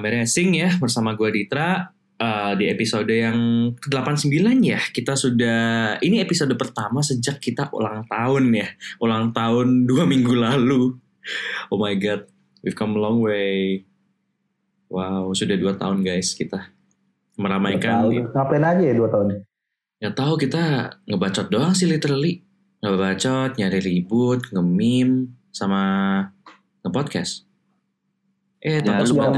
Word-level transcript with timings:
Lambe 0.00 0.16
Racing 0.16 0.56
ya 0.56 0.72
bersama 0.80 1.12
gue 1.12 1.28
Ditra 1.28 1.92
uh, 2.16 2.56
di 2.56 2.72
episode 2.72 3.12
yang 3.12 3.68
ke-89 3.76 4.40
ya. 4.64 4.80
Kita 4.80 5.12
sudah 5.12 6.00
ini 6.00 6.24
episode 6.24 6.56
pertama 6.56 7.04
sejak 7.04 7.36
kita 7.36 7.68
ulang 7.76 8.08
tahun 8.08 8.48
ya. 8.56 8.68
Ulang 8.96 9.36
tahun 9.36 9.84
dua 9.84 10.08
minggu 10.08 10.32
lalu. 10.32 10.96
Oh 11.68 11.76
my 11.76 11.92
god, 12.00 12.24
we've 12.64 12.72
come 12.72 12.96
a 12.96 13.00
long 13.04 13.20
way. 13.20 13.84
Wow, 14.88 15.36
sudah 15.36 15.60
dua 15.60 15.76
tahun 15.76 16.00
guys 16.00 16.32
kita 16.32 16.72
meramaikan. 17.36 18.08
Ngapain 18.32 18.64
aja 18.64 18.80
ya 18.80 18.96
dua 18.96 19.12
tahun? 19.12 19.44
Ya 20.00 20.16
tahu 20.16 20.40
kita 20.40 20.96
ngebacot 21.04 21.52
doang 21.52 21.76
sih 21.76 21.84
literally. 21.84 22.40
Ngebacot, 22.80 23.60
nyari 23.60 23.84
ribut, 23.84 24.48
nge-meme, 24.48 25.28
sama 25.52 26.24
nge-podcast. 26.80 27.49
Eh, 28.60 28.84
ya, 28.84 28.84
tahu 28.84 29.04
sembilan 29.16 29.32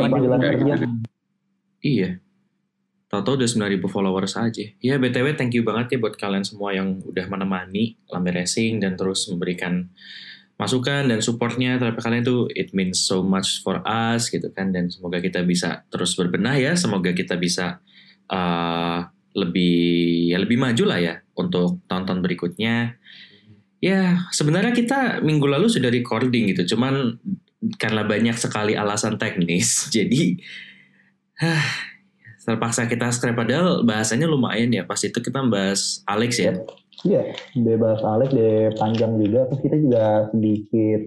Iya. 1.82 2.10
Tahu-tahu 3.06 3.34
udah 3.44 3.48
sembilan 3.48 3.70
ribu 3.70 3.86
followers 3.86 4.34
aja. 4.40 4.66
Ya 4.80 4.96
btw 4.98 5.36
thank 5.38 5.54
you 5.54 5.62
banget 5.62 5.94
ya 5.94 5.98
buat 6.00 6.16
kalian 6.16 6.42
semua 6.42 6.72
yang 6.74 6.98
udah 7.04 7.28
menemani 7.28 8.00
Lambe 8.08 8.32
Racing 8.32 8.80
dan 8.80 8.96
terus 8.96 9.28
memberikan 9.28 9.92
masukan 10.56 11.10
dan 11.10 11.18
supportnya 11.20 11.76
terhadap 11.76 12.00
kalian 12.00 12.24
tuh 12.24 12.46
it 12.54 12.72
means 12.72 13.02
so 13.02 13.20
much 13.20 13.60
for 13.60 13.84
us 13.84 14.32
gitu 14.32 14.48
kan. 14.50 14.72
Dan 14.72 14.88
semoga 14.88 15.20
kita 15.20 15.44
bisa 15.44 15.84
terus 15.92 16.16
berbenah 16.16 16.56
ya. 16.56 16.72
Semoga 16.72 17.12
kita 17.12 17.36
bisa 17.36 17.84
uh, 18.32 19.06
lebih 19.36 20.32
ya 20.32 20.40
lebih 20.40 20.56
maju 20.56 20.84
lah 20.88 20.98
ya 20.98 21.14
untuk 21.36 21.84
tonton 21.86 22.24
berikutnya. 22.24 22.96
Ya 23.82 24.24
sebenarnya 24.32 24.72
kita 24.72 25.20
minggu 25.20 25.46
lalu 25.46 25.68
sudah 25.68 25.92
recording 25.92 26.48
gitu. 26.48 26.74
Cuman 26.74 27.20
karena 27.78 28.02
banyak 28.02 28.36
sekali 28.36 28.74
alasan 28.74 29.16
teknis. 29.18 29.84
Jadi 29.94 30.38
huh, 31.38 31.64
terpaksa 32.42 32.90
kita 32.90 33.10
scrap 33.14 33.38
padahal 33.38 33.86
bahasanya 33.86 34.26
lumayan 34.26 34.74
ya. 34.74 34.82
Pas 34.82 34.98
itu 35.02 35.18
kita 35.18 35.42
bahas 35.46 36.02
Alex 36.06 36.42
ya. 36.42 36.52
Iya, 37.02 37.34
bebas 37.58 38.02
Alex 38.02 38.30
deh 38.34 38.70
panjang 38.78 39.18
juga. 39.18 39.50
Terus 39.50 39.60
kita 39.62 39.76
juga 39.78 40.04
sedikit 40.30 41.02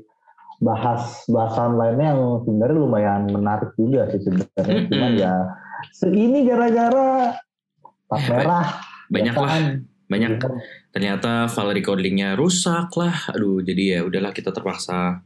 bahas 0.64 1.28
bahasan 1.28 1.76
lainnya 1.76 2.16
yang 2.16 2.24
sebenarnya 2.48 2.78
lumayan 2.80 3.22
menarik 3.28 3.76
juga 3.76 4.08
sih 4.12 4.24
sebenarnya. 4.24 4.64
Mm 4.64 4.80
-hmm. 4.80 4.90
Cuman 4.92 5.12
ya 5.20 5.34
segini 5.92 6.40
gara-gara 6.48 7.36
tak 8.08 8.22
eh, 8.22 8.28
merah. 8.32 8.68
Banyak 9.12 9.36
lah. 9.36 9.54
Banyak. 10.06 10.32
Ya. 10.38 10.50
Ternyata 10.94 11.50
file 11.50 11.82
recordingnya 11.82 12.38
rusak 12.38 12.94
lah. 12.98 13.34
Aduh, 13.34 13.62
jadi 13.66 13.98
ya 13.98 14.00
udahlah 14.06 14.32
kita 14.32 14.54
terpaksa 14.54 15.26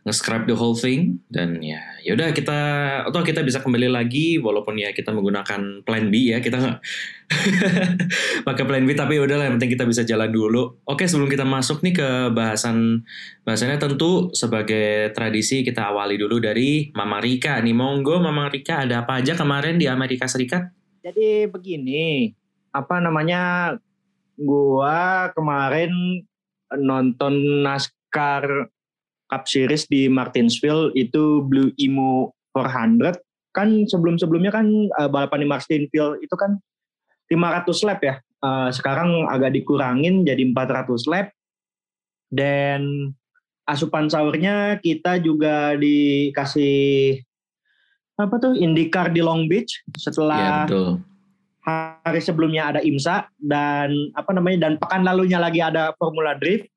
nge-scrap 0.00 0.48
the 0.48 0.56
whole 0.56 0.72
thing 0.72 1.20
dan 1.28 1.60
ya 1.60 1.76
yaudah 2.00 2.32
kita 2.32 2.56
atau 3.04 3.20
kita 3.20 3.44
bisa 3.44 3.60
kembali 3.60 3.92
lagi 3.92 4.40
walaupun 4.40 4.80
ya 4.80 4.96
kita 4.96 5.12
menggunakan 5.12 5.84
plan 5.84 6.08
B 6.08 6.32
ya 6.32 6.40
kita 6.40 6.56
nggak 6.56 6.78
pakai 8.48 8.64
plan 8.64 8.84
B 8.88 8.96
tapi 8.96 9.20
udah 9.20 9.36
yang 9.44 9.60
penting 9.60 9.76
kita 9.76 9.84
bisa 9.84 10.00
jalan 10.08 10.32
dulu 10.32 10.80
oke 10.88 11.04
sebelum 11.04 11.28
kita 11.28 11.44
masuk 11.44 11.84
nih 11.84 12.00
ke 12.00 12.08
bahasan 12.32 13.04
bahasannya 13.44 13.76
tentu 13.76 14.32
sebagai 14.32 15.12
tradisi 15.12 15.60
kita 15.60 15.92
awali 15.92 16.16
dulu 16.16 16.40
dari 16.40 16.88
Mama 16.96 17.20
Rika 17.20 17.60
nih 17.60 17.76
monggo 17.76 18.24
Mama 18.24 18.48
Rika 18.48 18.88
ada 18.88 19.04
apa 19.04 19.20
aja 19.20 19.36
kemarin 19.36 19.76
di 19.76 19.84
Amerika 19.84 20.24
Serikat 20.24 20.72
jadi 21.04 21.44
begini 21.44 22.32
apa 22.72 23.04
namanya 23.04 23.76
gua 24.40 25.28
kemarin 25.36 25.92
nonton 26.80 27.62
NASCAR 27.62 28.72
Cup 29.30 29.44
Series 29.46 29.86
di 29.86 30.10
Martinsville 30.10 30.90
itu 30.98 31.44
Blue 31.46 31.70
Emo 31.78 32.34
400 32.56 33.14
kan 33.50 33.68
sebelum-sebelumnya 33.86 34.54
kan 34.54 34.66
uh, 34.98 35.10
balapan 35.10 35.42
di 35.42 35.48
Martinsville 35.50 36.18
itu 36.22 36.34
kan 36.38 36.58
500 37.30 37.86
lap 37.86 38.00
ya. 38.02 38.14
Uh, 38.40 38.70
sekarang 38.72 39.28
agak 39.30 39.54
dikurangin 39.54 40.26
jadi 40.26 40.42
400 40.50 41.10
lap. 41.10 41.30
Dan 42.30 43.10
asupan 43.66 44.06
sahurnya 44.06 44.78
kita 44.82 45.18
juga 45.22 45.74
dikasih 45.78 47.18
apa 48.18 48.36
tuh 48.38 48.54
IndyCar 48.54 49.10
di 49.10 49.22
Long 49.22 49.50
Beach 49.50 49.82
setelah 49.96 50.38
ya, 50.38 50.54
betul. 50.66 50.90
Hari 51.64 52.20
sebelumnya 52.24 52.72
ada 52.72 52.80
IMSA 52.80 53.28
dan 53.40 53.92
apa 54.16 54.30
namanya 54.32 54.68
dan 54.68 54.72
pekan 54.80 55.04
lalunya 55.04 55.36
lagi 55.36 55.60
ada 55.60 55.92
Formula 56.00 56.32
Drift 56.36 56.68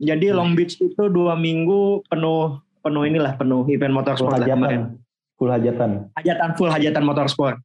jadi 0.00 0.32
Long 0.32 0.56
Beach 0.56 0.80
itu 0.80 1.12
dua 1.12 1.36
minggu 1.36 2.00
penuh 2.08 2.56
penuh 2.80 3.04
inilah 3.04 3.36
penuh 3.36 3.68
event 3.68 3.92
motorsport 3.92 4.32
full 4.32 4.40
hajatan. 4.40 4.96
Full 5.36 5.52
hajatan. 5.52 5.90
Hajatan 6.16 6.50
full 6.56 6.72
hajatan 6.72 7.04
motorsport. 7.04 7.56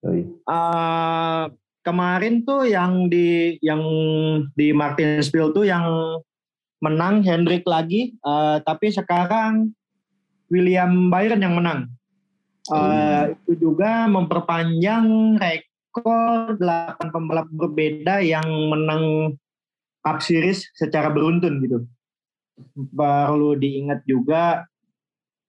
Oh, 0.00 0.16
iya. 0.16 0.24
uh, 0.48 1.44
kemarin 1.84 2.44
tuh 2.44 2.64
yang 2.64 3.08
di 3.12 3.60
yang 3.60 3.80
di 4.56 4.72
Martinsville 4.72 5.52
tuh 5.52 5.68
yang 5.68 5.84
menang 6.80 7.20
Hendrik 7.20 7.68
lagi, 7.68 8.16
uh, 8.24 8.60
tapi 8.64 8.88
sekarang 8.88 9.72
William 10.48 11.12
Byron 11.12 11.44
yang 11.44 11.56
menang. 11.56 11.92
Uh. 12.70 13.34
Itu 13.34 13.52
juga 13.58 14.06
memperpanjang 14.06 15.36
rekor 15.38 16.56
8 16.56 17.10
pembalap 17.10 17.50
berbeda 17.50 18.22
yang 18.22 18.46
menang 18.70 19.34
Cup 20.00 20.22
Series 20.24 20.64
secara 20.78 21.12
beruntun 21.12 21.60
gitu. 21.60 21.78
Perlu 22.94 23.56
diingat 23.56 24.04
juga 24.06 24.64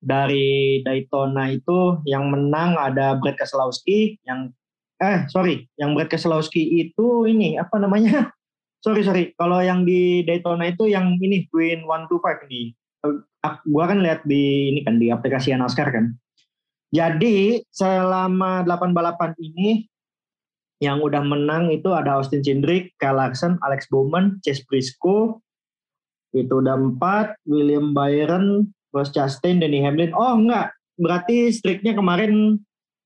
dari 0.01 0.81
Daytona 0.81 1.53
itu 1.53 2.01
yang 2.09 2.33
menang 2.33 2.73
ada 2.73 3.15
Brad 3.21 3.37
Keselowski 3.37 4.17
yang 4.25 4.49
eh 4.97 5.29
sorry 5.29 5.69
yang 5.77 5.93
Brad 5.93 6.09
Keselowski 6.09 6.81
itu 6.81 7.29
ini 7.29 7.61
apa 7.61 7.77
namanya 7.77 8.33
sorry 8.85 9.05
sorry 9.05 9.23
kalau 9.37 9.61
yang 9.61 9.85
di 9.85 10.25
Daytona 10.25 10.73
itu 10.73 10.89
yang 10.89 11.21
ini 11.21 11.45
Queen 11.53 11.85
One 11.85 12.09
Two 12.09 12.17
Five 12.17 12.49
nih 12.49 12.73
gua 13.69 13.89
kan 13.89 14.01
lihat 14.01 14.25
di 14.25 14.73
ini 14.73 14.81
kan 14.81 14.97
di 14.97 15.13
aplikasi 15.13 15.53
NASCAR 15.53 15.93
kan 15.93 16.17
jadi 16.91 17.63
selama 17.71 18.67
8 18.67 18.91
balapan 18.91 19.31
ini 19.39 19.87
yang 20.83 20.99
udah 20.99 21.23
menang 21.23 21.71
itu 21.71 21.93
ada 21.95 22.19
Austin 22.19 22.43
Cindric, 22.43 22.91
Kyle 22.99 23.15
Larson, 23.15 23.55
Alex 23.63 23.87
Bowman, 23.87 24.41
Chase 24.43 24.65
Briscoe, 24.67 25.39
itu 26.35 26.51
udah 26.51 26.75
empat, 26.75 27.37
William 27.47 27.95
Byron, 27.95 28.75
Ross 28.91 29.13
Chastain, 29.15 29.61
Danny 29.61 29.79
Hamlin. 29.85 30.11
Oh 30.11 30.35
enggak, 30.35 30.75
berarti 30.99 31.53
streaknya 31.53 31.95
kemarin 31.95 32.59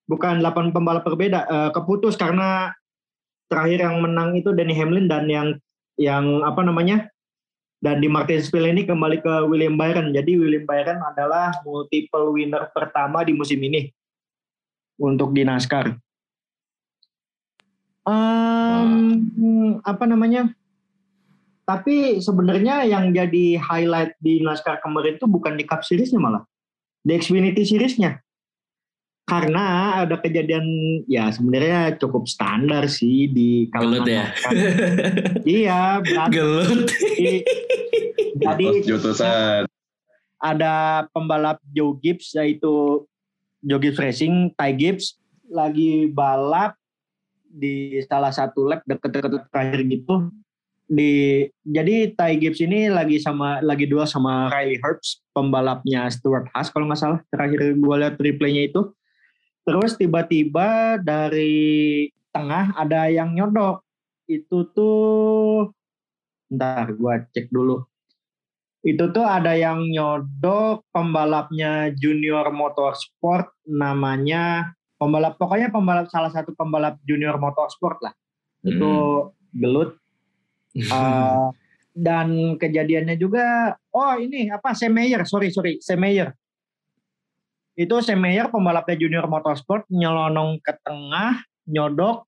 bukan 0.10 0.42
8 0.42 0.74
pembalap 0.74 1.06
berbeda, 1.06 1.46
uh, 1.46 1.70
keputus 1.76 2.18
karena 2.18 2.74
terakhir 3.52 3.86
yang 3.86 4.02
menang 4.02 4.34
itu 4.34 4.50
Danny 4.56 4.74
Hamlin 4.74 5.06
dan 5.06 5.30
yang 5.30 5.48
yang 5.96 6.42
apa 6.42 6.60
namanya 6.66 7.08
dan 7.86 8.02
di 8.02 8.10
Martinsville 8.10 8.66
ini 8.66 8.82
kembali 8.82 9.22
ke 9.22 9.34
William 9.46 9.78
Byron. 9.78 10.10
Jadi 10.10 10.42
William 10.42 10.66
Byron 10.66 11.06
adalah 11.06 11.54
multiple 11.62 12.34
winner 12.34 12.66
pertama 12.74 13.22
di 13.22 13.38
musim 13.38 13.62
ini 13.62 13.94
untuk 14.98 15.30
di 15.38 15.46
NASCAR. 15.46 15.94
Um, 18.10 19.22
apa 19.86 20.06
namanya? 20.10 20.50
Tapi 21.70 22.18
sebenarnya 22.26 22.90
yang 22.90 23.14
jadi 23.14 23.62
highlight 23.62 24.18
di 24.18 24.42
NASCAR 24.42 24.82
kemarin 24.82 25.22
itu 25.22 25.30
bukan 25.30 25.54
di 25.54 25.70
Cup 25.70 25.86
Series-nya 25.86 26.18
malah, 26.18 26.42
di 27.06 27.14
Xfinity 27.22 27.70
Series-nya. 27.70 28.18
Karena 29.26 29.98
ada 30.06 30.22
kejadian 30.22 30.66
ya 31.10 31.34
sebenarnya 31.34 31.98
cukup 31.98 32.30
standar 32.30 32.86
sih 32.86 33.26
di 33.26 33.66
kalau 33.74 34.06
ya. 34.06 34.30
iya, 35.42 35.98
Gelut. 36.30 36.86
Jadi, 38.38 38.86
jadi 38.86 39.66
ada 40.38 40.74
pembalap 41.10 41.58
Joe 41.74 41.98
Gibbs 41.98 42.38
yaitu 42.38 43.02
Joe 43.66 43.82
Gibbs 43.82 43.98
Racing, 43.98 44.54
Ty 44.54 44.78
Gibbs 44.78 45.18
lagi 45.50 46.06
balap 46.14 46.78
di 47.50 47.98
salah 48.06 48.30
satu 48.30 48.68
lab 48.68 48.86
deket-deket 48.86 49.48
terakhir 49.50 49.82
gitu 49.90 50.30
di 50.86 51.42
jadi 51.66 52.14
Ty 52.14 52.38
Gibbs 52.38 52.62
ini 52.62 52.94
lagi 52.94 53.18
sama 53.18 53.58
lagi 53.66 53.90
dua 53.90 54.06
sama 54.06 54.54
Riley 54.54 54.78
Herbst 54.78 55.26
pembalapnya 55.34 56.06
Stuart 56.14 56.46
Haas 56.54 56.70
kalau 56.70 56.86
nggak 56.86 57.02
salah 57.02 57.20
terakhir 57.34 57.74
gue 57.74 57.96
lihat 57.98 58.22
replaynya 58.22 58.70
itu 58.70 58.94
terus 59.66 59.98
tiba-tiba 59.98 61.02
dari 61.02 62.08
tengah 62.30 62.78
ada 62.78 63.10
yang 63.10 63.34
nyodok. 63.34 63.82
Itu 64.30 64.70
tuh 64.72 65.74
ntar 66.54 66.94
gue 66.94 67.16
cek 67.34 67.50
dulu. 67.50 67.82
Itu 68.86 69.10
tuh 69.10 69.26
ada 69.26 69.58
yang 69.58 69.90
nyodok 69.90 70.86
pembalapnya 70.94 71.90
Junior 71.98 72.54
Motorsport 72.54 73.50
namanya 73.66 74.78
pembalap 74.96 75.36
pokoknya 75.36 75.70
pembalap 75.70 76.08
salah 76.08 76.32
satu 76.32 76.56
pembalap 76.56 77.00
junior 77.04 77.36
motorsport 77.38 78.00
lah. 78.02 78.14
Hmm. 78.66 78.70
itu 78.72 78.92
gelut. 79.54 79.92
Uh, 80.76 81.52
dan 82.06 82.60
kejadiannya 82.60 83.16
juga 83.16 83.72
oh 83.96 84.20
ini 84.20 84.52
apa 84.52 84.76
Semeyer 84.76 85.24
sorry 85.24 85.48
sorry 85.48 85.80
Semeyer 85.80 86.36
itu 87.76 87.96
Semeyer 88.00 88.48
pembalapnya 88.48 88.96
Junior 88.96 89.28
Motorsport 89.28 89.84
nyelonong 89.92 90.64
ke 90.64 90.74
tengah, 90.84 91.44
nyodok, 91.68 92.24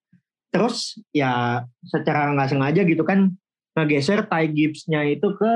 terus 0.51 0.99
ya 1.15 1.63
secara 1.87 2.35
nggak 2.35 2.51
sengaja 2.51 2.81
gitu 2.83 3.03
kan 3.07 3.31
ngegeser 3.79 4.27
Ty 4.27 4.51
Gibbs-nya 4.51 5.07
itu 5.07 5.31
ke 5.39 5.53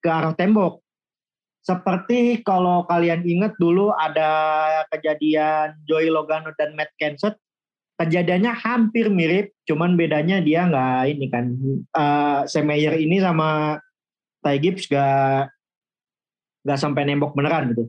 ke 0.00 0.08
arah 0.08 0.32
tembok. 0.32 0.80
Seperti 1.64 2.44
kalau 2.44 2.84
kalian 2.84 3.24
ingat 3.24 3.56
dulu 3.56 3.88
ada 3.96 4.84
kejadian 4.92 5.76
Joey 5.88 6.12
Logano 6.12 6.52
dan 6.60 6.76
Matt 6.76 6.92
Kenseth, 7.00 7.40
kejadiannya 7.96 8.52
hampir 8.52 9.08
mirip, 9.08 9.56
cuman 9.64 9.96
bedanya 9.96 10.44
dia 10.44 10.68
nggak 10.68 11.00
ini 11.08 11.26
kan, 11.32 11.56
uh, 11.96 12.44
Semeyer 12.44 13.00
ini 13.00 13.16
sama 13.20 13.80
Ty 14.44 14.60
Gibbs 14.60 14.84
gak 14.92 15.48
nggak 16.68 16.80
sampai 16.80 17.02
nembok 17.08 17.32
beneran 17.32 17.72
gitu. 17.72 17.88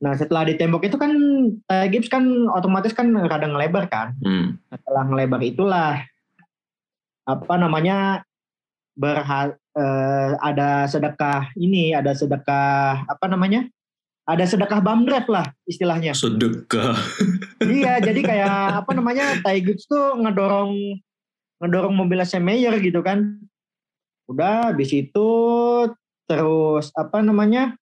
Nah 0.00 0.16
setelah 0.16 0.48
ditembok 0.48 0.88
itu 0.88 0.96
kan 0.96 1.12
uh, 1.68 1.86
Gibbs 1.92 2.08
kan 2.08 2.24
otomatis 2.48 2.96
kan 2.96 3.12
rada 3.12 3.44
ngelebar 3.44 3.84
kan. 3.92 4.16
Hmm. 4.24 4.56
Setelah 4.72 5.04
ngelebar 5.06 5.40
itulah 5.44 6.00
apa 7.28 7.54
namanya 7.60 8.24
berha, 8.96 9.54
uh, 9.76 10.30
ada 10.40 10.88
sedekah 10.88 11.52
ini 11.54 11.92
ada 11.92 12.16
sedekah 12.16 13.04
apa 13.06 13.26
namanya 13.28 13.68
ada 14.24 14.44
sedekah 14.48 14.80
bamdrev 14.80 15.28
lah 15.28 15.52
istilahnya. 15.68 16.16
Sedekah. 16.16 16.96
iya 17.68 18.00
jadi 18.00 18.20
kayak 18.24 18.84
apa 18.84 18.90
namanya 18.96 19.36
Ty 19.44 19.60
Gibbs 19.60 19.84
tuh 19.84 20.16
ngedorong 20.16 20.96
ngedorong 21.60 21.92
mobil 21.92 22.24
Meyer 22.40 22.72
gitu 22.80 23.04
kan. 23.04 23.36
Udah 24.32 24.72
habis 24.72 24.96
itu 24.96 25.28
terus 26.24 26.88
apa 26.96 27.20
namanya 27.20 27.76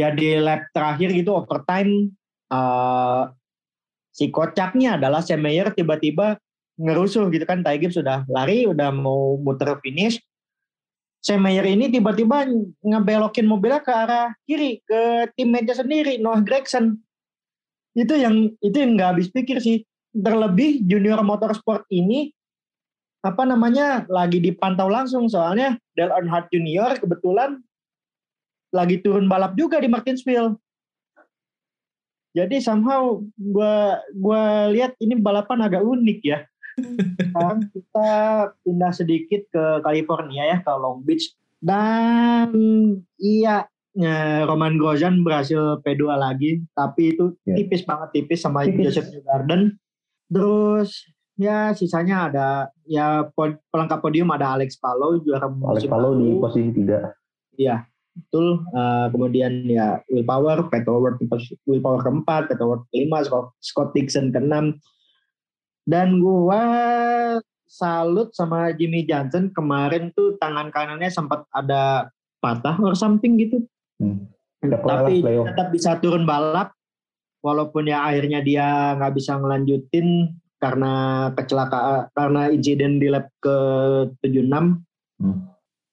ya 0.00 0.08
di 0.16 0.40
lap 0.40 0.72
terakhir 0.72 1.12
gitu 1.12 1.36
overtime 1.36 2.08
uh, 2.48 3.28
si 4.10 4.28
kocaknya 4.32 4.96
adalah 4.96 5.20
Sam 5.20 5.44
Mayer 5.44 5.72
tiba-tiba 5.76 6.40
ngerusuh 6.80 7.28
gitu 7.28 7.44
kan 7.44 7.60
Ty 7.60 7.76
Gibbs 7.76 8.00
sudah 8.00 8.24
lari 8.26 8.64
udah 8.64 8.88
mau 8.90 9.36
muter 9.36 9.76
finish. 9.84 10.16
Sam 11.20 11.44
Mayer 11.44 11.68
ini 11.68 11.92
tiba-tiba 11.92 12.48
ngebelokin 12.80 13.44
mobilnya 13.44 13.84
ke 13.84 13.92
arah 13.92 14.32
kiri 14.48 14.80
ke 14.80 15.28
teammate 15.36 15.76
sendiri 15.76 16.16
Noah 16.16 16.40
Gregson. 16.40 16.96
Itu 17.92 18.16
yang 18.16 18.56
itu 18.64 18.76
yang 18.80 18.96
nggak 18.96 19.10
habis 19.16 19.28
pikir 19.28 19.60
sih. 19.60 19.84
Terlebih 20.10 20.82
junior 20.88 21.22
motorsport 21.22 21.86
ini 21.92 22.32
apa 23.20 23.44
namanya 23.44 24.08
lagi 24.08 24.40
dipantau 24.40 24.88
langsung. 24.88 25.28
Soalnya 25.28 25.76
Dale 25.92 26.16
Earnhardt 26.16 26.48
Junior 26.48 26.96
kebetulan 26.96 27.60
lagi 28.70 29.02
turun 29.02 29.26
balap 29.26 29.58
juga 29.58 29.82
di 29.82 29.90
Martinsville. 29.90 30.58
Jadi 32.30 32.62
somehow 32.62 33.18
gue 33.34 33.74
gua 34.22 34.70
lihat 34.70 34.94
ini 35.02 35.18
balapan 35.18 35.66
agak 35.66 35.82
unik 35.82 36.20
ya. 36.22 36.38
Sekarang 37.18 37.66
kita 37.74 38.10
pindah 38.62 38.92
sedikit 38.94 39.42
ke 39.50 39.64
California 39.82 40.46
ya, 40.46 40.56
ke 40.62 40.70
Long 40.70 41.02
Beach. 41.02 41.26
Dan 41.58 42.54
iya, 43.18 43.66
Roman 44.46 44.78
Grosjean 44.78 45.26
berhasil 45.26 45.82
P2 45.82 46.02
lagi, 46.14 46.62
tapi 46.72 47.12
itu 47.12 47.34
yeah. 47.44 47.58
tipis 47.58 47.82
banget 47.82 48.08
tipis 48.14 48.40
sama 48.40 48.64
tipis. 48.64 48.94
Joseph 48.94 49.10
Newgarden. 49.10 49.76
Terus 50.30 51.10
ya 51.34 51.74
sisanya 51.74 52.30
ada 52.30 52.48
ya 52.86 53.26
pelengkap 53.72 53.98
podium 53.98 54.30
ada 54.30 54.54
Alex 54.54 54.76
Palou 54.76 55.18
juara 55.24 55.50
Alex 55.50 55.90
Palou 55.90 56.14
di 56.14 56.38
posisi 56.38 56.70
tiga. 56.70 57.10
Iya, 57.58 57.89
betul. 58.20 58.62
Uh, 58.76 59.06
kemudian 59.08 59.64
ya 59.66 60.04
Will 60.12 60.24
Power 60.24 60.68
Peter 60.68 60.92
Ward 60.92 61.16
Will 61.64 61.82
Power 61.82 62.00
keempat 62.04 62.52
Peter 62.52 62.66
Ward 62.68 62.84
kelima 62.92 63.24
Scott 63.64 63.96
Dixon 63.96 64.30
keenam. 64.30 64.76
Dan 65.88 66.20
gua 66.20 66.62
salut 67.64 68.30
sama 68.36 68.70
Jimmy 68.76 69.08
Johnson 69.08 69.48
kemarin 69.56 70.12
tuh 70.12 70.36
tangan 70.36 70.68
kanannya 70.74 71.08
sempat 71.08 71.46
ada 71.54 72.12
patah 72.42 72.76
or 72.82 72.92
something 72.92 73.40
gitu. 73.40 73.64
Hmm. 74.00 74.28
tapi 74.60 75.24
tetap 75.24 75.72
bisa 75.72 75.96
turun 76.00 76.28
balap 76.28 76.72
walaupun 77.40 77.88
ya 77.88 78.04
akhirnya 78.04 78.44
dia 78.44 78.96
nggak 78.96 79.12
bisa 79.16 79.36
ngelanjutin 79.40 80.36
karena 80.60 80.92
kecelakaan 81.32 82.12
karena 82.12 82.52
insiden 82.52 83.00
di 83.00 83.08
lap 83.08 83.32
ke 83.40 83.56
76 84.20 84.80
hmm 85.20 85.49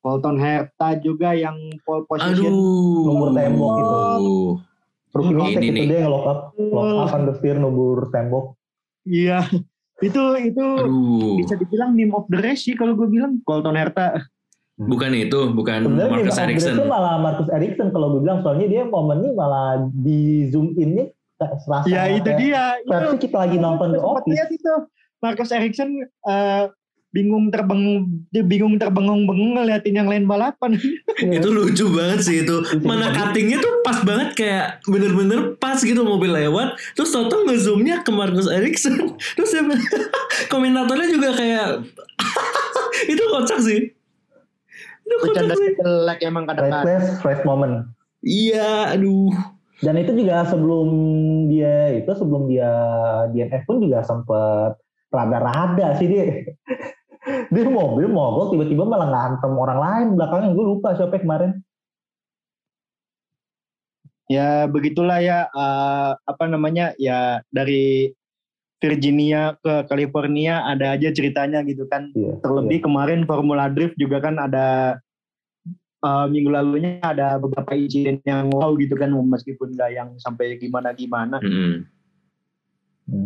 Colton 0.08 0.40
Herta 0.40 0.96
juga 1.04 1.36
yang 1.36 1.60
pole 1.84 2.08
position 2.08 2.56
Aduh. 2.56 3.04
nomor 3.04 3.30
tembok 3.36 3.72
itu. 3.76 4.00
Terus 5.12 5.26
ini 5.28 5.68
itu 5.68 5.84
dia 5.92 6.00
yang 6.08 6.16
lock 6.16 6.26
up, 6.32 6.40
lock 6.56 6.88
up 6.96 7.12
understeer 7.12 7.60
nomor 7.60 8.08
tembok. 8.08 8.56
Iya, 9.04 9.44
itu 10.00 10.24
itu 10.40 10.64
Aduh. 10.64 11.44
bisa 11.44 11.60
dibilang 11.60 11.92
meme 11.92 12.16
of 12.16 12.24
the 12.32 12.40
race 12.40 12.64
sih 12.64 12.80
kalau 12.80 12.96
gue 12.96 13.12
bilang 13.12 13.44
Colton 13.44 13.76
Herta. 13.76 14.24
Bukan 14.80 15.12
itu, 15.12 15.52
bukan 15.52 15.92
Sebenarnya 15.92 16.24
Marcus 16.24 16.40
Ericsson. 16.40 16.76
Itu 16.80 16.86
malah 16.88 17.16
Marcus 17.20 17.50
Ericsson 17.52 17.92
kalau 17.92 18.16
gue 18.16 18.22
bilang 18.24 18.40
soalnya 18.48 18.68
dia 18.72 18.84
momennya 18.88 19.36
malah 19.36 19.92
di 19.92 20.48
zoom 20.54 20.72
in 20.80 20.96
nih 20.96 21.08
serasa. 21.36 21.84
Ya 21.84 22.08
itu 22.08 22.32
dia. 22.40 22.80
Versi 22.88 23.28
kita 23.28 23.44
lagi 23.44 23.60
nonton 23.60 23.92
di 23.92 24.00
office. 24.00 24.32
Lihat 24.32 24.50
itu 24.56 24.74
Marcus 25.20 25.52
Ericsson 25.52 25.92
uh, 26.30 26.72
bingung 27.16 27.48
terbang 27.48 28.04
dia 28.30 28.44
bingung 28.44 28.76
terbengung-bengung 28.76 29.56
ngeliatin 29.56 29.96
yang 29.96 30.10
lain 30.12 30.28
balapan. 30.28 30.76
itu 31.38 31.50
lucu 31.50 31.86
banget 31.90 32.20
sih 32.24 32.36
itu. 32.44 32.56
Mana 32.84 33.16
cuttingnya 33.16 33.64
tuh 33.64 33.74
pas 33.82 34.04
banget 34.04 34.30
kayak 34.36 34.68
bener-bener 34.86 35.56
pas 35.58 35.80
gitu 35.80 36.04
mobil 36.04 36.30
lewat. 36.30 36.76
Terus 36.94 37.16
Toto 37.16 37.48
ngezoomnya 37.48 38.04
ke 38.04 38.12
Marcus 38.12 38.52
Ericsson. 38.52 39.16
Terus 39.40 39.52
ya, 39.56 39.64
komentatornya 40.54 41.08
juga 41.08 41.30
kayak 41.34 41.68
itu 43.08 43.24
kocak 43.24 43.60
sih. 43.64 43.80
Itu 45.08 45.16
kocak 45.24 45.56
sih. 45.56 45.70
Like 45.82 46.22
emang 46.22 46.44
kadang-kadang. 46.46 47.24
Fresh 47.24 47.48
moment. 47.48 47.88
Iya, 48.20 48.92
aduh. 48.92 49.32
Dan 49.78 49.94
itu 50.02 50.10
juga 50.18 50.42
sebelum 50.50 50.90
dia 51.54 52.02
itu 52.02 52.10
sebelum 52.10 52.50
dia 52.50 52.74
DNF 53.30 53.64
pun 53.70 53.78
juga 53.78 54.02
sempet 54.02 54.74
rada-rada 55.14 55.96
sih 55.96 56.08
dia 56.10 56.26
dia 57.28 57.64
mobil 57.68 58.08
mogok 58.08 58.56
tiba-tiba 58.56 58.84
malah 58.88 59.08
ngantem 59.12 59.52
orang 59.52 59.80
lain 59.80 60.08
belakangnya 60.16 60.50
gue 60.56 60.66
lupa 60.66 60.96
siapa 60.96 61.20
kemarin 61.20 61.52
ya 64.28 64.68
begitulah 64.68 65.20
ya 65.24 65.48
uh, 65.52 66.16
apa 66.28 66.44
namanya 66.48 66.96
ya 67.00 67.40
dari 67.52 68.12
Virginia 68.78 69.58
ke 69.58 69.90
California 69.90 70.62
ada 70.62 70.94
aja 70.94 71.10
ceritanya 71.10 71.66
gitu 71.66 71.90
kan 71.90 72.14
yeah, 72.14 72.38
terlebih 72.46 72.78
yeah. 72.78 72.86
kemarin 72.86 73.26
Formula 73.26 73.72
Drift 73.72 73.98
juga 73.98 74.22
kan 74.22 74.38
ada 74.38 75.00
uh, 76.06 76.26
minggu 76.30 76.52
lalunya 76.54 77.02
ada 77.02 77.42
beberapa 77.42 77.74
insiden 77.74 78.22
yang 78.22 78.54
wow 78.54 78.78
gitu 78.78 78.94
kan 78.94 79.10
meskipun 79.10 79.74
nggak 79.74 79.92
yang 79.98 80.10
sampai 80.22 80.62
gimana 80.62 80.94
gimana 80.94 81.42
mm 81.42 81.50
-hmm. 81.50 81.74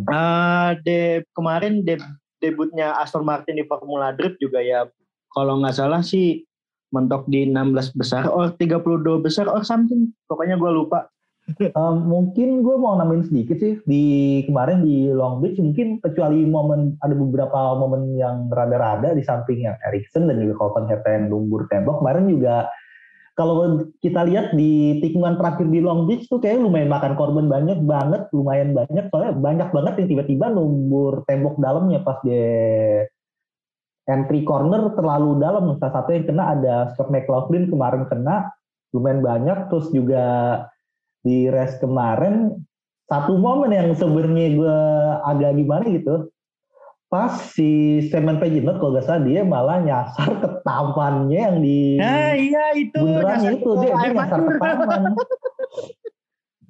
uh, 0.08 0.70
de 0.80 1.20
kemarin 1.36 1.84
de 1.84 2.00
debutnya 2.42 2.98
Aston 2.98 3.22
Martin 3.22 3.56
di 3.56 3.64
Formula 3.64 4.10
Drift 4.10 4.42
juga 4.42 4.58
ya. 4.58 4.84
Kalau 5.32 5.62
nggak 5.62 5.78
salah 5.78 6.02
sih 6.02 6.42
mentok 6.92 7.24
di 7.30 7.48
16 7.48 7.96
besar 7.96 8.28
or 8.28 8.52
32 8.58 9.24
besar 9.24 9.48
or 9.48 9.64
something. 9.64 10.12
Pokoknya 10.28 10.60
gue 10.60 10.70
lupa. 10.70 11.08
Um, 11.74 12.06
mungkin 12.06 12.62
gue 12.62 12.76
mau 12.78 12.94
nambahin 12.94 13.26
sedikit 13.26 13.58
sih. 13.58 13.74
Di 13.82 14.02
kemarin 14.46 14.86
di 14.86 15.10
Long 15.10 15.42
Beach 15.42 15.58
mungkin 15.58 15.98
kecuali 15.98 16.46
momen 16.46 16.94
ada 17.02 17.18
beberapa 17.18 17.74
momen 17.74 18.14
yang 18.14 18.46
rada-rada 18.46 19.10
di 19.10 19.26
samping 19.26 19.66
yang 19.66 19.74
Ericsson 19.90 20.30
dan 20.30 20.38
juga 20.38 20.54
Colton 20.62 20.86
Herta 20.86 21.10
yang 21.10 21.34
lumbur 21.34 21.66
tembok. 21.66 21.98
Kemarin 21.98 22.30
juga 22.30 22.70
kalau 23.32 23.88
kita 24.04 24.28
lihat 24.28 24.52
di 24.52 25.00
tikungan 25.00 25.40
terakhir 25.40 25.68
di 25.72 25.80
Long 25.80 26.04
Beach 26.04 26.28
tuh 26.28 26.36
kayak 26.36 26.60
lumayan 26.60 26.92
makan 26.92 27.16
korban 27.16 27.48
banyak 27.48 27.80
banget, 27.84 28.28
lumayan 28.32 28.76
banyak 28.76 29.08
soalnya 29.08 29.32
banyak 29.36 29.68
banget 29.72 29.94
yang 30.04 30.08
tiba-tiba 30.16 30.46
numbur 30.52 31.24
tembok 31.24 31.56
dalamnya 31.56 32.04
pas 32.04 32.20
dia 32.20 33.08
entry 34.10 34.44
corner 34.44 34.92
terlalu 34.92 35.40
dalam. 35.40 35.76
Salah 35.80 35.94
satu 36.00 36.12
yang 36.12 36.24
kena 36.28 36.44
ada 36.58 36.74
Scott 36.92 37.08
McLaughlin 37.08 37.72
kemarin 37.72 38.04
kena 38.08 38.52
lumayan 38.92 39.24
banyak, 39.24 39.58
terus 39.72 39.88
juga 39.88 40.24
di 41.22 41.48
race 41.48 41.78
kemarin 41.80 42.60
satu 43.12 43.36
momen 43.36 43.72
yang 43.72 43.92
sebenarnya 43.92 44.46
gue 44.56 44.78
agak 45.28 45.52
gimana 45.60 45.84
gitu 45.84 46.31
pas 47.12 47.52
si 47.52 48.00
Simon 48.08 48.40
Pejinot 48.40 48.80
kalau 48.80 48.96
gak 48.96 49.04
salah 49.04 49.20
dia 49.20 49.44
malah 49.44 49.84
nyasar 49.84 50.40
ke 50.40 50.48
tamannya 50.64 51.40
yang 51.44 51.58
di 51.60 52.00
nah 52.00 52.32
iya 52.32 52.72
itu 52.72 52.96
beneran 52.96 53.52
itu. 53.52 53.70
dia, 53.84 53.92
dia 53.92 54.10
nyasar 54.16 54.40
ke 54.40 54.52
taman. 54.56 55.02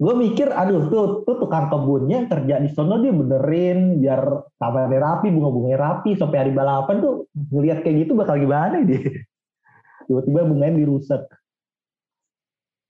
Gue 0.02 0.18
mikir 0.18 0.50
aduh 0.50 0.90
tuh 0.90 1.22
tuh 1.22 1.38
tukang 1.38 1.70
kebunnya 1.70 2.26
yang 2.26 2.28
kerja 2.28 2.58
di 2.58 2.74
sono 2.74 2.98
dia 2.98 3.14
benerin 3.14 4.02
biar 4.02 4.50
tamannya 4.58 4.98
rapi 4.98 5.30
bunga-bunganya 5.30 5.78
rapi. 5.78 6.18
Sampai 6.18 6.42
hari 6.42 6.50
balapan 6.50 6.98
tuh 6.98 7.30
ngelihat 7.54 7.86
kayak 7.86 8.10
gitu 8.10 8.18
bakal 8.18 8.34
gimana 8.34 8.82
dia? 8.82 8.98
Tiba-tiba 10.10 10.42
bunganya 10.42 10.74
dirusak. 10.74 11.22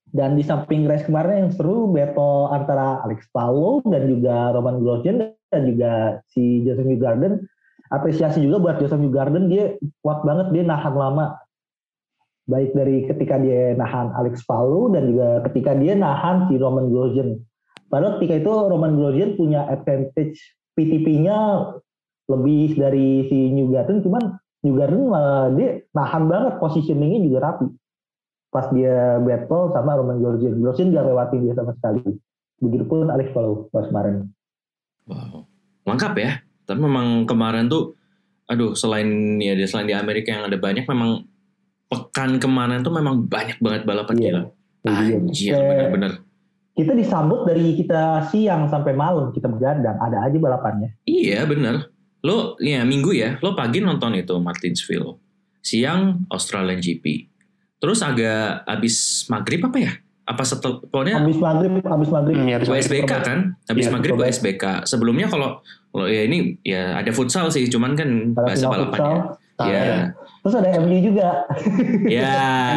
Dan 0.08 0.40
di 0.40 0.44
samping 0.44 0.88
race 0.88 1.04
kemarin 1.04 1.48
yang 1.48 1.52
seru 1.52 1.92
battle 1.92 2.48
antara 2.48 3.04
Alex 3.04 3.28
Palou 3.28 3.84
dan 3.84 4.08
juga 4.08 4.56
Roman 4.56 4.80
Grosjean 4.80 5.36
dan 5.52 5.68
juga 5.68 5.92
si 6.32 6.64
Jason 6.64 6.88
Newgarden. 6.88 7.44
Apresiasi 7.92 8.40
juga 8.40 8.56
buat 8.58 8.76
Jason 8.80 9.04
Newgarden 9.04 9.52
dia 9.52 9.76
kuat 10.00 10.24
banget 10.24 10.48
dia 10.56 10.64
nahan 10.64 10.96
lama. 10.96 11.36
Baik 12.48 12.72
dari 12.74 13.06
ketika 13.06 13.36
dia 13.38 13.76
nahan 13.76 14.10
Alex 14.16 14.42
Palou 14.48 14.90
dan 14.90 15.12
juga 15.12 15.44
ketika 15.46 15.76
dia 15.76 15.92
nahan 15.92 16.48
si 16.48 16.56
Roman 16.56 16.88
Grosjean. 16.88 17.38
Padahal 17.92 18.16
ketika 18.18 18.40
itu 18.40 18.50
Roman 18.50 18.96
Grosjean 18.96 19.36
punya 19.36 19.68
advantage 19.68 20.40
PTP-nya 20.72 21.68
lebih 22.32 22.80
dari 22.80 23.28
si 23.28 23.52
Newgarden 23.52 24.00
cuman 24.00 24.40
Newgarden 24.64 25.04
malah 25.12 25.52
dia 25.52 25.84
nahan 25.92 26.26
banget 26.32 26.56
positioningnya 26.58 27.20
juga 27.28 27.38
rapi 27.44 27.68
pas 28.52 28.68
dia 28.68 29.16
battle 29.24 29.72
sama 29.72 29.96
Roman 29.96 30.20
Grosjean. 30.20 30.60
Grosjean 30.60 30.92
gak 30.92 31.08
lewatin 31.08 31.40
dia 31.48 31.56
sama 31.56 31.72
sekali. 31.72 32.04
Begitupun 32.60 33.08
Alex 33.08 33.32
Palou 33.32 33.72
pas 33.72 33.88
kemarin. 33.88 34.28
Wow, 35.06 35.46
lengkap 35.86 36.14
ya. 36.18 36.32
Tapi 36.62 36.78
memang 36.78 37.26
kemarin 37.26 37.66
tuh, 37.66 37.98
aduh 38.46 38.72
selain 38.78 39.38
ya 39.42 39.54
selain 39.66 39.88
di 39.90 39.94
Amerika 39.96 40.30
yang 40.30 40.46
ada 40.46 40.58
banyak, 40.58 40.86
memang 40.86 41.26
pekan 41.90 42.40
kemarin 42.40 42.80
tuh 42.80 42.94
memang 42.94 43.28
banyak 43.28 43.60
banget 43.60 43.82
balapan 43.84 44.16
Iya. 44.16 44.22
gila. 44.24 44.42
Iya. 44.82 45.16
Anjir, 45.18 45.52
Kayak 45.52 45.68
bener-bener. 45.68 46.12
Kita 46.72 46.92
disambut 46.96 47.44
dari 47.44 47.76
kita 47.76 48.32
siang 48.32 48.64
sampai 48.64 48.96
malam 48.96 49.28
kita 49.28 49.44
begadang. 49.44 50.00
Ada 50.00 50.24
aja 50.24 50.36
balapannya. 50.40 50.96
Iya 51.04 51.44
bener. 51.44 51.92
Lo 52.24 52.56
ya 52.62 52.80
minggu 52.86 53.12
ya, 53.12 53.36
lo 53.42 53.52
pagi 53.52 53.82
nonton 53.82 54.14
itu 54.14 54.32
Martinsville, 54.38 55.18
siang 55.60 56.24
Australian 56.30 56.78
GP. 56.80 57.28
Terus 57.82 57.98
agak 58.00 58.62
abis 58.64 59.26
maghrib 59.26 59.58
apa 59.66 59.78
ya? 59.82 59.92
Apa 60.22 60.42
setel, 60.42 60.78
pokoknya 60.84 61.18
Habis 61.18 61.36
maghrib, 61.36 61.72
habis 61.80 62.08
maghrib. 62.08 62.36
Hmm, 62.36 62.46
ya, 62.46 62.54
habis 62.56 62.68
USBK 62.68 63.10
kan? 63.20 63.38
Habis 63.64 63.84
Iya, 63.84 63.92
maghrib. 63.92 64.14
USBK. 64.14 64.64
Sebelumnya 64.84 65.26
kalau 65.26 65.58
kalau 65.88 66.06
ya 66.06 66.22
ini 66.22 66.56
ya 66.60 66.94
ada 66.94 67.10
futsal 67.10 67.48
sih, 67.48 67.66
cuman 67.66 67.92
kan 67.92 68.08
Ada 68.30 68.38
bahasa 68.38 68.66
balapannya. 68.66 69.18
futsal. 69.26 69.40
Ya, 69.62 70.10
Terus 70.42 70.54
ada 70.56 70.68
MU 70.76 70.98
juga. 71.00 71.28
ya 72.18 72.32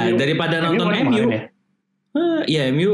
MU. 0.06 0.18
daripada 0.18 0.56
nonton 0.60 0.86
kemarin 0.88 1.06
MU, 1.08 1.24
ya? 1.28 1.42
ah, 2.14 2.42
ya 2.46 2.64
MU. 2.70 2.92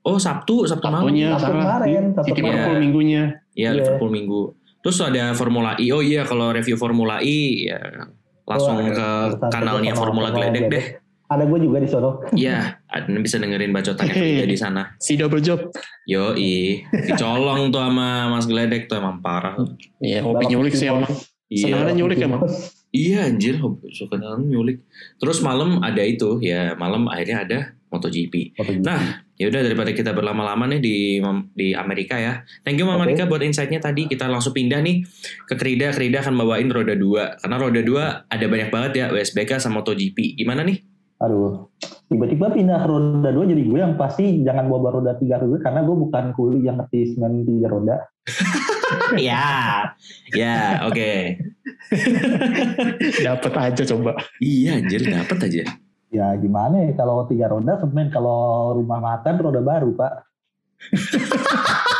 Oh 0.00 0.16
Sabtu, 0.16 0.64
Sabtu 0.64 0.84
malam. 0.84 1.08
Sabtu 1.08 1.48
kemarin, 1.50 2.02
Sabtu 2.12 2.28
City 2.28 2.40
kemarin. 2.40 2.54
Liverpool 2.54 2.76
minggunya. 2.78 3.22
Ya 3.52 3.72
Iya. 3.72 3.80
Liverpool 3.80 4.10
minggu. 4.10 4.42
Terus 4.80 5.00
ada 5.00 5.32
Formula 5.32 5.76
E. 5.76 5.88
Oh 5.90 6.00
iya 6.00 6.22
kalau 6.22 6.52
review 6.52 6.76
Formula 6.76 7.16
E 7.18 7.66
ya 7.66 7.80
langsung 8.44 8.76
Oh, 8.76 8.84
ke 8.84 9.08
kanalnya 9.48 9.92
Formula 9.92 10.28
Gledek. 10.28 10.64
deh. 10.68 10.84
Ada 11.34 11.44
gue 11.44 11.58
juga 11.60 11.82
di 11.82 11.88
sono. 11.90 12.22
Iya, 12.30 12.78
ada 12.86 13.10
bisa 13.18 13.36
dengerin 13.36 13.74
bacotannya 13.74 14.14
Frida 14.14 14.46
di 14.46 14.54
sana. 14.54 14.82
Si 15.04 15.18
double 15.18 15.42
job. 15.42 15.66
Yo 16.06 16.30
dicolong 16.34 17.68
tuh 17.68 17.82
sama 17.82 18.30
Mas 18.30 18.46
Gledek 18.46 18.86
tuh 18.86 19.02
emang 19.02 19.18
parah. 19.18 19.58
Iya, 19.98 20.22
hobi 20.22 20.46
nyulik 20.46 20.72
sih 20.72 20.86
emang. 20.86 21.10
Iya, 21.50 21.76
Senang 21.76 21.94
nyulik 21.94 22.18
emang. 22.18 22.40
iya 22.94 23.26
anjir, 23.26 23.58
hobi- 23.58 23.90
suka 23.90 24.16
nyulik. 24.38 24.86
Terus 25.18 25.42
malam 25.42 25.82
ada 25.82 26.00
itu, 26.00 26.38
ya 26.38 26.78
malam 26.78 27.10
akhirnya 27.10 27.38
ada 27.42 27.58
MotoGP. 27.90 28.54
Nah, 28.82 29.22
ya 29.34 29.46
udah 29.46 29.60
daripada 29.62 29.90
kita 29.90 30.10
berlama-lama 30.10 30.66
nih 30.66 30.80
di 30.82 30.96
di 31.54 31.74
Amerika 31.74 32.18
ya. 32.18 32.42
Thank 32.62 32.78
you 32.78 32.86
Mama 32.86 33.06
Oke. 33.06 33.14
Rika 33.14 33.26
buat 33.26 33.42
insight-nya 33.42 33.78
tadi. 33.78 34.06
Kita 34.06 34.26
langsung 34.26 34.50
pindah 34.50 34.82
nih 34.82 35.02
ke 35.46 35.54
Krida. 35.54 35.90
Krida 35.90 36.22
akan 36.22 36.34
bawain 36.34 36.70
roda 36.70 36.94
2. 36.94 37.42
Karena 37.42 37.56
roda 37.58 37.80
2 37.82 38.30
ada 38.30 38.46
banyak 38.46 38.68
banget 38.70 38.92
ya 38.94 39.04
USBK 39.10 39.58
sama 39.58 39.82
MotoGP. 39.82 40.34
Gimana 40.34 40.62
nih? 40.62 40.82
Aduh, 41.22 41.70
tiba-tiba 42.10 42.50
pindah 42.50 42.82
roda 42.90 43.30
2 43.30 43.54
jadi 43.54 43.62
gue 43.62 43.78
yang 43.78 43.94
pasti 43.94 44.42
jangan 44.42 44.66
bawa 44.66 44.98
roda 44.98 45.14
3 45.14 45.46
dulu 45.46 45.62
karena 45.62 45.86
gue 45.86 45.96
bukan 45.96 46.24
kuli 46.34 46.66
yang 46.66 46.82
ngerti 46.82 47.14
semen 47.14 47.46
3 47.46 47.70
roda. 47.70 48.02
ya, 49.20 49.94
ya, 50.34 50.82
oke. 50.90 51.38
Dapat 53.26 53.52
aja 53.54 53.82
coba. 53.94 54.18
Iya 54.42 54.82
anjir, 54.82 55.06
dapet 55.06 55.38
aja. 55.46 55.62
Ya 56.10 56.30
gimana 56.38 56.82
ya 56.82 56.98
kalau 56.98 57.26
3 57.30 57.38
roda 57.46 57.78
semen 57.78 58.10
kalau 58.10 58.74
rumah 58.74 58.98
makan 58.98 59.34
roda 59.38 59.62
baru 59.62 59.94
pak. 59.94 60.12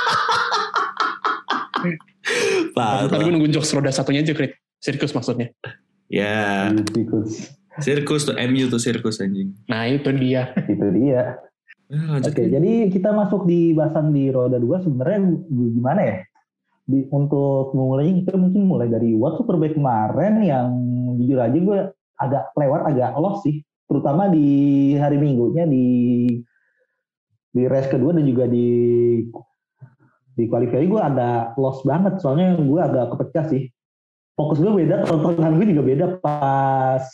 Tadi 2.74 3.22
gue 3.22 3.30
nunggu 3.30 3.52
jokes 3.54 3.70
roda 3.70 3.94
satunya 3.94 4.26
aja, 4.26 4.34
Krit. 4.34 4.58
Sirkus 4.82 5.14
maksudnya. 5.14 5.54
Ya, 6.10 6.68
sirkus 6.92 7.54
tuh 7.82 8.36
MU 8.38 8.64
tuh 8.70 8.78
sirkus 8.78 9.18
anjing. 9.18 9.50
Nah, 9.66 9.90
itu 9.90 10.10
dia. 10.14 10.54
Itu 10.70 10.86
dia. 10.94 11.42
Nah. 11.90 12.22
Oke, 12.22 12.48
jadi 12.48 12.88
kita 12.88 13.12
masuk 13.12 13.44
di 13.44 13.76
bahasan 13.76 14.10
di 14.14 14.32
roda 14.32 14.56
2 14.56 14.84
sebenarnya 14.88 15.18
gimana 15.52 16.00
ya? 16.00 16.16
Di, 16.84 17.08
untuk 17.12 17.72
memulai 17.72 18.12
kita 18.24 18.36
mungkin 18.36 18.68
mulai 18.68 18.88
dari 18.92 19.16
World 19.16 19.40
Superbike 19.40 19.76
kemarin 19.76 20.44
yang 20.44 20.68
jujur 21.16 21.40
aja 21.40 21.56
gue 21.56 21.78
agak 22.20 22.44
lewat 22.60 22.80
agak 22.92 23.10
lost 23.16 23.48
sih, 23.48 23.64
terutama 23.88 24.28
di 24.28 24.92
hari 25.00 25.16
Minggunya 25.16 25.64
di 25.64 25.86
di 27.54 27.62
race 27.70 27.88
kedua 27.88 28.12
dan 28.12 28.26
juga 28.26 28.44
di 28.50 28.68
di 30.34 30.44
qualify 30.50 30.82
gue 30.82 31.00
ada 31.00 31.54
lost 31.54 31.86
banget 31.86 32.18
soalnya 32.18 32.58
gue 32.58 32.80
agak 32.80 33.16
kepecah 33.16 33.44
sih. 33.48 33.70
Fokus 34.34 34.58
gue 34.58 34.72
beda, 34.72 35.06
tontonan 35.06 35.56
gue 35.56 35.66
juga 35.72 35.82
beda 35.86 36.06
pas 36.18 37.06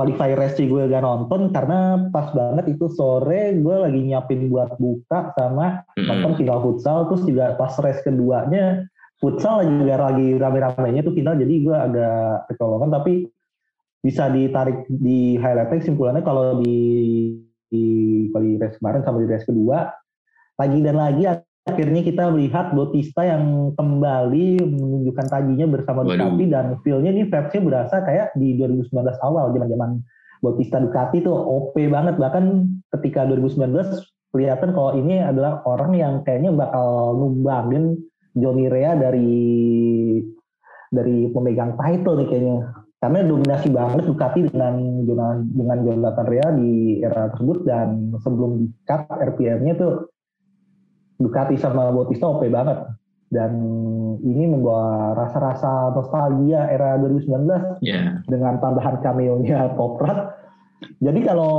qualify 0.00 0.32
race 0.32 0.56
gue 0.56 0.88
gak 0.88 1.04
nonton 1.04 1.52
karena 1.52 2.08
pas 2.08 2.32
banget 2.32 2.72
itu 2.72 2.88
sore 2.88 3.52
gue 3.60 3.76
lagi 3.84 4.00
nyiapin 4.00 4.48
buat 4.48 4.80
buka 4.80 5.36
sama 5.36 5.84
Mm-mm. 5.92 6.08
nonton 6.08 6.40
final 6.40 6.64
futsal 6.64 7.04
terus 7.12 7.28
juga 7.28 7.52
pas 7.60 7.76
race 7.84 8.00
keduanya 8.00 8.88
futsal 9.20 9.60
juga 9.60 10.00
lagi 10.00 10.40
rame-ramenya 10.40 11.04
tuh 11.04 11.12
final 11.12 11.36
jadi 11.36 11.52
gue 11.52 11.76
agak 11.76 12.48
kecolongan 12.48 12.88
tapi 12.96 13.28
bisa 14.00 14.32
ditarik 14.32 14.88
di 14.88 15.36
highlightnya 15.36 15.84
kesimpulannya 15.84 16.24
kalau 16.24 16.64
di 16.64 16.80
di 17.68 17.84
kali 18.32 18.56
race 18.56 18.80
kemarin 18.80 19.04
sama 19.04 19.20
di 19.20 19.28
race 19.28 19.44
kedua 19.44 19.92
lagi 20.56 20.80
dan 20.80 20.96
lagi 20.96 21.28
akhirnya 21.72 22.02
kita 22.02 22.28
melihat 22.34 22.74
Bautista 22.74 23.22
yang 23.22 23.74
kembali 23.78 24.60
menunjukkan 24.60 25.26
tajinya 25.30 25.66
bersama 25.70 26.02
Waduh. 26.02 26.30
Ducati 26.30 26.44
dan 26.50 26.66
feel-nya 26.82 27.10
ini 27.14 27.24
vibes-nya 27.30 27.62
berasa 27.62 27.96
kayak 28.02 28.34
di 28.34 28.58
2019 28.58 28.90
awal 29.22 29.54
zaman-zaman 29.54 30.02
Bautista 30.40 30.80
Ducati 30.80 31.22
tuh 31.22 31.36
OP 31.36 31.76
banget 31.88 32.16
bahkan 32.16 32.66
ketika 32.96 33.28
2019 33.28 33.70
kelihatan 34.30 34.70
kalau 34.72 34.94
ini 34.94 35.20
adalah 35.20 35.60
orang 35.66 35.92
yang 35.94 36.14
kayaknya 36.22 36.54
bakal 36.54 37.18
numbangin 37.18 37.98
Johnny 38.34 38.70
Rea 38.70 38.94
dari 38.94 39.32
dari 40.90 41.30
pemegang 41.30 41.78
title 41.78 42.18
nih 42.18 42.28
kayaknya 42.30 42.56
karena 43.00 43.24
dominasi 43.24 43.68
banget 43.72 44.04
Ducati 44.04 44.40
dengan 44.52 44.74
dengan 45.08 45.34
dengan 45.48 45.78
Jonathan 45.82 46.26
Rea 46.28 46.48
di 46.52 47.00
era 47.00 47.32
tersebut 47.32 47.58
dan 47.64 48.12
sebelum 48.20 48.50
di 48.60 48.66
cut 48.84 49.08
RPM-nya 49.08 49.74
tuh 49.80 50.12
Ducati 51.20 51.60
sama 51.60 51.92
Bautista 51.92 52.24
OP 52.24 52.48
banget 52.48 52.88
dan 53.30 53.52
ini 54.26 54.50
membawa 54.50 55.14
rasa-rasa 55.14 55.94
nostalgia 55.94 56.66
era 56.66 56.98
2019 56.98 57.78
Ya, 57.78 58.18
dengan 58.26 58.58
tambahan 58.58 58.98
cameo-nya 58.98 59.70
Toprak. 59.78 60.34
Jadi 60.98 61.20
kalau 61.22 61.52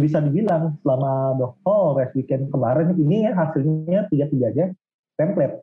bisa 0.00 0.24
dibilang 0.24 0.80
selama 0.80 1.36
The 1.36 1.48
Whole 1.62 2.00
Race 2.00 2.16
Weekend 2.16 2.48
kemarin 2.48 2.96
ini 2.96 3.28
hasilnya 3.28 4.08
tiga-tiganya 4.08 4.72
template. 5.20 5.60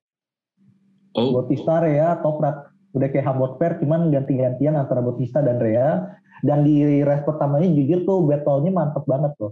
oh, 1.18 1.42
Bautista, 1.42 1.82
Rea, 1.82 2.22
Toprak. 2.22 2.70
Udah 2.94 3.08
kayak 3.10 3.26
Hamburg 3.26 3.58
Fair, 3.58 3.82
cuman 3.82 4.14
ganti-gantian 4.14 4.78
antara 4.78 5.02
Bautista 5.02 5.42
dan 5.42 5.58
Rea. 5.58 6.14
Dan 6.40 6.64
di 6.64 7.04
race 7.04 7.28
pertamanya 7.28 7.68
jujur 7.68 8.08
tuh 8.08 8.24
battle-nya 8.24 8.72
mantep 8.72 9.04
banget 9.04 9.36
tuh. 9.36 9.52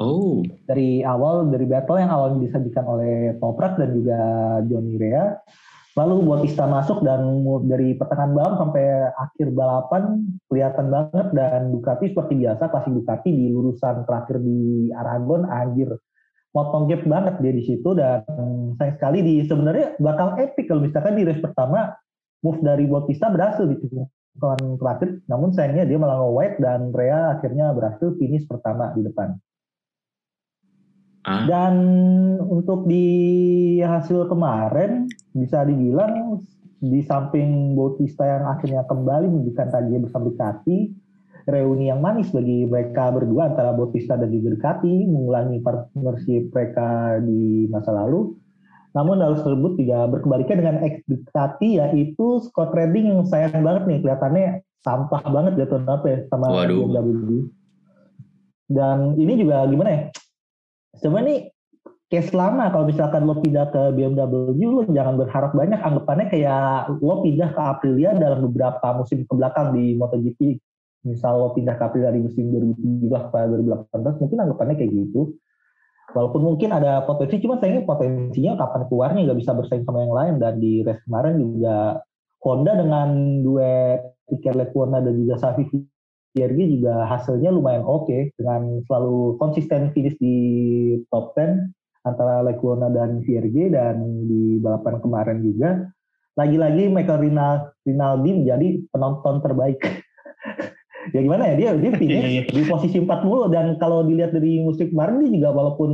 Oh, 0.00 0.40
Dari 0.64 1.04
awal, 1.04 1.52
dari 1.52 1.68
battle 1.68 2.00
yang 2.00 2.10
awalnya 2.10 2.48
disajikan 2.48 2.84
oleh 2.88 3.36
Toprak 3.36 3.76
dan 3.76 3.92
juga 3.92 4.18
Johnny 4.66 4.96
Rea. 4.96 5.36
Lalu 5.98 6.22
Bautista 6.22 6.70
masuk 6.70 7.02
dan 7.02 7.42
dari 7.66 7.98
pertengahan 7.98 8.32
balap 8.32 8.54
sampai 8.62 9.10
akhir 9.10 9.46
balapan 9.52 10.02
kelihatan 10.46 10.86
banget 10.86 11.28
dan 11.34 11.74
Ducati 11.74 12.14
seperti 12.14 12.34
biasa 12.46 12.70
klasik 12.70 12.94
Ducati 12.94 13.28
di 13.28 13.46
lurusan 13.50 14.06
terakhir 14.06 14.38
di 14.38 14.88
Aragon 14.94 15.50
anjir 15.50 15.90
motong 16.50 16.90
gap 16.90 17.02
banget 17.06 17.34
dia 17.38 17.52
di 17.54 17.62
situ 17.62 17.90
dan 17.94 18.26
sayang 18.74 18.94
sekali 18.98 19.18
di 19.22 19.34
sebenarnya 19.46 19.98
bakal 20.02 20.34
epic 20.38 20.66
kalau 20.66 20.82
misalkan 20.82 21.14
di 21.14 21.22
race 21.22 21.42
pertama 21.42 21.94
move 22.42 22.58
dari 22.62 22.90
Bautista 22.90 23.30
berhasil 23.30 23.70
di 23.70 23.78
tikungan 23.78 24.78
terakhir 24.78 25.22
namun 25.30 25.54
sayangnya 25.54 25.86
dia 25.86 25.98
malah 25.98 26.18
nge-wide 26.18 26.58
dan 26.58 26.90
Rea 26.90 27.38
akhirnya 27.38 27.70
berhasil 27.70 28.18
finish 28.18 28.46
pertama 28.50 28.90
di 28.98 29.06
depan. 29.06 29.38
Dan 31.48 31.74
untuk 32.46 32.88
di 32.88 33.06
hasil 33.82 34.26
kemarin 34.30 35.06
bisa 35.36 35.64
dibilang 35.64 36.40
di 36.80 37.04
samping 37.04 37.76
Bautista 37.76 38.24
yang 38.24 38.44
akhirnya 38.48 38.88
kembali 38.88 39.28
menunjukkan 39.28 39.68
tadinya 39.68 40.00
bersama 40.08 40.32
Ducati, 40.32 40.78
reuni 41.44 41.92
yang 41.92 42.00
manis 42.00 42.32
bagi 42.32 42.64
mereka 42.64 43.12
berdua 43.12 43.52
antara 43.52 43.76
Bautista 43.76 44.16
dan 44.16 44.32
juga 44.32 44.56
Ducati 44.56 44.94
mengulangi 45.04 45.60
partnership 45.60 46.48
mereka 46.48 47.20
di 47.20 47.68
masa 47.68 47.92
lalu. 47.92 48.32
Namun 48.90 49.22
hal 49.22 49.38
tersebut 49.38 49.78
juga 49.78 50.08
berkebalikan 50.10 50.56
dengan 50.58 50.76
ex 50.82 51.04
Ducati 51.06 51.78
yaitu 51.78 52.42
Scott 52.48 52.74
Redding 52.74 53.12
yang 53.12 53.22
sayang 53.28 53.62
banget 53.62 53.86
nih 53.86 53.98
kelihatannya 54.02 54.46
sampah 54.80 55.22
banget 55.28 55.52
jatuh 55.60 55.84
apa 55.84 56.06
ya 56.08 56.18
sama 56.32 56.46
Waduh. 56.48 56.88
BMW. 56.88 57.46
Dan 58.70 59.18
ini 59.18 59.34
juga 59.34 59.66
gimana 59.66 59.90
ya? 59.90 60.02
Sebenarnya 60.98 61.26
nih 61.30 61.40
case 62.10 62.34
lama 62.34 62.74
kalau 62.74 62.90
misalkan 62.90 63.22
lo 63.22 63.38
pindah 63.38 63.70
ke 63.70 63.82
BMW 63.94 64.58
lo 64.66 64.82
jangan 64.90 65.14
berharap 65.14 65.54
banyak. 65.54 65.78
Anggapannya 65.78 66.26
kayak 66.26 66.98
lo 66.98 67.22
pindah 67.22 67.54
ke 67.54 67.60
Aprilia 67.62 68.10
dalam 68.18 68.50
beberapa 68.50 68.98
musim 68.98 69.22
ke 69.22 69.32
belakang 69.32 69.70
di 69.70 69.94
MotoGP. 69.94 70.58
Misal 71.06 71.38
lo 71.38 71.54
pindah 71.54 71.78
ke 71.78 71.82
Aprilia 71.86 72.10
di 72.10 72.26
musim 72.26 72.50
2017 72.50 73.30
ke 73.30 73.38
2018 73.94 74.20
mungkin 74.20 74.38
anggapannya 74.42 74.74
kayak 74.74 74.90
gitu. 74.90 75.38
Walaupun 76.10 76.42
mungkin 76.42 76.74
ada 76.74 77.06
potensi 77.06 77.38
cuma 77.38 77.62
sayangnya 77.62 77.86
potensinya 77.86 78.58
kapan 78.58 78.82
keluarnya 78.90 79.20
nggak 79.30 79.38
bisa 79.38 79.54
bersaing 79.54 79.86
sama 79.86 80.02
yang 80.02 80.14
lain. 80.14 80.34
Dan 80.42 80.58
di 80.58 80.82
race 80.82 81.06
kemarin 81.06 81.38
juga 81.38 82.02
Honda 82.42 82.72
dengan 82.74 83.08
duet 83.46 84.00
Iker 84.26 84.58
Lecuona 84.58 84.98
dan 84.98 85.14
juga 85.14 85.38
Safi 85.38 85.62
Vierge 86.30 86.64
juga 86.78 87.06
hasilnya 87.10 87.50
lumayan 87.50 87.82
oke 87.82 88.34
dengan 88.38 88.82
selalu 88.86 89.36
konsisten 89.42 89.90
finish 89.90 90.14
di 90.22 90.36
top 91.10 91.34
10 91.34 91.70
antara 92.06 92.40
Lecuona 92.46 92.88
dan 92.88 93.20
Vierge 93.26 93.68
dan 93.68 94.24
di 94.30 94.62
balapan 94.62 95.02
kemarin 95.02 95.38
juga 95.42 95.90
lagi-lagi 96.38 96.88
Michael 96.88 97.20
Rinal 97.26 97.54
Rinaldi 97.84 98.30
menjadi 98.32 98.68
penonton 98.94 99.42
terbaik. 99.42 99.82
ya 101.14 101.20
gimana 101.20 101.50
ya 101.50 101.54
dia 101.58 101.70
dia 101.76 101.92
finish 101.98 102.22
Iya, 102.22 102.28
iya. 102.30 102.42
di 102.46 102.62
posisi 102.68 102.96
40 103.02 103.50
dan 103.50 103.66
kalau 103.82 104.06
dilihat 104.06 104.30
dari 104.30 104.62
musim 104.62 104.92
kemarin 104.94 105.20
dia 105.26 105.30
juga 105.42 105.48
walaupun 105.50 105.90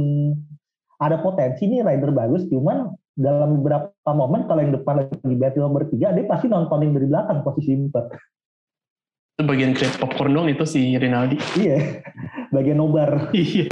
ada 1.00 1.20
potensi 1.20 1.68
nih 1.68 1.84
rider 1.84 2.12
bagus 2.12 2.44
cuman 2.48 2.92
dalam 3.16 3.60
beberapa 3.60 4.10
momen 4.12 4.44
kalau 4.44 4.60
yang 4.60 4.76
depan 4.76 5.08
lagi 5.08 5.36
battle 5.40 5.72
bertiga 5.72 6.12
dia 6.12 6.28
pasti 6.28 6.52
nontonin 6.52 6.92
dari 6.92 7.08
belakang 7.08 7.40
posisi 7.40 7.72
4 7.72 7.88
Itu 9.36 9.44
bagian 9.44 9.76
create 9.76 10.00
popcorn 10.00 10.32
dong 10.32 10.48
itu 10.48 10.64
si 10.64 10.96
Rinaldi. 10.96 11.36
iya 11.60 12.00
bagian 12.48 12.80
nobar 12.80 13.28
Iya. 13.30 13.68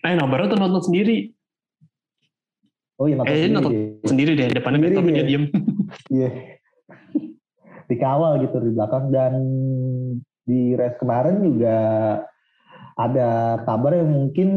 Eh, 0.00 0.14
nobar 0.14 0.46
tuh 0.46 0.54
nonton 0.54 0.78
sendiri. 0.80 1.34
oh 2.94 3.10
iya 3.10 3.18
nonton 3.18 3.26
Eh, 3.26 3.34
sendiri 3.36 3.50
nonton 3.52 3.72
dia. 3.74 4.06
sendiri 4.06 4.30
deh. 4.32 4.48
Depannya 4.54 4.78
Sendiri 4.78 4.94
tapi 4.94 5.08
dia. 5.08 5.16
dia 5.16 5.26
diem. 5.26 5.44
Iya. 6.14 6.30
Dikawal 7.84 8.32
gitu 8.40 8.56
di 8.60 8.70
belakang 8.70 9.10
dan 9.10 9.32
di 10.46 10.78
race 10.78 10.94
kemarin 10.96 11.42
juga 11.42 11.76
ada 12.94 13.28
kabar 13.60 13.98
yang 13.98 14.14
mungkin 14.14 14.48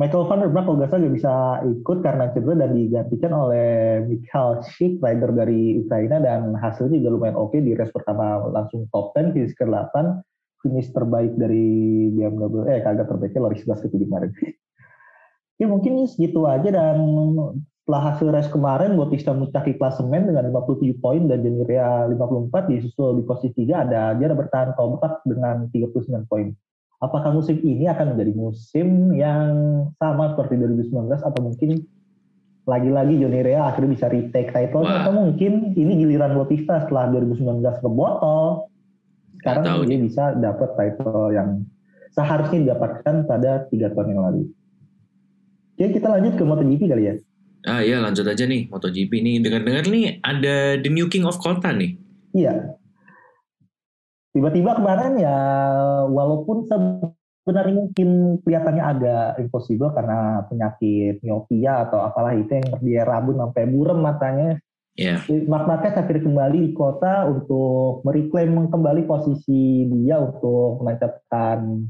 Michael 0.00 0.24
van 0.24 0.40
der 0.40 0.48
Brak 0.48 0.64
kalau 0.64 0.80
nggak 0.80 0.88
salah 0.88 1.12
bisa 1.12 1.32
ikut 1.68 1.98
karena 2.00 2.32
cedera 2.32 2.64
dan 2.64 2.72
digantikan 2.72 3.32
oleh 3.36 4.00
Michael 4.08 4.64
Schick, 4.64 4.96
rider 5.04 5.36
dari 5.36 5.84
Ukraina 5.84 6.16
dan 6.16 6.56
hasilnya 6.56 6.96
juga 6.96 7.12
lumayan 7.12 7.36
oke 7.36 7.60
di 7.60 7.76
race 7.76 7.92
pertama 7.92 8.40
langsung 8.48 8.88
top 8.88 9.12
10, 9.12 9.36
finish 9.36 9.52
ke-8, 9.52 9.92
finish 10.64 10.88
terbaik 10.96 11.36
dari 11.36 12.08
BMW, 12.08 12.72
eh 12.72 12.80
kagak 12.80 13.04
terbaiknya 13.04 13.44
Loris 13.44 13.68
Basket 13.68 13.92
di 13.92 14.00
kemarin. 14.00 14.32
ya 15.60 15.68
mungkin 15.68 16.08
segitu 16.08 16.48
aja 16.48 16.72
dan 16.72 16.96
setelah 17.84 18.02
hasil 18.16 18.32
race 18.32 18.48
kemarin 18.48 18.96
Bautista 18.96 19.36
mencaki 19.36 19.76
klasemen 19.76 20.24
dengan 20.24 20.48
57 20.48 21.04
poin 21.04 21.28
dan 21.28 21.44
Jemiria 21.44 22.08
54 22.08 22.72
disusul 22.72 23.20
di 23.20 23.28
posisi 23.28 23.68
3 23.68 23.84
ada 23.84 24.16
Jara 24.16 24.32
bertahan 24.32 24.72
kompak 24.72 25.20
dengan 25.28 25.68
39 25.68 26.24
poin. 26.32 26.48
Apakah 27.02 27.34
musim 27.34 27.58
ini 27.66 27.90
akan 27.90 28.14
menjadi 28.14 28.32
musim 28.38 29.10
yang 29.10 29.50
sama 29.98 30.32
seperti 30.32 30.54
2019 30.54 31.18
atau 31.18 31.40
mungkin 31.42 31.82
lagi-lagi 32.62 33.18
Johnny 33.18 33.42
Rea 33.42 33.66
akhirnya 33.66 33.90
bisa 33.90 34.06
retake 34.06 34.54
title 34.54 34.86
Wah. 34.86 35.02
atau 35.02 35.10
mungkin 35.10 35.74
ini 35.74 35.98
giliran 35.98 36.38
Bautista 36.38 36.86
setelah 36.86 37.10
2019 37.10 37.58
ke 37.58 37.88
botol 37.90 38.70
sekarang 39.42 39.64
tahu 39.66 39.82
dia 39.90 39.98
bisa 39.98 40.24
dapat 40.38 40.70
title 40.78 41.34
yang 41.34 41.66
seharusnya 42.14 42.70
didapatkan 42.70 43.26
pada 43.26 43.66
tiga 43.66 43.90
tahun 43.90 44.14
yang 44.14 44.22
lalu. 44.22 44.42
Oke 45.74 45.98
kita 45.98 46.06
lanjut 46.06 46.38
ke 46.38 46.42
MotoGP 46.46 46.82
kali 46.86 47.04
ya. 47.10 47.14
Ah 47.66 47.82
iya 47.82 47.98
lanjut 47.98 48.22
aja 48.22 48.46
nih 48.46 48.70
MotoGP 48.70 49.10
nih. 49.10 49.36
Dengar-dengar 49.42 49.84
nih 49.90 50.22
ada 50.22 50.78
The 50.78 50.90
New 50.94 51.10
King 51.10 51.26
of 51.26 51.42
Kota 51.42 51.74
nih. 51.74 51.98
Iya. 52.38 52.78
Tiba-tiba 54.32 54.80
kemarin 54.80 55.20
ya 55.20 55.38
walaupun 56.08 56.64
sebenarnya 57.44 57.74
mungkin 57.84 58.08
kelihatannya 58.40 58.84
agak 58.84 59.28
impossible 59.44 59.92
karena 59.92 60.48
penyakit 60.48 61.20
miopia 61.20 61.84
atau 61.84 62.00
apalah 62.00 62.32
itu 62.32 62.48
yang 62.48 62.68
dia 62.80 63.02
rabun 63.04 63.36
sampai 63.36 63.68
burem 63.68 64.00
matanya. 64.00 64.56
Ya. 64.92 65.20
Mark 65.48 65.68
Marquez 65.68 65.96
akhirnya 65.96 66.28
kembali 66.28 66.58
di 66.68 66.70
kota 66.76 67.24
untuk 67.24 68.04
mereklaim 68.04 68.68
kembali 68.68 69.08
posisi 69.08 69.88
dia 69.88 70.20
untuk 70.20 70.84
menancapkan 70.84 71.88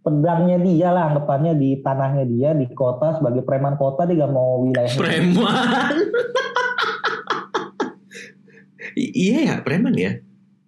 pedangnya 0.00 0.58
dia 0.62 0.88
lah 0.94 1.10
anggapannya 1.12 1.58
di 1.58 1.82
tanahnya 1.82 2.24
dia 2.30 2.50
di 2.54 2.70
kota 2.72 3.18
sebagai 3.18 3.42
preman 3.42 3.74
kota 3.74 4.06
dia 4.06 4.26
gak 4.26 4.34
mau 4.34 4.66
wilayah 4.66 4.94
Preman. 4.98 5.94
Iya 8.98 9.38
ya, 9.46 9.54
preman 9.62 9.94
ya. 9.94 10.18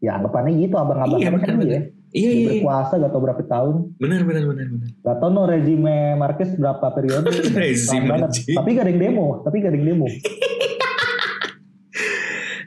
Ya 0.03 0.19
anggapannya 0.19 0.59
gitu 0.59 0.75
abang-abang 0.75 1.23
Iya, 1.23 1.31
kan 1.31 1.39
dia 1.39 1.55
benar. 1.57 1.63
Iya, 1.63 1.81
iya, 2.13 2.29
iya. 2.29 2.47
berkuasa 2.61 3.01
gak 3.01 3.13
tau 3.15 3.23
berapa 3.25 3.43
tahun 3.47 3.75
Benar, 3.97 4.21
benar, 4.29 4.43
benar, 4.51 4.67
benar. 4.69 4.89
Gak 5.01 5.17
tau 5.17 5.31
no 5.33 5.43
rezime 5.49 5.97
Marquez 6.19 6.51
berapa 6.59 6.87
periode. 6.93 7.31
Rezim, 7.63 8.05
Lama 8.05 8.11
banget. 8.19 8.29
anjing. 8.37 8.57
Tapi 8.59 8.69
gak 8.75 8.85
ada 8.85 8.91
yang 8.93 9.01
demo. 9.01 9.27
Tapi 9.41 9.57
gak 9.63 9.71
ada 9.73 9.79
yang 9.79 9.87
demo. 9.95 10.07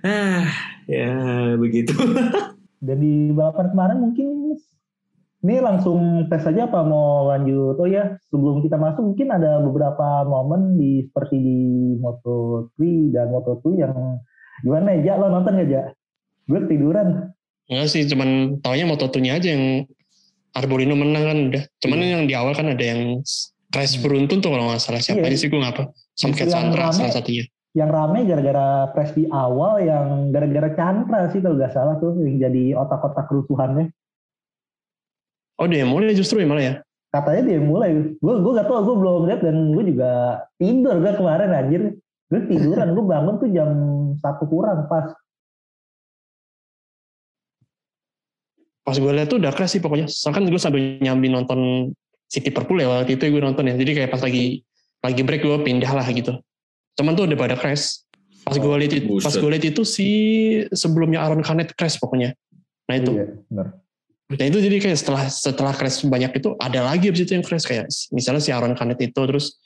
Ah, 0.05 0.45
ya 0.85 1.09
begitu. 1.57 1.97
Dan 2.85 2.97
di 3.01 3.33
balapan 3.33 3.73
kemarin 3.73 3.97
mungkin 4.05 4.53
ini 5.41 5.55
langsung 5.57 6.29
tes 6.29 6.45
aja 6.45 6.69
apa 6.69 6.85
mau 6.85 7.25
lanjut. 7.29 7.73
Oh 7.77 7.89
ya 7.89 8.13
sebelum 8.29 8.61
kita 8.61 8.77
masuk 8.77 9.01
mungkin 9.13 9.33
ada 9.33 9.61
beberapa 9.61 10.21
momen 10.25 10.77
di 10.77 11.05
seperti 11.09 11.35
di 11.41 11.59
Moto3 11.97 12.77
dan 13.17 13.33
Moto2 13.33 13.65
yang 13.77 14.21
gimana 14.61 14.93
ya? 15.01 15.17
Lo 15.17 15.33
nonton 15.33 15.57
gak 15.57 15.69
Ja? 15.69 15.83
Gue 16.45 16.59
tiduran. 16.69 17.33
Enggak 17.65 17.87
sih, 17.89 18.05
cuman 18.05 18.61
taunya 18.61 18.85
Moto2-nya 18.85 19.41
aja 19.41 19.47
yang 19.49 19.89
Arbolino 20.53 20.93
menang 20.95 21.23
kan 21.25 21.37
udah. 21.51 21.63
Cuman 21.81 21.97
Iya. 21.99 22.09
yang 22.15 22.23
di 22.29 22.33
awal 22.37 22.53
kan 22.53 22.69
ada 22.69 22.79
yang 22.85 23.19
crash 23.73 23.97
beruntun 23.99 24.39
tuh 24.39 24.53
kalau 24.53 24.69
nggak 24.69 24.79
salah. 24.79 25.01
Siapa 25.01 25.25
Iya. 25.25 25.33
aja 25.33 25.37
sih 25.41 25.49
gue 25.49 25.59
ngapa? 25.59 25.83
Samket 26.15 26.47
Yang 26.47 26.53
Sandra 26.53 26.85
salah 26.93 27.11
satunya. 27.11 27.43
Yang 27.75 27.89
rame 27.91 28.19
gara-gara 28.23 28.67
crash 28.95 29.13
di 29.19 29.27
awal 29.27 29.83
yang 29.83 30.31
gara-gara 30.31 30.69
Chandra 30.79 31.27
sih 31.27 31.43
kalau 31.43 31.59
gak 31.59 31.75
salah 31.75 31.99
tuh 31.99 32.15
yang 32.23 32.39
jadi 32.39 32.71
otak-otak 32.71 33.27
kerusuhannya. 33.27 33.91
Oh 35.59 35.67
dia 35.67 35.83
mulai 35.83 36.15
justru 36.15 36.39
ya 36.39 36.47
malah 36.47 36.63
ya. 36.63 36.75
katanya 37.11 37.47
dia 37.47 37.59
mulai 37.63 37.95
gue 37.95 38.33
gue 38.43 38.51
gak 38.59 38.67
tau 38.67 38.83
gue 38.83 38.95
belum 38.99 39.23
lihat 39.31 39.39
dan 39.39 39.71
gue 39.71 39.83
juga 39.87 40.11
tidur 40.59 40.99
gue 40.99 41.15
kemarin 41.15 41.47
anjir 41.47 41.81
gue 42.27 42.41
tiduran 42.51 42.91
gue 42.91 43.05
bangun 43.07 43.35
tuh 43.39 43.49
jam 43.55 43.69
satu 44.19 44.43
kurang 44.51 44.83
pas 44.91 45.15
Pas 48.85 48.95
gue 48.95 49.11
lihat 49.11 49.27
tuh 49.33 49.41
udah 49.41 49.51
crash 49.51 49.77
sih 49.77 49.81
pokoknya. 49.81 50.05
Soalnya 50.05 50.37
kan 50.37 50.43
gue 50.45 50.61
sambil 50.61 50.81
nyambi 51.01 51.27
nonton 51.33 51.91
City 52.29 52.53
Liverpool 52.53 52.77
ya 52.77 52.87
waktu 52.87 53.17
itu 53.17 53.33
gue 53.33 53.41
nonton 53.41 53.65
ya. 53.65 53.73
Jadi 53.73 53.91
kayak 53.97 54.09
pas 54.13 54.21
lagi 54.21 54.61
lagi 55.01 55.21
break 55.25 55.41
gue 55.41 55.57
pindah 55.65 55.91
lah 55.91 56.05
gitu. 56.13 56.37
Cuman 56.95 57.17
tuh 57.17 57.25
udah 57.25 57.37
pada 57.37 57.57
crash. 57.57 58.05
Pas 58.45 58.61
gue 58.61 58.75
lihat 58.77 58.93
itu, 58.93 59.17
pas 59.25 59.33
gue 59.33 59.49
lihat 59.49 59.65
itu 59.73 59.81
si 59.81 60.07
sebelumnya 60.69 61.25
Aaron 61.25 61.41
Canet 61.41 61.73
crash 61.73 61.97
pokoknya. 61.97 62.37
Nah 62.85 62.95
itu. 63.01 63.09
iya 63.09 63.25
benar 63.49 63.81
Nah 64.25 64.45
itu 64.49 64.57
jadi 64.57 64.77
kayak 64.81 64.97
setelah 64.97 65.23
setelah 65.29 65.73
crash 65.77 66.01
banyak 66.01 66.41
itu 66.41 66.57
ada 66.57 66.81
lagi 66.81 67.13
abis 67.13 67.29
itu 67.29 67.37
yang 67.37 67.45
crash 67.45 67.69
kayak 67.69 67.85
misalnya 68.09 68.41
si 68.41 68.49
Aaron 68.49 68.73
Canet 68.73 68.97
itu 68.97 69.13
terus 69.13 69.61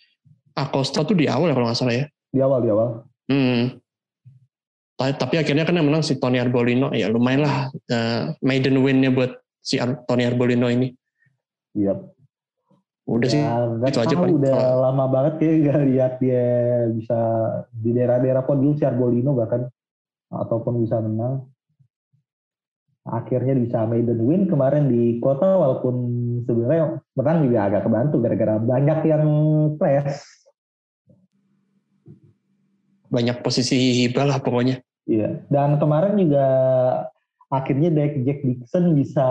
Acosta 0.51 1.07
tuh 1.07 1.15
di 1.15 1.31
awal 1.31 1.47
ya 1.47 1.55
kalau 1.55 1.71
nggak 1.71 1.79
salah 1.79 1.95
ya. 1.95 2.05
di 2.29 2.39
awal 2.43 2.59
di 2.59 2.69
awal 2.69 2.87
Hmm. 3.29 3.77
Ta- 4.99 5.15
Tapi 5.15 5.39
akhirnya 5.39 5.63
kan 5.63 5.79
yang 5.79 5.87
menang 5.87 6.03
si 6.03 6.19
Tony 6.19 6.35
Arbolino 6.37 6.91
ya 6.91 7.07
lumayan 7.07 7.47
lah 7.47 7.71
eh, 7.71 8.35
maiden 8.43 8.83
win-nya 8.83 9.15
buat 9.15 9.31
si 9.63 9.79
Ar- 9.79 10.03
Tony 10.03 10.27
Arbolino 10.27 10.67
ini. 10.67 10.91
iya 11.71 11.95
Udah 13.07 13.25
sih. 13.25 13.39
ya, 13.41 13.63
gak 13.79 13.89
itu 13.89 13.99
aja 14.03 14.15
paling. 14.19 14.35
udah 14.37 14.53
Kalau- 14.53 14.81
lama 14.85 15.05
banget 15.07 15.33
kayak 15.39 15.55
gak 15.65 15.79
lihat 15.87 16.13
dia 16.19 16.45
bisa 16.91 17.17
di 17.71 17.89
daerah-daerah 17.95 18.43
podium 18.43 18.75
si 18.75 18.83
Arbolino 18.83 19.31
bahkan 19.33 19.65
ataupun 20.29 20.83
bisa 20.83 20.99
menang 20.99 21.47
akhirnya 23.01 23.57
bisa 23.57 23.87
maiden 23.89 24.21
win 24.21 24.45
kemarin 24.45 24.85
di 24.85 25.17
kota 25.17 25.57
walaupun 25.57 25.95
sebenarnya 26.45 27.01
menang 27.17 27.37
juga 27.49 27.59
agak 27.65 27.81
kebantu 27.87 28.15
gara-gara 28.21 28.55
banyak 28.59 28.99
yang 29.07 29.23
crash 29.79 30.19
Banyak 33.09 33.41
posisi 33.41 33.73
hibah 34.05 34.21
lah 34.21 34.37
pokoknya. 34.37 34.85
Iya, 35.09 35.41
dan 35.49 35.81
kemarin 35.81 36.21
juga 36.21 36.45
akhirnya 37.49 37.89
Jack 37.89 38.45
Dixon 38.45 38.93
bisa 38.93 39.25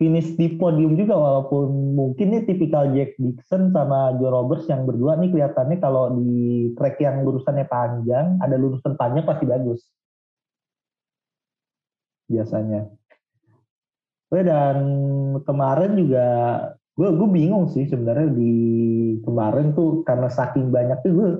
finish 0.00 0.32
di 0.36 0.56
podium 0.56 0.96
juga 0.96 1.12
walaupun 1.16 1.92
mungkin 1.92 2.32
ini 2.32 2.48
tipikal 2.48 2.88
Jack 2.96 3.20
Dixon 3.20 3.68
sama 3.76 4.16
Joe 4.16 4.32
Roberts 4.32 4.64
yang 4.72 4.88
berdua 4.88 5.20
nih 5.20 5.28
kelihatannya 5.28 5.76
kalau 5.76 6.16
di 6.16 6.72
track 6.72 6.96
yang 7.04 7.20
lurusannya 7.24 7.68
panjang 7.68 8.40
ada 8.40 8.56
lurusan 8.56 8.96
panjang 8.96 9.28
pasti 9.28 9.44
bagus 9.44 9.84
biasanya. 12.26 12.90
Oh, 14.26 14.42
dan 14.42 14.76
kemarin 15.46 15.92
juga 15.94 16.26
gue 16.98 17.08
gue 17.12 17.28
bingung 17.30 17.70
sih 17.70 17.86
sebenarnya 17.86 18.32
di 18.34 18.54
kemarin 19.22 19.76
tuh 19.76 20.02
karena 20.02 20.32
saking 20.32 20.72
banyak 20.72 20.98
tuh 21.04 21.12
gue 21.12 21.30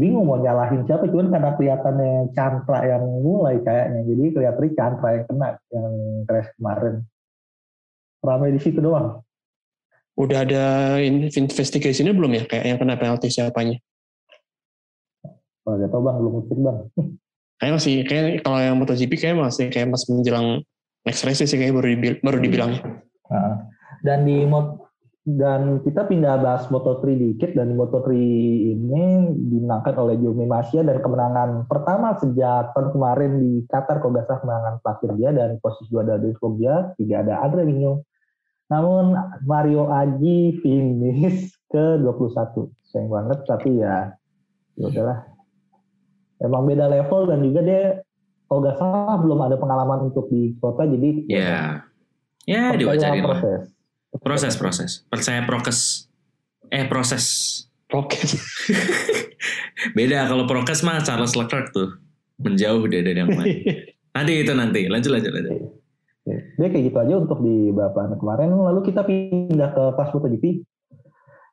bingung 0.00 0.24
mau 0.24 0.40
nyalahin 0.40 0.88
siapa 0.88 1.04
cuman 1.12 1.28
karena 1.28 1.50
kelihatannya 1.60 2.12
Chandra 2.32 2.78
yang 2.88 3.04
mulai 3.20 3.60
kayaknya 3.60 4.00
jadi 4.08 4.24
kelihatannya 4.32 4.72
Chandra 4.72 5.08
yang 5.12 5.24
kena 5.28 5.48
yang 5.68 5.92
crash 6.24 6.50
kemarin 6.56 6.94
ramai 8.24 8.52
di 8.52 8.60
situ 8.60 8.80
doang. 8.80 9.20
Udah 10.16 10.44
ada 10.44 10.64
investigasinya 11.00 12.12
belum 12.12 12.36
ya? 12.36 12.42
Kayak 12.44 12.64
yang 12.68 12.78
kena 12.80 12.94
penalti 13.00 13.32
siapanya? 13.32 13.80
Oh, 15.64 15.76
gak 15.76 15.88
tau 15.92 16.04
bang, 16.04 16.16
belum 16.20 16.32
ngecek 16.40 16.58
bang. 16.60 16.78
Kayak 17.60 17.72
masih, 17.76 17.94
kayak 18.08 18.40
kalau 18.40 18.56
yang 18.56 18.72
MotoGP 18.80 19.12
kayak 19.20 19.36
masih 19.36 19.68
kayak 19.68 19.92
masih 19.92 20.16
menjelang 20.16 20.64
next 21.04 21.28
race 21.28 21.44
sih 21.44 21.60
kayak 21.60 21.76
baru 21.76 21.92
dibil 21.92 22.14
baru 22.24 22.38
dibilang. 22.40 22.72
Nah, 23.28 23.68
dan 24.00 24.24
di 24.24 24.48
dan 25.20 25.84
kita 25.84 26.08
pindah 26.08 26.40
bahas 26.40 26.64
Moto3 26.72 27.04
dikit 27.12 27.52
dan 27.52 27.68
di 27.68 27.76
Moto3 27.76 28.08
ini 28.72 29.04
dimenangkan 29.36 29.92
oleh 30.00 30.16
Jumi 30.16 30.48
Masya 30.48 30.80
dan 30.80 31.04
kemenangan 31.04 31.68
pertama 31.68 32.16
sejak 32.16 32.72
tahun 32.72 32.96
kemarin 32.96 33.32
di 33.36 33.52
Qatar 33.68 34.00
kalau 34.00 34.16
nggak 34.16 34.24
salah 34.24 34.40
kemenangan 34.40 34.74
terakhir 34.80 35.10
dia 35.20 35.30
dan 35.36 35.50
posisi 35.60 35.92
dua 35.92 36.08
ada 36.08 36.16
Foggia, 36.40 36.96
tiga 36.96 37.20
ada 37.20 37.36
Andre 37.44 37.68
Vigneault 37.68 38.08
namun 38.70 39.18
Mario 39.44 39.90
Aji 39.90 40.62
finish 40.62 41.50
ke 41.66 41.98
21. 41.98 42.70
Sayang 42.86 43.10
banget 43.10 43.38
tapi 43.44 43.82
ya 43.82 44.14
ya 44.78 44.84
udahlah. 44.86 45.18
Emang 46.40 46.64
beda 46.64 46.86
level 46.86 47.28
dan 47.28 47.42
juga 47.44 47.60
dia 47.66 47.82
kalau 48.46 48.62
nggak 48.62 48.78
salah 48.78 49.16
belum 49.20 49.38
ada 49.42 49.56
pengalaman 49.58 50.08
untuk 50.08 50.30
di 50.30 50.54
kota 50.62 50.86
jadi 50.86 51.10
ya 51.26 51.82
ya 52.46 52.72
diwajarin 52.78 53.26
proses. 53.26 53.74
Proses 54.18 54.58
proses. 54.58 55.06
Percaya 55.06 55.46
prokes. 55.46 56.10
Eh 56.66 56.90
proses. 56.90 57.24
Prokes. 57.86 58.34
beda 59.96 60.26
kalau 60.26 60.44
prokes 60.50 60.82
mah 60.82 61.00
Charles 61.00 61.38
Leclerc 61.38 61.70
tuh 61.70 61.94
menjauh 62.42 62.82
dia 62.90 63.06
dari 63.06 63.22
yang 63.22 63.30
lain. 63.30 63.62
nanti 64.16 64.32
itu 64.42 64.52
nanti 64.52 64.80
lanjut 64.90 65.10
lanjut 65.14 65.30
lanjut. 65.30 65.58
Dia 66.30 66.68
kayak 66.68 66.84
gitu 66.92 66.98
aja 67.00 67.14
untuk 67.16 67.38
di 67.42 67.70
beberapa 67.70 68.12
kemarin. 68.18 68.50
Lalu 68.52 68.80
kita 68.86 69.06
pindah 69.06 69.70
ke 69.72 69.82
kelas 69.94 70.10
MotoGP. 70.14 70.44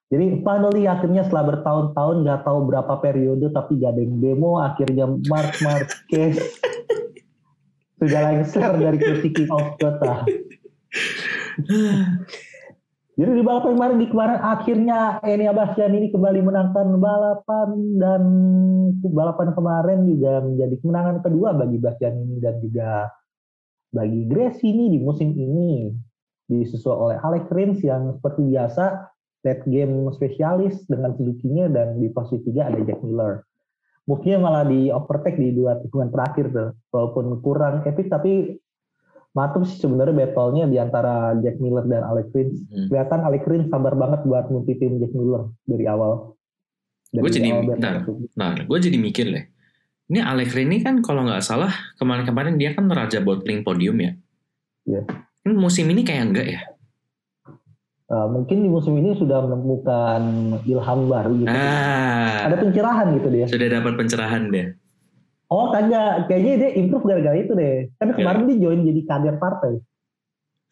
Jadi 0.08 0.26
finally 0.40 0.88
akhirnya 0.88 1.28
setelah 1.28 1.52
bertahun-tahun 1.52 2.16
nggak 2.24 2.42
tahu 2.48 2.60
berapa 2.72 2.94
periode 3.04 3.52
tapi 3.52 3.76
gak 3.76 3.92
ada 3.92 4.02
yang 4.08 4.16
demo 4.24 4.56
akhirnya 4.56 5.04
Mark 5.28 5.60
Marquez 5.60 6.40
sudah 8.00 8.22
lengser 8.32 8.72
dari 8.80 8.98
kursi 9.04 9.30
king 9.36 9.52
of 9.52 9.76
kota. 9.76 10.24
Jadi 13.18 13.34
di 13.34 13.42
balapan 13.42 13.74
kemarin 13.74 13.98
di 13.98 14.08
kemarin 14.14 14.40
akhirnya 14.46 15.00
Eni 15.26 15.50
Abastian 15.50 15.90
ini 15.90 16.14
kembali 16.14 16.38
menangkan 16.38 17.02
balapan 17.02 17.70
dan 17.98 18.22
balapan 19.10 19.58
kemarin 19.58 20.06
juga 20.06 20.46
menjadi 20.46 20.78
kemenangan 20.78 21.26
kedua 21.26 21.58
bagi 21.58 21.82
Bastian 21.82 22.14
ini 22.14 22.38
dan 22.38 22.62
juga 22.62 23.10
bagi 23.90 24.22
Grace 24.30 24.62
ini 24.62 24.94
di 24.94 25.02
musim 25.02 25.34
ini 25.34 25.90
disusul 26.46 26.94
oleh 26.94 27.18
Alex 27.18 27.50
Rins 27.50 27.82
yang 27.82 28.22
seperti 28.22 28.54
biasa 28.54 29.10
late 29.42 29.66
game 29.66 30.14
spesialis 30.14 30.86
dengan 30.86 31.18
Suzuki-nya 31.18 31.74
dan 31.74 31.98
di 31.98 32.14
posisi 32.14 32.54
tiga 32.54 32.70
ada 32.70 32.86
Jack 32.86 33.02
Miller. 33.02 33.42
Mungkin 34.06 34.46
malah 34.46 34.64
di 34.70 34.94
overtake 34.94 35.42
di 35.42 35.58
dua 35.58 35.82
tikungan 35.82 36.14
terakhir 36.14 36.54
tuh. 36.54 36.70
Walaupun 36.94 37.42
kurang 37.42 37.82
epic 37.90 38.14
tapi 38.14 38.62
mantap 39.38 39.62
sih 39.70 39.78
sebenarnya 39.78 40.18
battle-nya 40.18 40.66
di 40.66 40.82
antara 40.82 41.38
Jack 41.46 41.62
Miller 41.62 41.86
dan 41.86 42.02
Alex 42.02 42.34
Rins. 42.34 42.58
Hmm. 42.74 42.90
Kelihatan 42.90 43.20
Alex 43.22 43.42
Rins 43.46 43.70
sabar 43.70 43.94
banget 43.94 44.26
buat 44.26 44.50
ngutitin 44.50 44.98
Jack 44.98 45.14
Miller 45.14 45.54
dari 45.70 45.86
awal. 45.86 46.34
gue 47.08 47.32
jadi, 47.32 47.64
bentar, 47.64 48.04
nah, 48.36 48.52
gue 48.52 48.80
jadi 48.84 49.00
mikir 49.00 49.32
deh 49.32 49.46
ini 50.08 50.20
Alex 50.24 50.56
ini 50.56 50.80
kan 50.80 51.04
kalau 51.04 51.28
nggak 51.28 51.44
salah 51.44 51.72
kemarin-kemarin 52.00 52.56
dia 52.56 52.72
kan 52.72 52.88
raja 52.88 53.20
bottling 53.20 53.62
podium 53.64 54.00
ya. 54.00 54.12
Iya. 54.88 55.04
Kan 55.44 55.54
musim 55.60 55.92
ini 55.92 56.02
kayak 56.08 56.24
enggak 56.32 56.48
ya? 56.48 56.62
Uh, 58.08 58.24
mungkin 58.32 58.64
di 58.64 58.72
musim 58.72 58.96
ini 58.96 59.20
sudah 59.20 59.44
menemukan 59.44 60.22
ilham 60.64 61.00
baru 61.12 61.32
gitu. 61.44 61.52
Ah, 61.52 62.48
Ada 62.48 62.56
pencerahan 62.56 63.08
gitu 63.20 63.28
dia. 63.28 63.46
Sudah 63.52 63.68
dapat 63.68 63.94
pencerahan 64.00 64.48
dia. 64.48 64.80
Oh 65.48 65.72
kagak, 65.72 66.28
kayaknya 66.28 66.60
dia 66.60 66.76
improve 66.76 67.08
gara-gara 67.08 67.40
itu 67.40 67.56
deh. 67.56 67.88
Kan 67.96 68.12
kemarin 68.12 68.44
ya. 68.44 68.48
dia 68.52 68.68
join 68.68 68.84
jadi 68.84 69.02
kader 69.08 69.40
partai. 69.40 69.80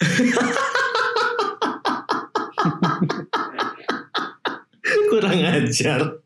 Kurang 5.15 5.39
ajar. 5.47 6.19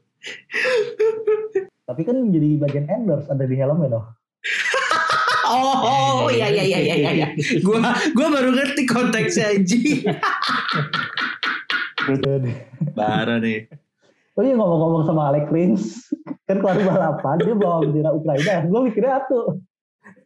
Tapi 1.86 2.02
kan 2.02 2.18
jadi 2.34 2.58
bagian 2.58 2.90
endorse 2.90 3.30
ada 3.30 3.46
di 3.46 3.54
helmnya 3.54 3.94
loh. 3.94 4.18
oh, 5.54 6.26
iya 6.34 6.50
iya 6.50 6.66
iya 6.66 6.82
iya 6.82 6.98
iya. 6.98 7.14
iya. 7.14 7.30
Gua 7.62 7.94
gua 8.18 8.28
baru 8.34 8.50
ngerti 8.54 8.86
konteksnya 8.90 9.54
Aji. 9.58 10.06
Bara 12.98 13.38
nih. 13.38 13.70
Oh 14.40 14.44
iya 14.48 14.56
ngomong-ngomong 14.56 15.04
sama 15.04 15.36
Alex 15.36 15.52
Rins, 15.52 15.84
kan 16.48 16.64
keluar 16.64 16.80
balapan 16.80 17.36
dia 17.44 17.56
bawa 17.60 17.84
bendera 17.84 18.16
Ukraina. 18.16 18.64
Gue 18.72 18.88
mikirnya 18.88 19.20
tuh. 19.28 19.60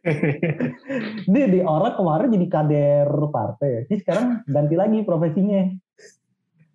Dia 1.32 1.46
di 1.50 1.60
orang 1.64 1.98
kemarin 1.98 2.28
jadi 2.30 2.46
kader 2.46 3.08
partai. 3.34 3.90
Ini 3.90 3.96
sekarang 4.04 4.46
ganti 4.46 4.78
lagi 4.78 5.02
profesinya. 5.02 5.66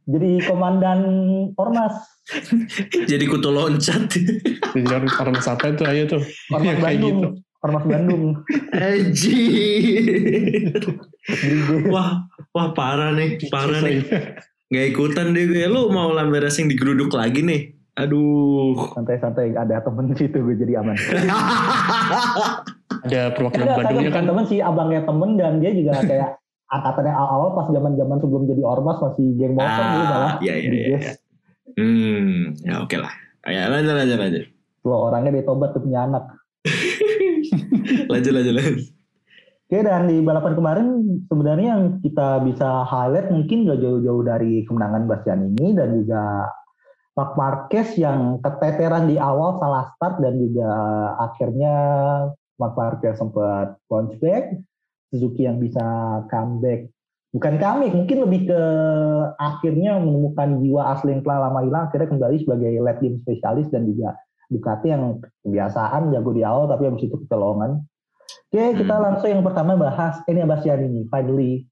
Jadi 0.03 0.43
komandan 0.49 0.99
ormas. 1.55 1.95
Jadi 3.07 3.23
kutu 3.29 3.53
loncat. 3.53 4.09
Jadi 4.75 5.07
ormas 5.07 5.47
apa 5.47 5.71
itu? 5.71 5.83
Aja 5.87 6.03
tuh. 6.17 6.23
Ormas 6.51 6.75
ya, 6.75 6.81
Bandung. 6.81 7.17
gitu. 7.21 7.29
ormas 7.63 7.83
Bandung. 7.87 8.23
Aji 8.75 9.39
wah 11.93 12.25
wah 12.55 12.67
parah 12.73 13.13
nih 13.13 13.37
parah 13.51 13.79
nih 13.83 14.01
nggak 14.69 14.85
ikutan 14.93 15.33
deh 15.33 15.45
gue 15.49 15.65
lu 15.65 15.89
mau 15.89 16.13
lambe 16.13 16.37
racing 16.37 16.69
digeruduk 16.69 17.09
lagi 17.13 17.41
nih 17.41 17.73
aduh 17.97 18.93
santai-santai 18.95 19.57
ada 19.57 19.81
temen 19.81 20.13
situ 20.13 20.39
gue 20.39 20.55
jadi 20.55 20.79
aman 20.79 20.95
ada 23.05 23.33
perwakilan 23.33 23.67
Bandungnya 23.75 24.11
kan 24.13 24.25
temen 24.29 24.45
sih 24.45 24.61
abangnya 24.61 25.01
temen 25.03 25.35
dan 25.35 25.59
dia 25.59 25.73
juga 25.73 25.99
kayak 26.05 26.39
angkatan 26.69 27.09
yang 27.09 27.17
awal-awal 27.17 27.49
pas 27.57 27.67
zaman-zaman 27.73 28.17
sebelum 28.21 28.43
jadi 28.45 28.61
ormas 28.61 28.97
masih 29.01 29.27
geng 29.41 29.53
motor 29.57 29.81
ah, 29.81 29.89
dulu 29.89 30.05
malah. 30.05 30.33
Iya 30.39 30.55
iya 30.55 30.69
iya. 30.69 30.85
iya. 30.85 30.99
Hmm, 31.77 32.33
ya 32.61 32.73
oke 32.81 32.93
okay 32.93 32.99
lah. 33.01 33.13
Ya 33.49 33.65
lanjut 33.73 33.93
lanjut 33.97 34.17
lanjut. 34.21 34.45
Lo 34.85 34.95
orangnya 35.09 35.31
ditobat 35.33 35.73
tuh 35.73 35.81
punya 35.81 36.05
anak. 36.05 36.23
lanjut 38.13 38.31
lanjut 38.37 38.53
lanjut. 38.53 38.85
Oke 39.69 39.85
dan 39.85 40.09
di 40.09 40.17
balapan 40.25 40.57
kemarin 40.57 40.87
sebenarnya 41.29 41.77
yang 41.77 42.01
kita 42.01 42.41
bisa 42.41 42.89
highlight 42.89 43.29
mungkin 43.29 43.69
gak 43.69 43.77
jauh-jauh 43.77 44.25
dari 44.25 44.65
kemenangan 44.65 45.05
Bastian 45.05 45.45
ini 45.53 45.77
dan 45.77 45.93
juga 45.93 46.49
Mark 47.13 47.37
Marquez 47.37 47.93
yang 47.93 48.41
keteteran 48.41 49.05
di 49.05 49.21
awal 49.21 49.61
salah 49.61 49.93
start 49.93 50.25
dan 50.25 50.41
juga 50.41 50.69
akhirnya 51.21 51.75
Mark 52.57 52.73
Marquez 52.73 53.21
sempat 53.21 53.77
bounce 53.85 54.17
back. 54.17 54.57
Suzuki 55.13 55.45
yang 55.45 55.61
bisa 55.61 55.85
comeback. 56.33 56.89
Bukan 57.37 57.61
comeback 57.61 57.93
mungkin 57.93 58.17
lebih 58.25 58.49
ke 58.49 58.61
akhirnya 59.37 60.01
menemukan 60.01 60.65
jiwa 60.65 60.97
asli 60.97 61.13
yang 61.13 61.21
telah 61.21 61.45
lama 61.45 61.61
hilang 61.61 61.93
akhirnya 61.93 62.09
kembali 62.09 62.41
sebagai 62.41 62.73
late 62.81 63.01
game 63.05 63.21
spesialis 63.21 63.69
dan 63.69 63.85
juga 63.85 64.17
Ducati 64.49 64.89
yang 64.89 65.21
kebiasaan 65.45 66.09
jago 66.09 66.33
di 66.33 66.41
awal 66.41 66.65
tapi 66.65 66.89
habis 66.89 67.05
itu 67.05 67.21
kecolongan 67.21 67.85
oke 68.49 68.63
kita 68.81 68.95
hmm. 68.97 69.03
langsung 69.05 69.29
yang 69.29 69.45
pertama 69.45 69.77
bahas 69.77 70.19
ini 70.25 70.41
Bastian 70.43 70.81
ini 70.89 71.01
finally 71.07 71.69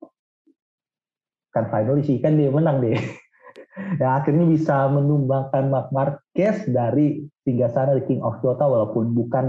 kan 1.49 1.73
finally 1.73 2.05
sih 2.05 2.21
kan 2.21 2.37
dia 2.37 2.53
menang 2.53 2.79
deh 2.79 2.93
ya 4.01 4.21
akhirnya 4.21 4.45
bisa 4.45 4.85
menumbangkan 4.93 5.73
Mark 5.73 5.89
Marquez 5.89 6.69
dari 6.69 7.25
tiga 7.41 7.69
sana 7.73 7.97
di 7.97 8.05
King 8.05 8.21
of 8.21 8.37
Toyota 8.45 8.69
walaupun 8.69 9.13
bukan 9.13 9.45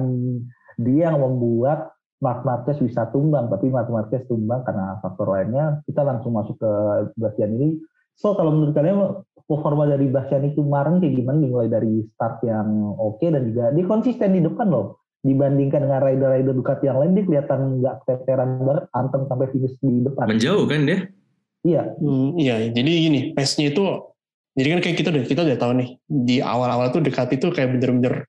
dia 0.79 1.11
yang 1.11 1.21
membuat 1.21 1.93
Mark 2.19 2.43
Marquez 2.43 2.83
bisa 2.83 3.07
tumbang, 3.14 3.47
tapi 3.47 3.71
Mark 3.71 3.87
Marquez 3.91 4.27
tumbang 4.27 4.67
karena 4.67 4.99
faktor 4.99 5.31
lainnya. 5.31 5.83
Kita 5.87 6.03
langsung 6.03 6.35
masuk 6.35 6.59
ke 6.59 6.71
Bastian 7.14 7.55
ini. 7.55 7.79
So 8.19 8.35
kalau 8.35 8.51
menurut 8.51 8.75
kalian 8.75 9.23
performa 9.47 9.87
dari 9.87 10.11
Bastian 10.11 10.51
itu 10.51 10.67
kemarin 10.67 10.99
kayak 10.99 11.14
gimana? 11.14 11.38
Mulai 11.47 11.71
dari 11.71 12.03
start 12.14 12.43
yang 12.43 12.95
oke 12.99 13.23
okay 13.23 13.31
dan 13.31 13.47
juga 13.47 13.71
dia 13.71 13.87
konsisten 13.87 14.35
di 14.35 14.43
depan 14.43 14.67
loh. 14.67 14.99
Dibandingkan 15.27 15.83
dengan 15.83 16.01
rider-rider 16.01 16.55
Ducati 16.55 16.85
yang 16.87 16.99
lain 17.03 17.13
dia 17.19 17.25
kelihatan 17.27 17.61
nggak 17.83 17.97
veteran 18.07 18.51
banget 18.63 18.85
anteng 18.95 19.23
sampai 19.27 19.47
finish 19.51 19.77
di 19.83 20.03
depan. 20.07 20.27
Menjauh 20.31 20.65
kan 20.71 20.81
dia? 20.87 20.99
Iya. 21.67 21.83
Hmm, 21.99 22.39
iya, 22.39 22.71
jadi 22.71 22.91
gini, 22.91 23.21
pace-nya 23.35 23.75
itu 23.75 23.83
jadi 24.59 24.69
kan 24.75 24.81
kayak 24.83 24.97
kita 24.99 25.09
udah 25.15 25.25
kita 25.27 25.41
udah 25.47 25.59
tahu 25.59 25.73
nih 25.79 25.91
di 26.07 26.37
awal-awal 26.43 26.91
tuh 26.91 27.03
Ducati 27.03 27.39
tuh 27.39 27.55
kayak 27.55 27.79
bener-bener 27.79 28.27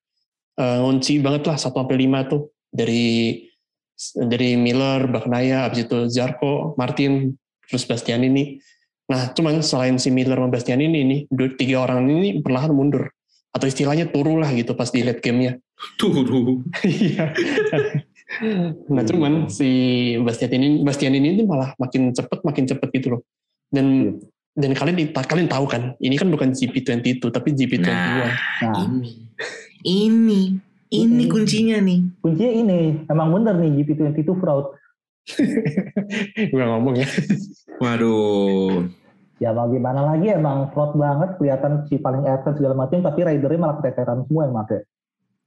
uh, 0.61 0.77
ngunci 0.85 1.17
banget 1.25 1.49
lah 1.49 1.57
1 1.57 1.73
sampai 1.73 1.97
5 2.05 2.29
tuh 2.29 2.41
dari 2.69 3.41
dari 4.15 4.55
Miller, 4.55 5.11
Bagnaia, 5.11 5.67
abis 5.67 5.89
itu 5.89 6.07
Zarco, 6.07 6.77
Martin, 6.79 7.35
terus 7.67 7.83
Bastian 7.83 8.23
ini. 8.23 8.55
Nah, 9.11 9.33
cuman 9.35 9.59
selain 9.59 9.99
si 9.99 10.07
Miller 10.07 10.39
sama 10.39 10.53
Bastian 10.53 10.79
ini 10.79 11.03
nih, 11.03 11.21
dua, 11.27 11.51
tiga 11.59 11.83
orang 11.83 12.07
ini 12.07 12.39
perlahan 12.39 12.71
mundur 12.71 13.11
atau 13.49 13.65
istilahnya 13.65 14.07
turu 14.13 14.37
lah 14.37 14.53
gitu 14.53 14.77
pas 14.77 14.87
di 14.93 15.03
late 15.03 15.19
game-nya. 15.19 15.57
Turu. 15.99 16.63
Iya. 16.85 17.33
nah 18.93 19.01
cuman 19.01 19.49
si 19.49 19.69
Bastian 20.21 20.53
ini 20.53 20.85
Bastian 20.85 21.17
ini 21.17 21.33
tuh 21.33 21.49
malah 21.49 21.73
makin 21.81 22.13
cepet 22.13 22.39
makin 22.45 22.65
cepet 22.69 22.89
gitu 22.93 23.07
loh. 23.17 23.21
Dan 23.69 23.87
Iya. 23.89 24.11
dan 24.59 24.71
kalian 24.75 25.13
kalian 25.15 25.47
tahu 25.47 25.65
kan, 25.71 25.95
ini 26.03 26.19
kan 26.19 26.27
bukan 26.27 26.51
GP22 26.51 27.31
tapi 27.31 27.55
GP21. 27.55 27.87
Nah, 27.87 28.35
Nah, 28.65 28.75
ini. 28.83 29.11
Ini. 29.81 30.41
Ini 30.89 31.05
Ini. 31.05 31.23
kuncinya 31.29 31.77
nih. 31.79 31.99
kuncinya 32.19 32.51
ini 32.51 32.79
emang 33.07 33.29
bener 33.31 33.55
nih 33.55 33.85
GP22 33.85 34.29
fraud. 34.35 34.73
Gue 36.51 36.63
ngomong 36.65 36.97
ya. 36.97 37.07
Waduh. 37.77 38.89
Ya 39.39 39.55
mau 39.55 39.71
gimana 39.71 40.03
lagi 40.03 40.33
emang 40.33 40.67
fraud 40.73 40.97
banget 40.99 41.39
kelihatan 41.39 41.87
si 41.87 41.95
paling 41.95 42.27
advance 42.27 42.59
segala 42.59 42.75
macam 42.75 42.99
tapi 42.99 43.23
ridernya 43.23 43.61
malah 43.61 43.77
keteteran 43.79 44.25
semua 44.27 44.49
yang 44.49 44.55
make. 44.57 44.83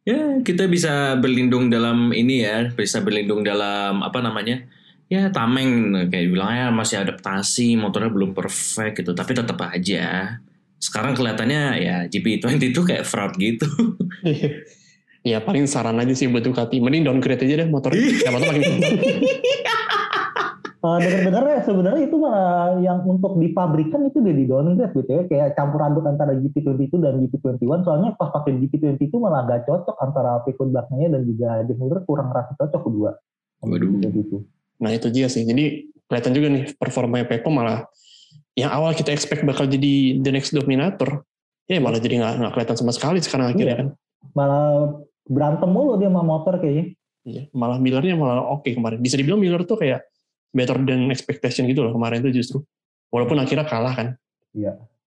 Ya, 0.03 0.43
kita 0.43 0.67
bisa 0.67 1.15
berlindung 1.15 1.71
dalam 1.71 2.11
ini 2.11 2.43
ya, 2.43 2.75
bisa 2.75 2.99
berlindung 2.99 3.47
dalam 3.47 4.03
apa 4.03 4.19
namanya? 4.19 4.67
Ya, 5.07 5.31
tameng 5.31 5.95
kayak 6.11 6.35
bilangnya 6.35 6.67
masih 6.75 7.07
adaptasi, 7.07 7.79
motornya 7.79 8.11
belum 8.11 8.35
perfect 8.35 9.05
gitu, 9.05 9.15
tapi 9.15 9.37
tetap 9.39 9.63
aja. 9.63 10.39
Sekarang 10.83 11.15
kelihatannya 11.15 11.63
ya 11.79 11.97
GP20 12.11 12.75
itu 12.75 12.83
kayak 12.83 13.07
fraud 13.07 13.39
gitu. 13.39 13.69
ya 15.31 15.39
paling 15.39 15.71
saran 15.71 16.03
aja 16.03 16.11
sih 16.19 16.27
buat 16.27 16.43
Ducati. 16.43 16.83
Mending 16.83 17.07
downgrade 17.07 17.47
aja 17.47 17.63
deh 17.63 17.69
motornya. 17.71 18.03
Siapa 18.27 18.43
tahu 18.43 18.51
makin 18.51 18.63
Uh, 20.83 20.99
dengar-dengar 20.99 21.47
ya 21.47 21.61
sebenarnya 21.63 22.03
itu 22.11 22.17
malah 22.19 22.75
yang 22.83 23.07
untuk 23.07 23.39
di 23.39 23.55
pabrikan 23.55 24.03
itu 24.03 24.19
udah 24.19 24.35
di 24.35 24.45
downgrade 24.51 24.91
gitu 24.99 25.11
ya 25.15 25.23
kayak 25.31 25.49
campur 25.55 25.79
aduk 25.79 26.03
antara 26.11 26.35
GP22 26.35 26.99
dan 26.99 27.23
GP21 27.23 27.87
soalnya 27.87 28.11
pas 28.19 28.35
pakai 28.35 28.59
GP20 28.59 28.99
itu 28.99 29.15
malah 29.23 29.47
gak 29.47 29.63
cocok 29.71 29.95
antara 30.03 30.43
Peko 30.43 30.67
belakangnya 30.67 31.15
dan 31.15 31.23
juga 31.23 31.63
Demir 31.63 32.03
kurang 32.03 32.35
rasa 32.35 32.59
cocok 32.59 32.83
kedua. 32.83 33.15
Waduh. 33.63 33.95
GP22. 33.95 34.43
Nah 34.83 34.91
itu 34.91 35.07
dia 35.15 35.31
sih. 35.31 35.47
Jadi 35.47 35.87
kelihatan 36.11 36.33
juga 36.35 36.47
nih 36.51 36.65
performanya 36.75 37.31
Peko 37.31 37.55
malah 37.55 37.87
yang 38.59 38.75
awal 38.75 38.91
kita 38.93 39.15
expect 39.15 39.47
bakal 39.47 39.71
jadi 39.71 40.19
the 40.19 40.31
next 40.35 40.51
dominator, 40.51 41.23
ya 41.71 41.79
malah 41.79 42.03
jadi 42.03 42.19
nggak 42.21 42.33
nggak 42.43 42.53
kelihatan 42.59 42.77
sama 42.77 42.91
sekali 42.91 43.23
sekarang 43.23 43.55
akhirnya 43.55 43.71
Iya. 43.71 43.79
kan. 43.79 43.89
Malah 44.35 44.67
berantem 45.31 45.71
mulu 45.71 45.95
dia 45.95 46.11
sama 46.11 46.27
motor 46.27 46.59
kayaknya. 46.59 46.99
Iya. 47.23 47.43
Malah 47.55 47.79
Millernya 47.79 48.19
malah 48.19 48.43
oke 48.51 48.67
kemarin. 48.67 48.99
Bisa 48.99 49.15
dibilang 49.15 49.39
Miller 49.39 49.63
tuh 49.63 49.79
kayak 49.79 50.03
better 50.53 50.79
than 50.85 51.09
expectation 51.09 51.67
gitu 51.67 51.83
loh 51.83 51.93
kemarin 51.97 52.23
itu 52.23 52.45
justru. 52.45 52.63
Walaupun 53.13 53.41
akhirnya 53.41 53.69
kalah 53.69 53.93
kan. 53.93 54.09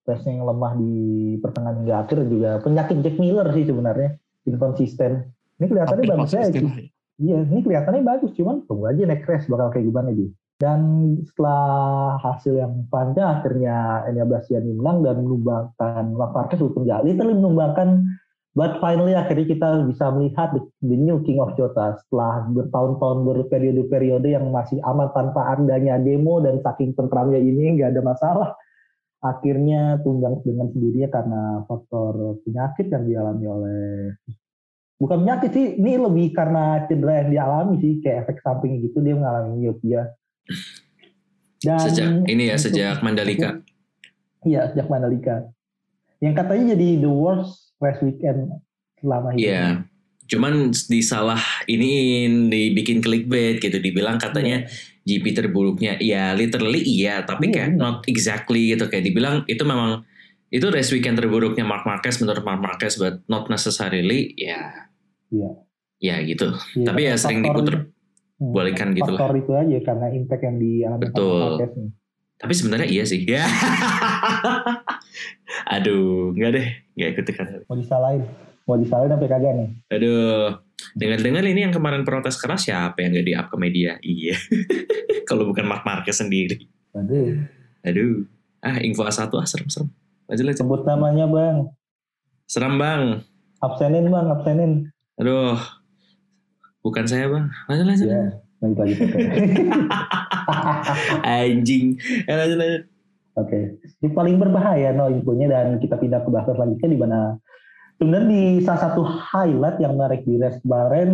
Tesnya 0.05 0.37
yang 0.37 0.45
lemah 0.45 0.77
di 0.77 0.93
pertengahan 1.41 1.81
hingga 1.81 1.95
akhir 2.05 2.17
juga 2.29 2.61
penyakit 2.61 3.01
Jack 3.01 3.17
Miller 3.17 3.49
sih 3.57 3.65
sebenarnya 3.65 4.09
inkonsisten. 4.45 5.33
Ini 5.57 5.65
kelihatannya 5.65 6.05
bagus 6.13 6.33
aja. 6.37 6.59
lah. 6.61 6.77
Iya, 7.15 7.37
ini 7.47 7.63
kelihatannya 7.63 8.03
bagus, 8.03 8.35
cuman 8.35 8.67
tunggu 8.67 8.91
aja 8.91 9.07
next 9.07 9.25
race 9.25 9.47
bakal 9.47 9.71
kayak 9.71 9.87
gimana 9.87 10.11
dia. 10.11 10.29
Dan 10.55 10.79
setelah 11.23 12.15
hasil 12.19 12.59
yang 12.59 12.87
panjang, 12.91 13.39
akhirnya 13.39 14.03
Enya 14.07 14.27
Bastiani 14.27 14.71
menang 14.75 15.03
dan 15.03 15.23
menumbangkan 15.23 16.15
Marquez 16.15 16.59
walaupun 16.59 16.83
nggak 16.87 17.01
literally 17.07 17.35
menumbangkan, 17.35 17.87
but 18.55 18.79
finally 18.79 19.13
akhirnya 19.13 19.51
kita 19.51 19.67
bisa 19.85 20.09
melihat 20.15 20.55
the, 20.55 20.63
the 20.81 20.95
new 20.95 21.19
King 21.27 21.43
of 21.43 21.53
Jota 21.59 21.99
setelah 21.99 22.47
bertahun-tahun 22.49 23.19
berperiode-periode 23.27 24.31
yang 24.31 24.47
masih 24.49 24.79
aman 24.87 25.11
tanpa 25.11 25.53
adanya 25.53 25.99
demo 25.99 26.39
dan 26.39 26.63
saking 26.63 26.95
tentramnya 26.95 27.37
ini 27.37 27.75
nggak 27.77 27.91
ada 27.93 28.01
masalah. 28.01 28.49
Akhirnya 29.19 29.99
tunggang 30.01 30.39
dengan 30.41 30.71
sendirinya 30.71 31.09
karena 31.11 31.41
faktor 31.67 32.39
penyakit 32.47 32.87
yang 32.89 33.03
dialami 33.03 33.45
oleh 33.45 33.83
bukan 34.95 35.27
penyakit 35.27 35.51
sih, 35.51 35.65
ini 35.75 35.99
lebih 35.99 36.31
karena 36.31 36.87
cedera 36.87 37.23
yang 37.23 37.29
dialami 37.31 37.73
sih, 37.83 37.93
kayak 37.99 38.27
efek 38.27 38.39
samping 38.39 38.79
gitu 38.79 39.03
dia 39.03 39.15
mengalami 39.17 39.67
miopia. 39.67 40.15
Dan 41.59 41.81
Sejak 41.81 42.09
ini 42.29 42.53
ya, 42.53 42.57
sejak 42.61 43.01
Mandalika. 43.01 43.59
Iya, 44.45 44.71
sejak 44.71 44.87
Mandalika. 44.87 45.49
Yang 46.21 46.33
katanya 46.37 46.63
jadi 46.77 46.87
the 47.03 47.11
worst 47.11 47.64
race 47.79 48.01
weekend 48.01 48.61
selama 48.99 49.33
hidup. 49.33 49.43
Iya. 49.43 49.65
Cuman 50.25 50.73
disalah 50.89 51.37
iniin, 51.69 52.49
dibikin 52.49 52.97
clickbait 52.97 53.61
gitu, 53.61 53.77
dibilang 53.77 54.17
katanya 54.17 54.65
GP 55.05 55.37
terburuknya. 55.37 56.01
Ya 56.01 56.33
literally 56.33 56.81
iya, 56.81 57.21
tapi 57.21 57.49
Iya, 57.49 57.53
kayak 57.53 57.69
benar. 57.77 57.81
not 57.81 57.97
exactly 58.09 58.73
gitu 58.73 58.89
kayak 58.89 59.05
dibilang 59.05 59.45
itu 59.45 59.61
memang 59.61 60.01
itu 60.49 60.65
race 60.73 60.89
weekend 60.89 61.17
terburuknya 61.21 61.61
Mark 61.61 61.85
Marquez 61.85 62.17
menurut 62.17 62.41
Mark 62.41 62.61
Marquez 62.61 62.97
but 62.97 63.21
not 63.29 63.45
necessarily 63.49 64.33
ya. 64.33 64.89
Iya. 65.29 65.49
Ya 66.01 66.15
gitu. 66.25 66.57
Iya, 66.73 66.85
Tapi 66.89 66.99
ya 67.05 67.13
sering 67.17 67.45
diputer 67.45 67.93
Hmm, 68.35 68.51
balikan 68.51 68.91
gitu 68.91 69.15
lah. 69.15 69.31
Faktor 69.31 69.39
itu 69.39 69.51
aja 69.55 69.77
karena 69.79 70.07
impact 70.11 70.43
yang 70.43 70.57
dialami 70.59 71.01
Betul. 71.07 71.39
Marquez 71.55 71.71
nih. 71.79 71.91
Tapi 72.35 72.53
sebenarnya 72.53 72.87
iya 72.91 73.03
sih. 73.07 73.23
Ya. 73.23 73.47
Aduh, 75.75 76.35
enggak 76.35 76.51
deh, 76.59 76.67
enggak 76.99 77.09
ikut 77.15 77.25
ikutan. 77.31 77.61
Mau 77.65 77.77
disalahin, 77.79 78.23
mau 78.67 78.75
disalahin 78.75 79.11
sampai 79.15 79.29
kagak 79.31 79.53
nih. 79.55 79.69
Aduh, 79.95 80.59
dengar-dengar 80.99 81.43
ini 81.47 81.63
yang 81.63 81.73
kemarin 81.73 82.03
protes 82.03 82.35
keras 82.35 82.67
siapa 82.67 82.99
yang 82.99 83.15
gak 83.15 83.27
di 83.27 83.33
up 83.33 83.47
ke 83.47 83.57
media? 83.57 83.95
Iya. 84.03 84.35
Kalau 85.29 85.47
bukan 85.47 85.65
Mark 85.65 85.87
Marquez 85.87 86.19
sendiri. 86.19 86.67
Aduh, 86.95 87.39
Aduh. 87.87 88.27
Ah, 88.65 88.81
info 88.81 89.05
A1 89.05 89.29
ah 89.29 89.45
serem-serem. 89.45 89.89
Lanjut 90.25 90.45
lanjut. 90.49 90.59
sebut 90.65 90.81
namanya 90.89 91.29
bang. 91.29 91.69
Serem 92.49 92.81
bang. 92.81 93.21
Absenin 93.61 94.09
bang, 94.09 94.25
absenin. 94.33 94.71
Aduh. 95.21 95.57
Bukan 96.81 97.05
saya 97.05 97.29
bang. 97.29 97.45
Lanjut 97.69 97.85
lanjut. 97.85 98.07
Ya, 98.09 98.25
lanjut 98.65 98.77
lanjut. 98.81 98.97
Oke. 99.05 99.19
Anjing. 101.45 101.85
Eh, 102.25 102.35
lanjut 102.35 102.57
lanjut. 102.57 102.83
Oke, 103.35 103.75
Ini 103.99 104.15
paling 104.15 104.39
berbahaya 104.39 104.95
no 104.95 105.11
infonya 105.11 105.51
dan 105.51 105.75
kita 105.83 105.99
pindah 105.99 106.23
ke 106.23 106.31
bahasan 106.31 106.55
selanjutnya 106.55 106.87
di 106.87 106.99
mana 106.99 107.19
sebenarnya 107.99 108.31
di 108.31 108.43
salah 108.63 108.81
satu 108.87 109.03
highlight 109.03 109.75
yang 109.83 109.99
menarik 109.99 110.23
di 110.23 110.39
race 110.39 110.55
kemarin 110.63 111.11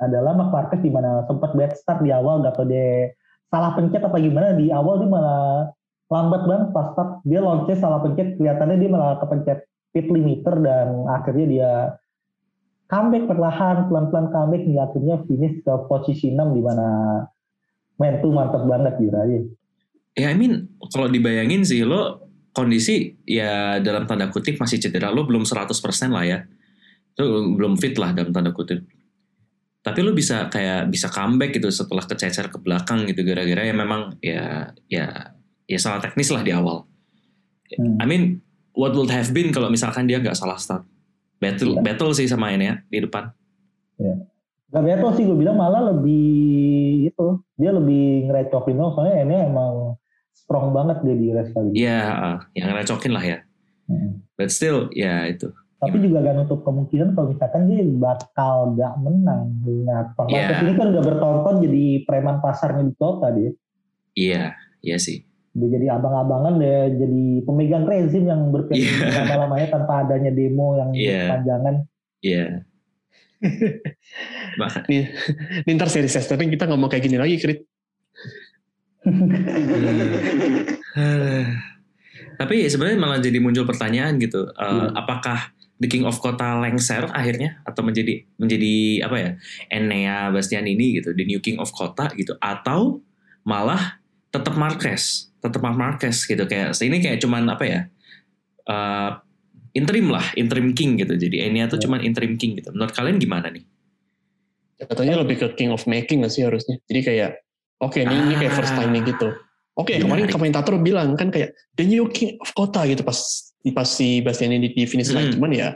adalah 0.00 0.32
Mark 0.32 0.48
Marquez 0.48 0.80
di 0.80 0.88
mana 0.88 1.28
sempat 1.28 1.52
bad 1.52 1.76
start 1.76 2.00
di 2.00 2.08
awal 2.08 2.40
gak 2.40 2.56
tau 2.56 2.64
dia 2.64 3.12
salah 3.52 3.76
pencet 3.76 4.00
apa 4.00 4.16
gimana 4.16 4.56
di 4.56 4.72
awal 4.72 4.96
dia 5.04 5.12
malah 5.12 5.68
lambat 6.08 6.42
banget 6.48 6.68
pas 6.72 6.88
start 6.96 7.10
dia 7.28 7.40
launchnya 7.44 7.76
salah 7.76 8.00
pencet 8.00 8.40
kelihatannya 8.40 8.76
dia 8.80 8.90
malah 8.92 9.12
kepencet 9.20 9.58
pit 9.92 10.08
limiter 10.08 10.56
dan 10.64 11.04
akhirnya 11.04 11.46
dia 11.52 11.70
comeback 12.88 13.28
perlahan 13.28 13.86
pelan-pelan 13.86 14.32
comeback 14.32 14.62
hingga 14.64 14.82
akhirnya 14.88 15.16
finish 15.28 15.60
ke 15.60 15.72
posisi 15.86 16.32
6 16.32 16.56
di 16.56 16.62
mana 16.64 16.88
men 18.00 18.16
tuh 18.24 18.32
mantep 18.32 18.64
banget 18.64 18.94
gitu 18.98 19.16
aja. 19.16 19.38
Ya, 20.18 20.34
I 20.34 20.36
mean, 20.36 20.72
kalau 20.90 21.06
dibayangin 21.06 21.62
sih 21.62 21.84
lo 21.84 22.26
kondisi 22.50 23.14
ya 23.22 23.78
dalam 23.78 24.08
tanda 24.08 24.32
kutip 24.32 24.58
masih 24.58 24.82
cedera 24.82 25.14
lo 25.14 25.28
belum 25.28 25.44
100% 25.44 25.70
lah 26.10 26.24
ya. 26.24 26.38
Itu 27.14 27.54
belum 27.54 27.76
fit 27.76 27.94
lah 28.00 28.16
dalam 28.16 28.32
tanda 28.32 28.50
kutip. 28.50 28.82
Tapi 29.84 30.00
lo 30.02 30.10
bisa 30.16 30.50
kayak 30.50 30.90
bisa 30.90 31.12
comeback 31.12 31.54
gitu 31.54 31.70
setelah 31.70 32.02
kececer 32.02 32.50
ke 32.50 32.58
belakang 32.58 33.06
gitu 33.06 33.22
gara-gara 33.22 33.62
ya 33.62 33.74
memang 33.76 34.18
ya 34.18 34.74
ya 34.90 35.36
ya 35.68 35.78
salah 35.78 36.02
teknis 36.02 36.32
lah 36.32 36.42
di 36.42 36.50
awal. 36.50 36.88
Hmm. 37.76 38.00
I 38.00 38.08
mean, 38.08 38.40
what 38.72 38.96
would 38.96 39.12
have 39.12 39.30
been 39.36 39.52
kalau 39.52 39.68
misalkan 39.68 40.08
dia 40.08 40.18
nggak 40.18 40.34
salah 40.34 40.56
start? 40.56 40.82
Battle 41.38 41.78
Iya. 41.78 41.82
battle 41.86 42.12
sih 42.14 42.26
sama 42.26 42.50
ini 42.50 42.66
ya 42.66 42.74
di 42.90 42.98
depan. 43.02 43.30
Gak 44.68 44.84
betul 44.84 45.10
sih 45.16 45.24
gue 45.24 45.38
bilang 45.38 45.56
malah 45.56 45.94
lebih 45.96 47.08
itu 47.08 47.26
dia 47.56 47.72
lebih 47.72 48.28
ngerecokin 48.28 48.76
lo 48.76 48.92
soalnya 48.92 49.24
ini 49.24 49.36
emang 49.48 49.96
strong 50.36 50.76
banget 50.76 51.00
dia 51.06 51.16
di 51.16 51.26
race 51.32 51.52
kali 51.56 51.72
ini. 51.72 51.76
Iya, 51.88 52.00
uh, 52.04 52.38
yang 52.52 52.76
recokin 52.76 53.12
lah 53.16 53.24
ya. 53.24 53.38
Hmm. 53.88 54.20
But 54.36 54.52
still, 54.52 54.92
ya 54.92 55.24
itu. 55.24 55.48
Tapi 55.78 56.02
juga 56.02 56.20
gak 56.26 56.42
nutup 56.42 56.66
kemungkinan 56.66 57.14
kalau 57.14 57.30
misalkan 57.30 57.70
dia 57.70 57.86
bakal 57.86 58.74
gak 58.74 58.94
menang. 58.98 59.62
Ingat, 59.62 60.18
Pak 60.18 60.26
Iya. 60.26 60.36
Marquez 60.50 60.58
ini 60.66 60.72
kan 60.74 60.86
udah 60.90 61.02
bertonton 61.06 61.54
jadi 61.62 61.84
preman 62.02 62.36
pasarnya 62.42 62.82
di 62.82 62.94
kota 62.98 63.28
dia. 63.30 63.50
Iya, 64.18 64.44
iya 64.82 64.96
sih. 64.98 65.22
Dia 65.58 65.68
jadi 65.74 65.86
abang-abangan 65.90 66.54
dia 66.62 66.86
jadi 66.94 67.24
pemegang 67.42 67.84
rezim 67.84 68.24
yang 68.24 68.54
berperiode 68.54 68.86
Iya. 68.86 69.26
lama-lamanya 69.26 69.68
tanpa 69.74 70.06
adanya 70.06 70.30
demo 70.30 70.78
yang 70.78 70.90
Iya. 70.94 71.22
panjangan. 71.34 71.74
Iya. 72.22 72.44
Bahkan 74.60 74.82
Nih, 74.90 75.04
nih 75.62 75.72
ntar 75.74 75.90
series 75.90 76.10
testing 76.10 76.50
kita 76.50 76.66
ngomong 76.66 76.90
kayak 76.90 77.06
gini 77.06 77.18
lagi, 77.18 77.38
Krit. 77.38 77.62
Eh, 80.98 81.46
Tapi 82.38 82.70
sebenarnya 82.70 82.98
malah 83.02 83.18
jadi 83.18 83.38
muncul 83.42 83.66
pertanyaan 83.66 84.14
gitu, 84.22 84.46
eh, 84.46 84.62
Iya. 84.62 84.94
apakah 84.94 85.50
The 85.78 85.86
King 85.86 86.06
of 86.06 86.18
Kota 86.18 86.58
lengser 86.58 87.06
akhirnya 87.10 87.62
atau 87.62 87.82
menjadi 87.82 88.26
menjadi 88.34 88.74
apa 89.06 89.16
ya 89.18 89.30
Enea 89.70 90.30
Bastianini 90.30 91.02
gitu, 91.02 91.14
the 91.14 91.26
new 91.26 91.38
King 91.38 91.58
of 91.58 91.70
Kota 91.70 92.10
gitu, 92.14 92.34
atau 92.38 93.02
malah 93.42 93.98
tetap 94.30 94.54
Marquez, 94.54 95.27
tetap 95.38 95.60
Mark 95.62 95.76
Marquez 95.78 96.26
gitu 96.26 96.44
kayak 96.44 96.74
ini 96.82 96.98
kayak 96.98 97.18
cuman 97.22 97.46
apa 97.50 97.64
ya 97.64 97.80
eh, 98.68 99.10
interim 99.76 100.10
lah, 100.10 100.24
interim 100.34 100.74
King 100.74 100.98
gitu. 100.98 101.14
Jadi 101.14 101.44
Enea 101.44 101.70
tuh 101.70 101.78
Iya. 101.78 101.86
cuman 101.86 102.00
interim 102.02 102.34
King 102.34 102.58
gitu. 102.58 102.74
Menurut 102.74 102.92
kalian 102.92 103.22
gimana 103.22 103.52
nih? 103.52 103.64
Katanya 104.78 105.22
lebih 105.22 105.42
ke 105.42 105.46
king 105.58 105.74
of 105.74 105.82
making 105.90 106.22
nggak 106.22 106.32
sih 106.32 106.46
harusnya. 106.46 106.78
Jadi 106.86 107.00
kayak, 107.02 107.30
oke 107.82 107.98
ini, 107.98 108.14
ini 108.14 108.34
kayak 108.38 108.54
first 108.54 108.74
time 108.78 108.94
nih 108.94 109.10
gitu. 109.10 109.34
Oke 109.78 109.94
kemarin 110.02 110.26
Menarik. 110.26 110.34
komentator 110.34 110.74
bilang 110.82 111.14
kan 111.14 111.30
kayak 111.30 111.54
the 111.78 111.86
new 111.86 112.10
king 112.10 112.34
of 112.42 112.50
kota 112.50 112.82
gitu 112.86 113.06
pas 113.06 113.18
pas 113.70 113.86
si 113.86 114.18
Bastian 114.18 114.50
ini 114.50 114.74
di 114.74 114.82
finish 114.86 115.14
line. 115.14 115.30
Hmm. 115.30 115.34
Cuman 115.38 115.50
ya, 115.54 115.68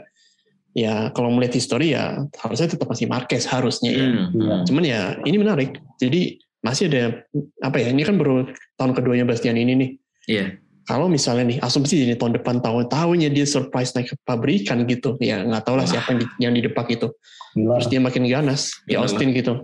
ya 0.75 0.93
kalau 1.15 1.31
melihat 1.31 1.55
histori 1.55 1.95
ya 1.95 2.19
harusnya 2.35 2.67
tetap 2.67 2.87
masih 2.91 3.07
Marquez 3.07 3.47
harusnya 3.47 3.91
ya. 3.95 4.03
Hmm, 4.07 4.27
hmm. 4.35 4.63
Cuman 4.67 4.83
ya 4.83 5.15
ini 5.23 5.39
menarik. 5.39 5.79
Jadi 6.03 6.42
masih 6.63 6.87
ada 6.89 7.27
apa 7.59 7.77
ya? 7.77 7.91
Ini 7.91 8.01
kan 8.07 8.15
baru 8.15 8.47
tahun 8.79 8.91
keduanya 8.95 9.27
Bastian 9.27 9.59
ini 9.59 9.73
nih. 9.75 9.89
Iya. 10.31 10.45
Kalau 10.83 11.07
misalnya 11.07 11.47
nih 11.47 11.59
asumsi 11.63 12.03
ini 12.03 12.15
tahun 12.19 12.39
depan 12.39 12.59
tahun-tahunnya 12.59 13.31
dia 13.31 13.47
surprise 13.47 13.95
naik 13.95 14.11
ke 14.11 14.15
pabrikan 14.27 14.83
gitu, 14.83 15.15
ya 15.23 15.39
nggak 15.43 15.63
tahu 15.63 15.79
lah 15.79 15.87
siapa 15.87 16.11
yang 16.11 16.19
di, 16.19 16.27
yang 16.43 16.53
di 16.55 16.61
depak 16.67 16.91
itu. 16.91 17.07
Gila. 17.55 17.79
Terus 17.79 17.87
dia 17.87 17.99
makin 18.03 18.27
ganas 18.27 18.71
di 18.83 18.95
Gila. 18.95 19.07
Austin 19.07 19.31
gitu. 19.31 19.63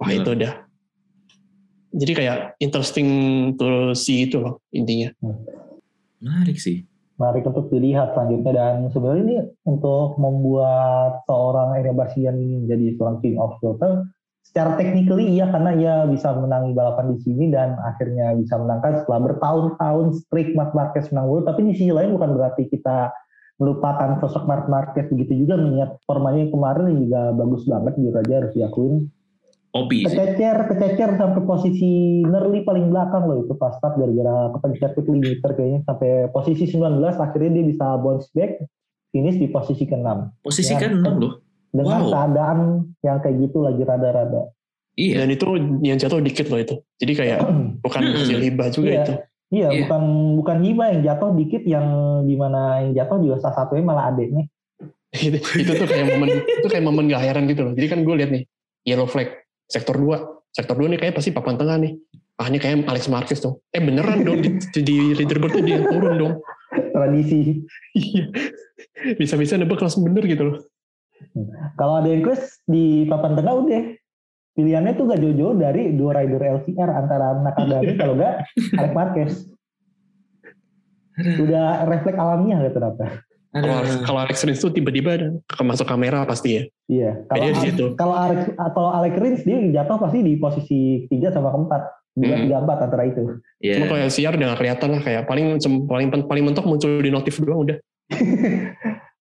Wah 0.00 0.08
Gila. 0.08 0.16
itu 0.20 0.30
udah. 0.32 0.52
Jadi 1.96 2.12
kayak 2.12 2.38
interesting 2.60 3.08
to 3.56 3.96
see 3.96 4.28
itu 4.28 4.40
loh 4.40 4.64
intinya. 4.72 5.12
Menarik 6.20 6.56
sih. 6.56 6.84
menarik 7.16 7.48
untuk 7.48 7.72
dilihat 7.72 8.12
selanjutnya 8.12 8.52
dan 8.52 8.74
sebenarnya 8.92 9.22
ini 9.24 9.36
untuk 9.64 10.20
membuat 10.20 11.24
seorang 11.24 11.80
Enya 11.80 11.96
Basian 11.96 12.36
ini 12.36 12.60
menjadi 12.64 12.86
seorang 13.00 13.16
king 13.24 13.40
of 13.40 13.56
Total 13.64 14.04
secara 14.46 14.78
technically 14.78 15.34
iya 15.34 15.50
karena 15.50 15.70
ia 15.74 15.94
bisa 16.06 16.30
menangi 16.38 16.70
balapan 16.70 17.12
di 17.12 17.18
sini 17.26 17.50
dan 17.50 17.74
akhirnya 17.82 18.32
bisa 18.38 18.54
menangkan 18.56 19.02
setelah 19.02 19.20
bertahun-tahun 19.32 20.06
streak 20.22 20.54
Mark 20.54 20.70
Marquez 20.72 21.10
menang 21.10 21.26
dulu 21.26 21.40
tapi 21.42 21.66
di 21.66 21.74
sisi 21.74 21.90
lain 21.90 22.14
bukan 22.14 22.38
berarti 22.38 22.70
kita 22.70 23.10
melupakan 23.58 24.20
sosok 24.22 24.44
Mark 24.46 24.68
Marquez 24.70 25.08
begitu 25.08 25.44
juga 25.44 25.56
mengingat 25.58 25.98
formanya 26.06 26.46
yang 26.46 26.52
kemarin 26.54 26.86
juga 27.08 27.20
bagus 27.34 27.62
banget 27.66 27.92
jujur 27.98 28.16
aja 28.20 28.34
harus 28.44 28.52
diakuin. 28.54 28.94
Opi 29.76 30.08
kececer 30.08 30.56
kececer 30.72 31.10
sampai 31.20 31.42
posisi 31.44 32.24
nearly 32.24 32.64
paling 32.64 32.88
belakang 32.88 33.28
loh 33.28 33.44
itu 33.44 33.52
pas 33.60 33.76
start 33.76 34.00
gara-gara 34.00 34.52
kepencet 34.56 34.92
quick 34.96 35.08
limiter 35.08 35.52
kayaknya. 35.52 35.80
Sampai 35.84 36.32
posisi 36.32 36.64
19 36.64 36.96
akhirnya 37.16 37.50
dia 37.60 37.64
bisa 37.64 37.86
bounce 38.00 38.28
back 38.32 38.64
finish 39.12 39.36
di 39.36 39.48
posisi 39.48 39.84
ke-6 39.84 40.08
Posisi 40.44 40.72
Ya, 40.76 40.80
kan 40.80 40.92
enam 41.00 41.14
loh. 41.20 41.32
dengan 41.72 42.08
Wow. 42.08 42.12
keadaan 42.12 42.58
yang 43.02 43.20
kayak 43.20 43.36
gitu 43.42 43.58
lagi 43.60 43.82
rada-rada 43.82 44.52
Iya. 44.96 45.20
Dan 45.20 45.28
itu 45.28 45.44
yang 45.84 46.00
jatuh 46.00 46.24
dikit 46.24 46.48
loh 46.48 46.56
itu. 46.56 46.74
Jadi 46.96 47.12
kayak 47.12 47.38
bukan 47.84 48.00
Hmm. 48.00 48.14
hasil 48.16 48.38
hibah 48.40 48.68
juga 48.72 48.88
Iya. 48.88 49.00
itu. 49.04 49.12
iya 49.46 49.68
Iya. 49.70 49.86
bukan 49.86 50.02
bukan 50.40 50.56
Hiba 50.58 50.84
yang 50.90 51.00
jatuh 51.04 51.30
dikit 51.36 51.62
yang 51.62 51.86
di 52.24 52.34
mana 52.34 52.82
yang 52.82 52.96
jatuh 52.96 53.20
juga 53.20 53.36
salah 53.38 53.62
satunya 53.62 53.84
malah 53.84 54.10
adeknya 54.10 54.42
itu, 55.22 55.38
itu 55.38 55.70
tuh 55.70 55.86
kayak 55.86 56.06
momen 56.10 56.42
itu 56.42 56.66
kayak 56.66 56.82
momen 56.82 57.06
gak 57.06 57.22
heran 57.22 57.44
gitu 57.46 57.62
loh. 57.62 57.72
Jadi 57.72 57.86
kan 57.86 57.98
gue 58.02 58.14
lihat 58.16 58.30
nih 58.32 58.42
yellow 58.82 59.06
flag 59.06 59.30
sektor 59.68 59.94
2. 59.94 60.16
Sektor 60.50 60.74
2 60.74 60.90
nih 60.90 60.98
kayak 60.98 61.14
pasti 61.14 61.30
papan 61.30 61.54
tengah 61.54 61.76
nih. 61.78 61.92
Ah 62.36 62.48
ini 62.48 62.56
kayak 62.56 62.84
Alex 62.84 63.06
Marquez 63.06 63.38
tuh. 63.38 63.60
Eh 63.70 63.78
beneran 63.78 64.24
dong 64.24 64.40
di, 64.40 64.50
di 64.80 64.96
leaderboard 65.14 65.52
tuh 65.54 65.62
dia 65.62 65.78
turun 65.84 66.16
dong. 66.16 66.34
tradisi 66.90 67.60
Iya. 67.92 68.24
Bisa-bisa 69.14 69.54
nebak 69.54 69.78
langsung 69.78 70.04
bener 70.04 70.24
gitu 70.24 70.42
loh. 70.42 70.56
Kalau 71.74 71.98
ada 71.98 72.08
yang 72.08 72.22
quest 72.22 72.60
di 72.64 72.84
papan 73.04 73.34
tengah 73.34 73.54
udah 73.56 73.82
pilihannya 74.52 74.92
tuh 74.94 75.04
gak 75.06 75.20
jauh-jauh 75.20 75.54
dari 75.54 75.92
dua 75.92 76.16
rider 76.16 76.40
LCR 76.58 76.90
antara 76.90 77.36
Nakagami 77.36 77.92
kalau 77.94 78.14
enggak 78.14 78.34
Alex 78.72 78.92
Marquez 78.92 79.32
udah 81.38 81.66
refleks 81.84 82.16
alamiah 82.16 82.60
gitu 82.60 82.74
ternyata 82.74 83.06
Kalau 84.04 84.20
Alex 84.20 84.44
Rins 84.44 84.60
tuh 84.60 84.68
tiba-tiba 84.68 85.10
ada 85.12 85.28
ke 85.40 85.62
masuk 85.64 85.88
kamera 85.88 86.24
pasti 86.24 86.48
ya. 86.52 86.62
Iya, 86.86 87.10
kalau 87.24 87.40
di 87.40 87.48
Alex- 87.48 87.64
situ. 87.64 87.86
kalau 87.96 88.12
Alex 88.12 88.40
atau 88.52 88.84
Alex 88.90 89.14
Rins 89.16 89.42
dia 89.42 89.58
jatuh 89.72 89.96
pasti 89.96 90.18
di 90.20 90.36
posisi 90.36 90.80
tiga 91.08 91.32
sama 91.32 91.48
keempat, 91.50 91.82
dua 92.14 92.36
Hmm. 92.36 92.44
tiga 92.44 92.56
empat 92.60 92.78
antara 92.84 93.02
itu. 93.06 93.40
Iya. 93.58 93.80
Cuma 93.80 93.86
kalau 93.88 94.00
LCR 94.04 94.36
udah 94.36 94.46
gak 94.46 94.60
kelihatan 94.60 94.88
lah 94.90 95.00
kayak 95.00 95.22
paling 95.24 95.46
paling 95.88 96.08
paling 96.22 96.44
mentok 96.44 96.64
muncul 96.64 96.92
di 96.94 97.08
notif 97.08 97.40
doang 97.40 97.64
udah. 97.64 97.76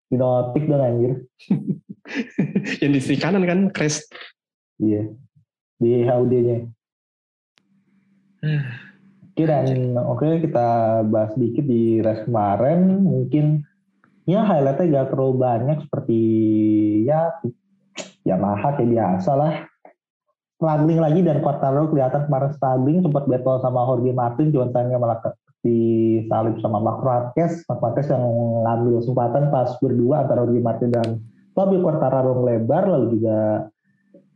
Di 0.06 0.16
notif 0.16 0.64
dong 0.66 0.84
anjir. 0.84 1.12
Yang 2.82 2.92
di 2.92 3.00
sisi 3.02 3.16
kanan 3.18 3.44
kan 3.46 3.60
crash. 3.74 4.06
Iya, 4.82 5.10
di 5.80 5.92
HUD-nya. 6.06 6.58
Oke 9.36 9.44
dan 9.44 9.98
oke 10.00 10.28
kita 10.48 11.02
bahas 11.12 11.36
sedikit 11.36 11.66
di 11.68 12.00
race 12.00 12.24
kemarin. 12.24 13.04
Mungkin 13.04 13.66
ya 14.24 14.46
highlightnya 14.46 15.04
gak 15.04 15.08
terlalu 15.12 15.34
banyak 15.44 15.78
seperti 15.86 16.20
ya 17.04 17.36
Yamaha 18.24 18.80
kayak 18.80 18.90
biasa 18.90 19.32
lah. 19.36 19.54
Struggling 20.56 21.04
lagi 21.04 21.20
dan 21.20 21.44
Quartaro 21.44 21.92
kelihatan 21.92 22.32
kemarin 22.32 22.52
struggling 22.56 23.04
sempat 23.04 23.28
battle 23.28 23.60
sama 23.60 23.84
Jorge 23.84 24.16
Martin 24.16 24.56
cuman 24.56 24.72
sayangnya 24.72 25.00
malah 25.04 25.20
ke- 25.20 25.36
disalip 25.66 26.62
sama 26.62 26.78
Mark 26.78 27.02
Marquez. 27.02 27.66
Mark 27.66 27.82
Marquez 27.82 28.08
yang 28.08 28.24
ngambil 28.64 29.02
kesempatan 29.02 29.50
pas 29.50 29.70
berdua 29.82 30.16
antara 30.24 30.46
Jorge 30.46 30.62
Martin 30.62 30.90
dan 30.94 31.08
Fabio 31.56 31.80
Quartararo 31.80 32.44
lebar 32.44 32.84
lalu 32.86 33.16
juga 33.16 33.72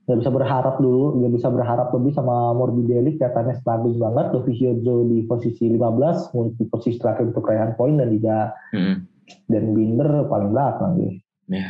nggak 0.07 0.25
bisa 0.25 0.31
berharap 0.31 0.75
dulu 0.79 1.19
nggak 1.19 1.33
bisa 1.35 1.47
berharap 1.47 1.93
lebih 1.93 2.11
sama 2.11 2.49
Morbidelli 2.51 3.13
kelihatannya 3.13 3.59
struggling 3.59 3.99
banget 3.99 4.25
Dovizioso 4.33 5.05
di 5.05 5.21
posisi 5.21 5.69
15 5.69 6.33
di 6.55 6.65
posisi 6.65 6.97
terakhir 6.97 7.29
untuk 7.29 7.45
raihan 7.45 7.75
poin 7.75 7.93
dan 7.93 8.09
juga 8.09 8.55
Mm-mm. 8.73 9.05
dan 9.45 9.63
Binder 9.75 10.09
paling 10.25 10.49
belakang 10.49 10.91
deh 10.97 11.13
Ya. 11.45 11.65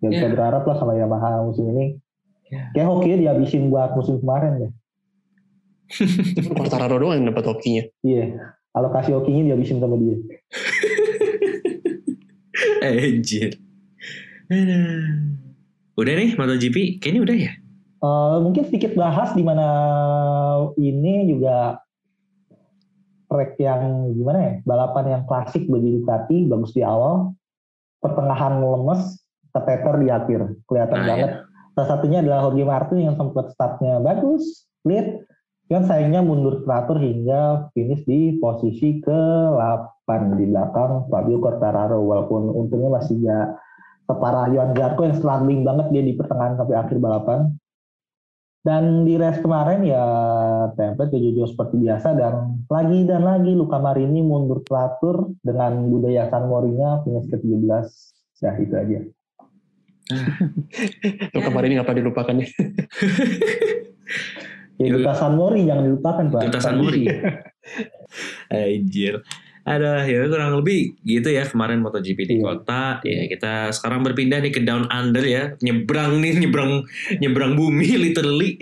nggak 0.00 0.10
bisa 0.14 0.26
Ya. 0.26 0.32
berharap 0.32 0.62
lah 0.64 0.76
sama 0.76 0.92
Yamaha 0.94 1.42
musim 1.42 1.68
ini 1.68 2.00
Ya. 2.48 2.72
kayak 2.72 2.88
hoki 2.88 3.18
dihabisin 3.18 3.68
buat 3.68 3.92
musim 3.92 4.16
kemarin 4.16 4.52
deh 4.56 4.72
Quartararo 6.50 6.96
doang 6.96 7.18
yang 7.18 7.28
dapat 7.28 7.50
hokinya. 7.50 7.82
iya 8.00 8.54
alokasi 8.72 9.10
hokinya 9.10 9.42
dihabisin 9.44 9.76
sama 9.76 9.98
dia 9.98 10.16
Anjir. 12.80 13.60
Aduh. 14.50 15.30
Udah 15.94 16.12
nih 16.16 16.34
MotoGP, 16.34 16.98
kayaknya 16.98 17.22
udah 17.22 17.36
ya. 17.36 17.52
Eh, 18.00 18.36
mungkin 18.40 18.64
sedikit 18.66 18.96
bahas 18.96 19.36
di 19.36 19.44
mana 19.44 19.66
ini 20.80 21.28
juga 21.28 21.78
track 23.28 23.60
yang 23.60 24.10
gimana 24.16 24.38
ya? 24.40 24.52
Balapan 24.64 25.04
yang 25.20 25.22
klasik 25.28 25.68
bagi 25.68 26.00
Ducati 26.00 26.48
bagus 26.48 26.72
di 26.72 26.82
awal. 26.82 27.36
Pertengahan 28.00 28.58
lemes 28.64 29.20
keteter 29.52 29.94
di 30.00 30.08
akhir. 30.08 30.40
Kelihatan 30.64 30.98
Nah, 31.04 31.08
banget. 31.08 31.30
salah 31.70 31.88
satunya 31.96 32.18
adalah 32.24 32.50
Jorge 32.50 32.64
Martin 32.66 32.98
yang 32.98 33.14
sempat 33.14 33.54
startnya 33.54 34.02
bagus 34.02 34.66
lead 34.82 35.22
yang 35.70 35.86
sayangnya 35.86 36.18
mundur 36.18 36.66
teratur 36.66 36.98
hingga 36.98 37.70
finish 37.72 38.02
di 38.10 38.34
posisi 38.42 38.98
ke-8 38.98 40.34
di 40.34 40.50
belakang 40.50 41.06
Fabio 41.06 41.38
Quartararo 41.38 42.02
walaupun 42.02 42.50
untungnya 42.50 42.90
masih 42.90 43.22
ya 43.22 43.54
separah 44.10 44.50
Johan 44.50 44.74
Zarco 44.74 45.06
yang 45.06 45.14
struggling 45.14 45.62
banget 45.62 45.86
dia 45.94 46.02
di 46.02 46.18
pertengahan 46.18 46.58
sampai 46.58 46.74
akhir 46.74 46.98
balapan 46.98 47.54
dan 48.60 49.08
di 49.08 49.16
race 49.16 49.40
kemarin 49.40 49.80
ya 49.86 50.04
template 50.76 51.16
Jojo 51.16 51.48
seperti 51.48 51.80
biasa 51.80 52.12
dan 52.18 52.60
lagi 52.68 53.08
dan 53.08 53.24
lagi 53.24 53.56
Luka 53.56 53.80
Marini 53.80 54.20
mundur 54.20 54.60
teratur 54.66 55.32
dengan 55.40 55.88
budaya 55.88 56.28
San 56.28 56.50
Morinya 56.50 57.00
finish 57.06 57.30
ke-17 57.30 57.88
ya 58.44 58.52
itu 58.60 58.74
aja 58.76 59.00
Tuh 61.32 61.42
kemarin 61.42 61.78
nggak 61.78 61.86
pada 61.86 61.98
dilupakan 62.02 62.34
ya. 62.34 62.48
ya. 64.80 64.86
Duta 64.90 65.12
San 65.14 65.38
Mori 65.38 65.62
jangan 65.66 65.84
dilupakan 65.86 66.24
Pak 66.34 66.40
Duta 66.50 66.60
San 66.60 66.82
Mori. 66.82 67.06
Anjir. 68.50 69.22
Ada 69.60 70.04
ya 70.04 70.24
kurang 70.24 70.56
lebih 70.56 70.96
gitu 71.00 71.28
ya 71.28 71.44
kemarin 71.44 71.80
MotoGP 71.80 72.18
di 72.22 72.34
Iya. 72.36 72.42
kota. 72.42 72.84
Ya 73.02 73.28
kita 73.28 73.52
sekarang 73.70 74.00
berpindah 74.02 74.40
nih 74.40 74.50
ke 74.50 74.60
down 74.60 74.88
under 74.88 75.20
ya. 75.20 75.52
Nyebrang 75.58 76.18
nih, 76.18 76.38
nyebrang 76.38 76.84
nyebrang 77.16 77.52
bumi 77.54 77.88
literally. 78.00 78.56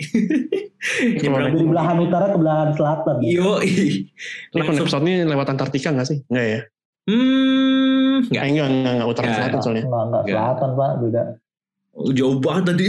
nyebrang 1.15 1.51
dari 1.51 1.65
belahan 1.65 1.97
utara 1.99 2.25
ke 2.29 2.37
belahan 2.37 2.69
selatan 2.71 3.15
ya. 3.19 3.29
Yo, 3.31 3.51
Ini 3.59 4.07
langsung. 4.55 4.85
episode 4.85 5.03
ini 5.03 5.23
lewat 5.23 5.47
Antartika 5.49 5.91
nggak 5.91 6.07
sih? 6.07 6.19
Nggak 6.25 6.45
ya? 6.45 6.59
Hmm, 7.09 8.15
nggak. 8.27 8.43
enggak, 8.45 8.67
enggak, 8.69 8.93
enggak, 8.93 9.07
utara 9.07 9.25
Nggak. 9.25 9.37
selatan 9.39 9.59
soalnya. 9.59 9.83
Enggak, 9.83 10.03
enggak 10.03 10.21
Enggak. 10.21 10.35
selatan 10.37 10.69
Pak 10.71 10.91
beda 10.99 11.23
jauh 12.15 12.37
banget 12.39 12.63
tadi. 12.71 12.85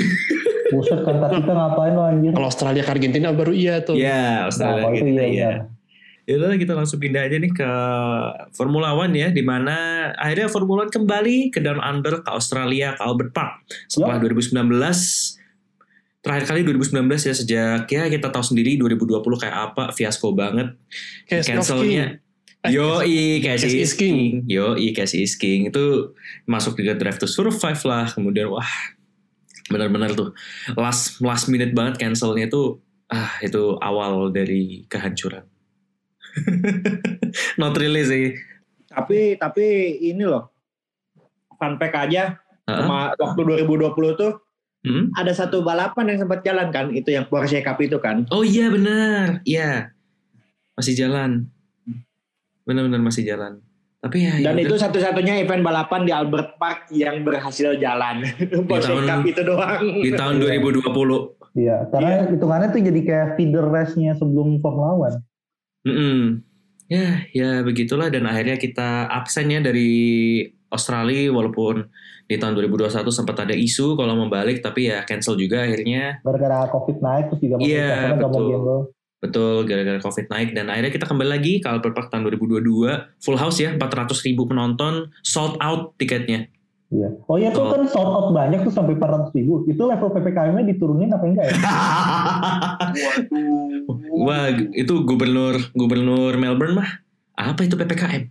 Buset 0.70 1.00
kan 1.02 1.14
kita 1.18 1.50
ngapain 1.50 1.92
lo 1.98 2.02
anjir? 2.06 2.30
Kalau 2.30 2.46
Australia 2.46 2.82
ke 2.86 2.90
Argentina 2.90 3.34
baru 3.34 3.50
iya 3.50 3.82
tuh. 3.82 3.98
Iya, 3.98 4.46
Australia 4.46 4.86
Nah, 4.86 4.92
gitu 4.94 5.02
itu 5.04 5.22
iya, 5.34 5.50
ya. 6.30 6.38
Udah 6.38 6.54
kita 6.54 6.78
langsung 6.78 7.02
pindah 7.02 7.26
aja 7.26 7.36
nih 7.36 7.50
ke 7.50 7.70
Formula 8.54 8.94
One 8.94 9.14
ya, 9.18 9.28
di 9.34 9.42
mana 9.42 10.08
akhirnya 10.14 10.46
Formula 10.46 10.86
One 10.86 10.92
kembali 10.94 11.50
ke 11.50 11.58
Down 11.58 11.82
Under 11.82 12.22
ke 12.22 12.30
Australia 12.30 12.94
ke 12.94 13.02
Albert 13.02 13.34
Park 13.34 13.66
setelah 13.90 14.22
2019 14.22 14.70
terakhir 16.20 16.44
kali 16.52 16.60
2019 16.68 17.16
ya 17.16 17.34
sejak 17.34 17.88
ya 17.88 18.04
kita 18.12 18.28
tahu 18.28 18.44
sendiri 18.44 18.76
2020 18.76 19.24
kayak 19.40 19.56
apa 19.72 19.88
fiasco 19.96 20.36
banget 20.36 20.76
cancelnya 21.24 22.20
Yo 22.68 23.00
i 23.00 23.40
Casey 23.40 23.80
is 23.80 23.96
King. 23.96 24.44
King. 24.44 24.52
Yo 24.52 24.76
i 24.76 24.92
Casey 24.92 25.24
is 25.24 25.32
King 25.32 25.72
itu 25.72 26.12
masuk 26.44 26.76
juga 26.76 26.92
Drive 26.92 27.16
to 27.16 27.24
Survive 27.24 27.80
lah. 27.88 28.12
Kemudian 28.12 28.52
wah 28.52 28.68
benar-benar 29.72 30.12
tuh 30.12 30.36
last 30.76 31.24
last 31.24 31.48
minute 31.48 31.72
banget 31.72 31.96
cancelnya 31.96 32.52
itu 32.52 32.76
ah 33.08 33.40
itu 33.40 33.80
awal 33.80 34.28
dari 34.28 34.84
kehancuran. 34.92 35.48
Not 37.60 37.74
really 37.74 38.02
sih. 38.02 38.26
Tapi 38.86 39.36
tapi 39.36 39.64
ini 40.04 40.22
loh. 40.22 40.50
Fun 41.54 41.76
fact 41.76 41.96
aja. 41.98 42.38
Sama 42.64 43.12
waktu 43.14 43.40
2020 43.66 43.90
tuh 44.14 44.32
Hmm? 44.80 45.12
ada 45.12 45.28
satu 45.30 45.60
balapan 45.60 46.08
yang 46.08 46.18
sempat 46.18 46.40
jalan 46.40 46.72
kan, 46.72 46.88
itu 46.88 47.12
yang 47.12 47.28
Porsche 47.28 47.60
Cup 47.60 47.76
itu 47.78 48.00
kan. 48.00 48.24
Oh 48.30 48.40
iya 48.40 48.72
benar, 48.72 49.44
iya 49.44 49.92
masih 50.72 50.96
jalan. 50.96 51.52
Benar-benar 52.64 52.96
masih 52.98 53.22
jalan. 53.22 53.60
Tapi 54.00 54.24
ya. 54.24 54.40
Dan 54.40 54.56
ya 54.56 54.64
itu 54.64 54.74
satu-satunya 54.74 55.36
event 55.38 55.60
balapan 55.60 56.08
di 56.08 56.12
Albert 56.16 56.56
Park 56.56 56.88
yang 56.88 57.20
berhasil 57.20 57.76
jalan. 57.76 58.24
Porsche 58.64 58.96
tahun- 58.96 59.04
Cup 59.04 59.20
itu 59.26 59.42
doang. 59.44 59.80
di 60.00 60.10
tahun 60.10 60.34
2020. 60.40 60.80
Iya, 61.52 61.84
karena 61.90 62.30
hitungannya 62.30 62.68
tuh 62.70 62.80
jadi 62.80 63.00
kayak 63.02 63.28
feeder 63.36 63.66
race-nya 63.66 64.16
sebelum 64.16 64.64
Formula 64.64 64.96
One. 64.96 65.20
Mm-mm. 65.86 66.44
Ya, 66.90 67.22
ya 67.30 67.62
begitulah 67.62 68.10
dan 68.10 68.26
akhirnya 68.26 68.58
kita 68.58 69.06
absen 69.06 69.46
ya 69.46 69.62
dari 69.62 70.42
Australia 70.74 71.30
walaupun 71.30 71.86
di 72.30 72.38
tahun 72.38 72.54
2021 72.58 73.10
sempat 73.10 73.42
ada 73.42 73.54
isu 73.54 73.98
kalau 73.98 74.14
mau 74.14 74.30
balik 74.30 74.62
tapi 74.62 74.90
ya 74.90 75.02
cancel 75.06 75.34
juga 75.34 75.66
akhirnya. 75.66 76.22
Gara-gara 76.22 76.66
COVID 76.70 76.96
naik 77.02 77.24
terus 77.30 77.40
juga 77.42 77.54
Iya, 77.58 78.14
betul. 78.18 78.90
Betul, 79.20 79.68
gara-gara 79.68 80.00
Covid 80.00 80.26
naik 80.32 80.56
dan 80.56 80.72
akhirnya 80.72 80.94
kita 80.94 81.04
kembali 81.04 81.30
lagi 81.30 81.60
ke 81.60 81.68
Albert 81.68 81.92
Park 81.92 82.08
tahun 82.08 82.24
2022 82.26 83.20
full 83.20 83.36
house 83.36 83.60
ya 83.60 83.76
400 83.76 84.16
ribu 84.24 84.48
penonton 84.48 85.12
sold 85.20 85.60
out 85.60 85.92
tiketnya. 86.00 86.48
Iya. 86.90 87.08
Oh 87.30 87.38
iya 87.38 87.54
tuh 87.54 87.70
kan 87.70 87.86
sold 87.86 88.10
out 88.10 88.28
banyak 88.34 88.66
tuh 88.66 88.74
sampai 88.74 88.98
400 88.98 89.30
ribu. 89.32 89.62
Itu 89.64 89.86
level 89.86 90.10
PPKM-nya 90.10 90.64
diturunin 90.74 91.14
apa 91.14 91.22
enggak 91.22 91.44
ya? 91.46 91.54
Wah, 94.20 94.50
itu 94.74 94.94
gubernur 95.06 95.54
gubernur 95.72 96.34
Melbourne 96.34 96.74
mah 96.76 96.90
apa 97.34 97.62
itu 97.62 97.78
PPKM? 97.78 98.26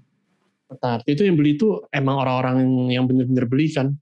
Tapi 0.70 1.07
itu 1.10 1.24
yang 1.26 1.39
beli 1.39 1.57
itu 1.57 1.82
emang 1.89 2.20
orang-orang 2.20 2.62
yang 2.93 3.07
bener-bener 3.10 3.47
beli 3.47 3.72
kan. 3.72 3.95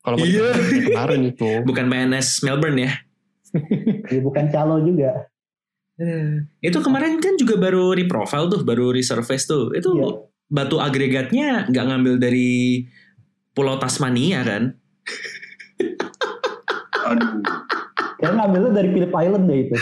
Kalau 0.00 0.16
mau 0.16 0.24
Iya. 0.24 0.48
kemarin 0.90 1.20
itu. 1.28 1.50
Bukan 1.68 1.84
PNS 1.86 2.40
Melbourne 2.42 2.80
ya? 2.80 2.92
Ya 4.10 4.22
bukan 4.22 4.46
calo 4.48 4.78
juga. 4.80 5.26
Eh, 5.98 6.46
Itu 6.62 6.80
kemarin 6.80 7.18
kan 7.18 7.34
juga 7.34 7.58
baru 7.58 7.92
reprofile 7.92 8.46
tuh, 8.46 8.62
baru 8.62 8.94
resurface 8.94 9.44
tuh. 9.44 9.74
Itu 9.74 9.90
Iya. 9.92 10.08
batu 10.48 10.78
agregatnya 10.78 11.66
nggak 11.68 11.84
ngambil 11.84 12.14
dari 12.16 12.86
Pulau 13.50 13.76
Tasmania 13.76 14.40
kan? 14.42 14.78
Aduh, 17.10 17.42
Kayak 18.20 18.32
ngambilnya 18.36 18.70
dari 18.76 18.88
Phillip 18.92 19.12
Island 19.16 19.44
deh 19.48 19.58
itu. 19.64 19.74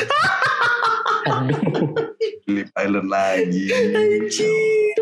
Phillip 2.46 2.70
Island 2.72 3.08
lagi. 3.10 3.64
Anjir. 3.74 4.96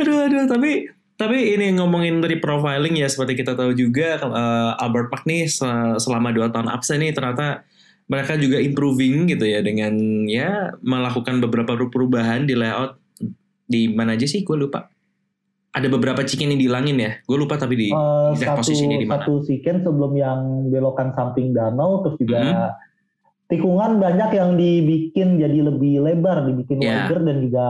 Aduh, 0.00 0.16
aduh. 0.24 0.44
Tapi 0.48 0.70
tapi 1.18 1.58
ini 1.58 1.74
ngomongin 1.74 2.22
dari 2.22 2.38
profiling 2.38 2.94
ya 2.94 3.10
seperti 3.10 3.42
kita 3.42 3.58
tahu 3.58 3.74
juga 3.74 4.22
eh, 4.22 4.72
Albert 4.78 5.10
Park 5.10 5.24
nih 5.26 5.50
se- 5.50 5.98
selama 5.98 6.30
dua 6.30 6.46
tahun 6.54 6.70
absen 6.70 7.02
nih 7.02 7.10
ternyata 7.10 7.66
mereka 8.06 8.38
juga 8.38 8.62
improving 8.62 9.26
gitu 9.26 9.42
ya 9.44 9.58
dengan 9.60 9.98
ya 10.30 10.72
melakukan 10.80 11.42
beberapa 11.42 11.74
perubahan 11.76 12.46
di 12.46 12.54
layout 12.54 13.02
di 13.68 13.90
mana 13.90 14.14
aja 14.14 14.24
sih 14.30 14.46
gue 14.46 14.56
lupa 14.56 14.86
ada 15.78 15.86
beberapa 15.86 16.20
chicken 16.22 16.50
yang 16.52 16.60
dihilangin 16.60 16.98
ya 16.98 17.12
gue 17.22 17.36
lupa 17.38 17.54
tapi 17.54 17.74
di 17.74 17.88
Eh, 17.88 18.34
Exact 18.34 18.50
satu 18.52 18.60
posisinya 18.66 18.96
di 18.98 19.06
mana? 19.06 19.14
satu 19.22 19.32
weekend 19.46 19.78
sebelum 19.82 20.12
yang 20.12 20.40
belokan 20.68 21.14
samping 21.14 21.54
danau 21.54 22.02
terus 22.02 22.18
juga 22.18 22.38
Mhm. 22.42 22.70
tikungan 23.48 23.92
banyak 23.96 24.30
yang 24.34 24.50
dibikin 24.54 25.38
jadi 25.38 25.58
lebih 25.64 26.02
lebar 26.02 26.44
dibikin 26.44 26.82
Iya. 26.82 27.08
wider 27.08 27.20
dan 27.22 27.36
juga 27.40 27.66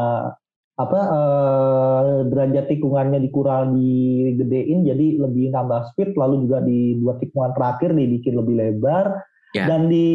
apa 0.78 1.00
eh, 1.10 2.02
derajat 2.26 2.64
tikungannya 2.68 3.18
dikurang 3.20 3.74
digedein 3.74 4.86
jadi 4.86 5.06
lebih 5.18 5.50
nambah 5.50 5.90
speed 5.90 6.14
lalu 6.14 6.46
juga 6.46 6.62
di 6.62 6.96
dua 6.96 7.18
tikungan 7.18 7.50
terakhir 7.52 7.92
dibikin 7.92 8.34
lebih 8.34 8.54
lebar 8.56 9.06
Ya. 9.56 9.64
dan 9.64 9.88
di 9.88 10.06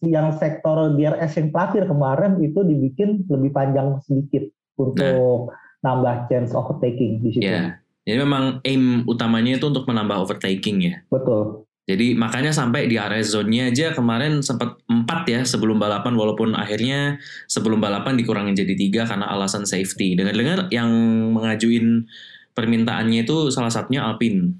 yang 0.00 0.32
sektor 0.32 0.96
DRS 0.96 1.36
yang 1.36 1.52
terakhir 1.52 1.84
kemarin 1.84 2.40
itu 2.40 2.64
dibikin 2.64 3.28
lebih 3.28 3.52
panjang 3.52 4.00
sedikit 4.00 4.48
untuk 4.80 5.52
nambah 5.80 6.28
chance 6.28 6.52
overtaking 6.52 7.20
di 7.24 7.30
situ 7.32 7.44
ya 7.44 7.80
jadi 8.04 8.24
memang 8.24 8.64
aim 8.64 9.04
utamanya 9.04 9.60
itu 9.60 9.66
untuk 9.68 9.84
menambah 9.84 10.16
overtaking 10.20 10.76
ya 10.80 10.94
betul 11.08 11.64
Jadi 11.90 12.14
makanya 12.14 12.54
sampai 12.54 12.86
di 12.86 12.94
area 12.94 13.18
zone-nya 13.18 13.66
aja 13.66 13.90
kemarin 13.90 14.46
sempat 14.46 14.78
4 14.86 15.26
ya 15.26 15.42
sebelum 15.42 15.74
balapan 15.74 16.14
walaupun 16.14 16.54
akhirnya 16.54 17.18
sebelum 17.50 17.82
balapan 17.82 18.14
dikurangin 18.14 18.54
jadi 18.54 18.78
tiga 18.78 19.02
karena 19.10 19.26
alasan 19.26 19.66
safety. 19.66 20.14
Dengar-dengar 20.14 20.70
yang 20.70 20.86
mengajuin 21.34 22.06
permintaannya 22.54 23.26
itu 23.26 23.50
salah 23.50 23.74
satunya 23.74 24.06
Alpine. 24.06 24.54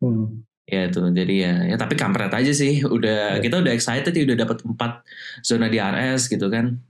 Hmm. 0.00 0.48
Ya 0.64 0.88
itu 0.88 1.02
jadi 1.12 1.34
ya 1.44 1.54
ya 1.74 1.76
tapi 1.76 1.92
kampret 2.00 2.32
aja 2.32 2.52
sih. 2.56 2.88
Udah 2.88 3.36
Ya. 3.36 3.42
kita 3.44 3.60
udah 3.60 3.72
excited 3.76 4.12
ya 4.16 4.24
udah 4.24 4.38
dapat 4.40 4.64
4 4.64 5.04
zona 5.44 5.68
DRS 5.68 6.24
gitu 6.32 6.48
kan. 6.48 6.80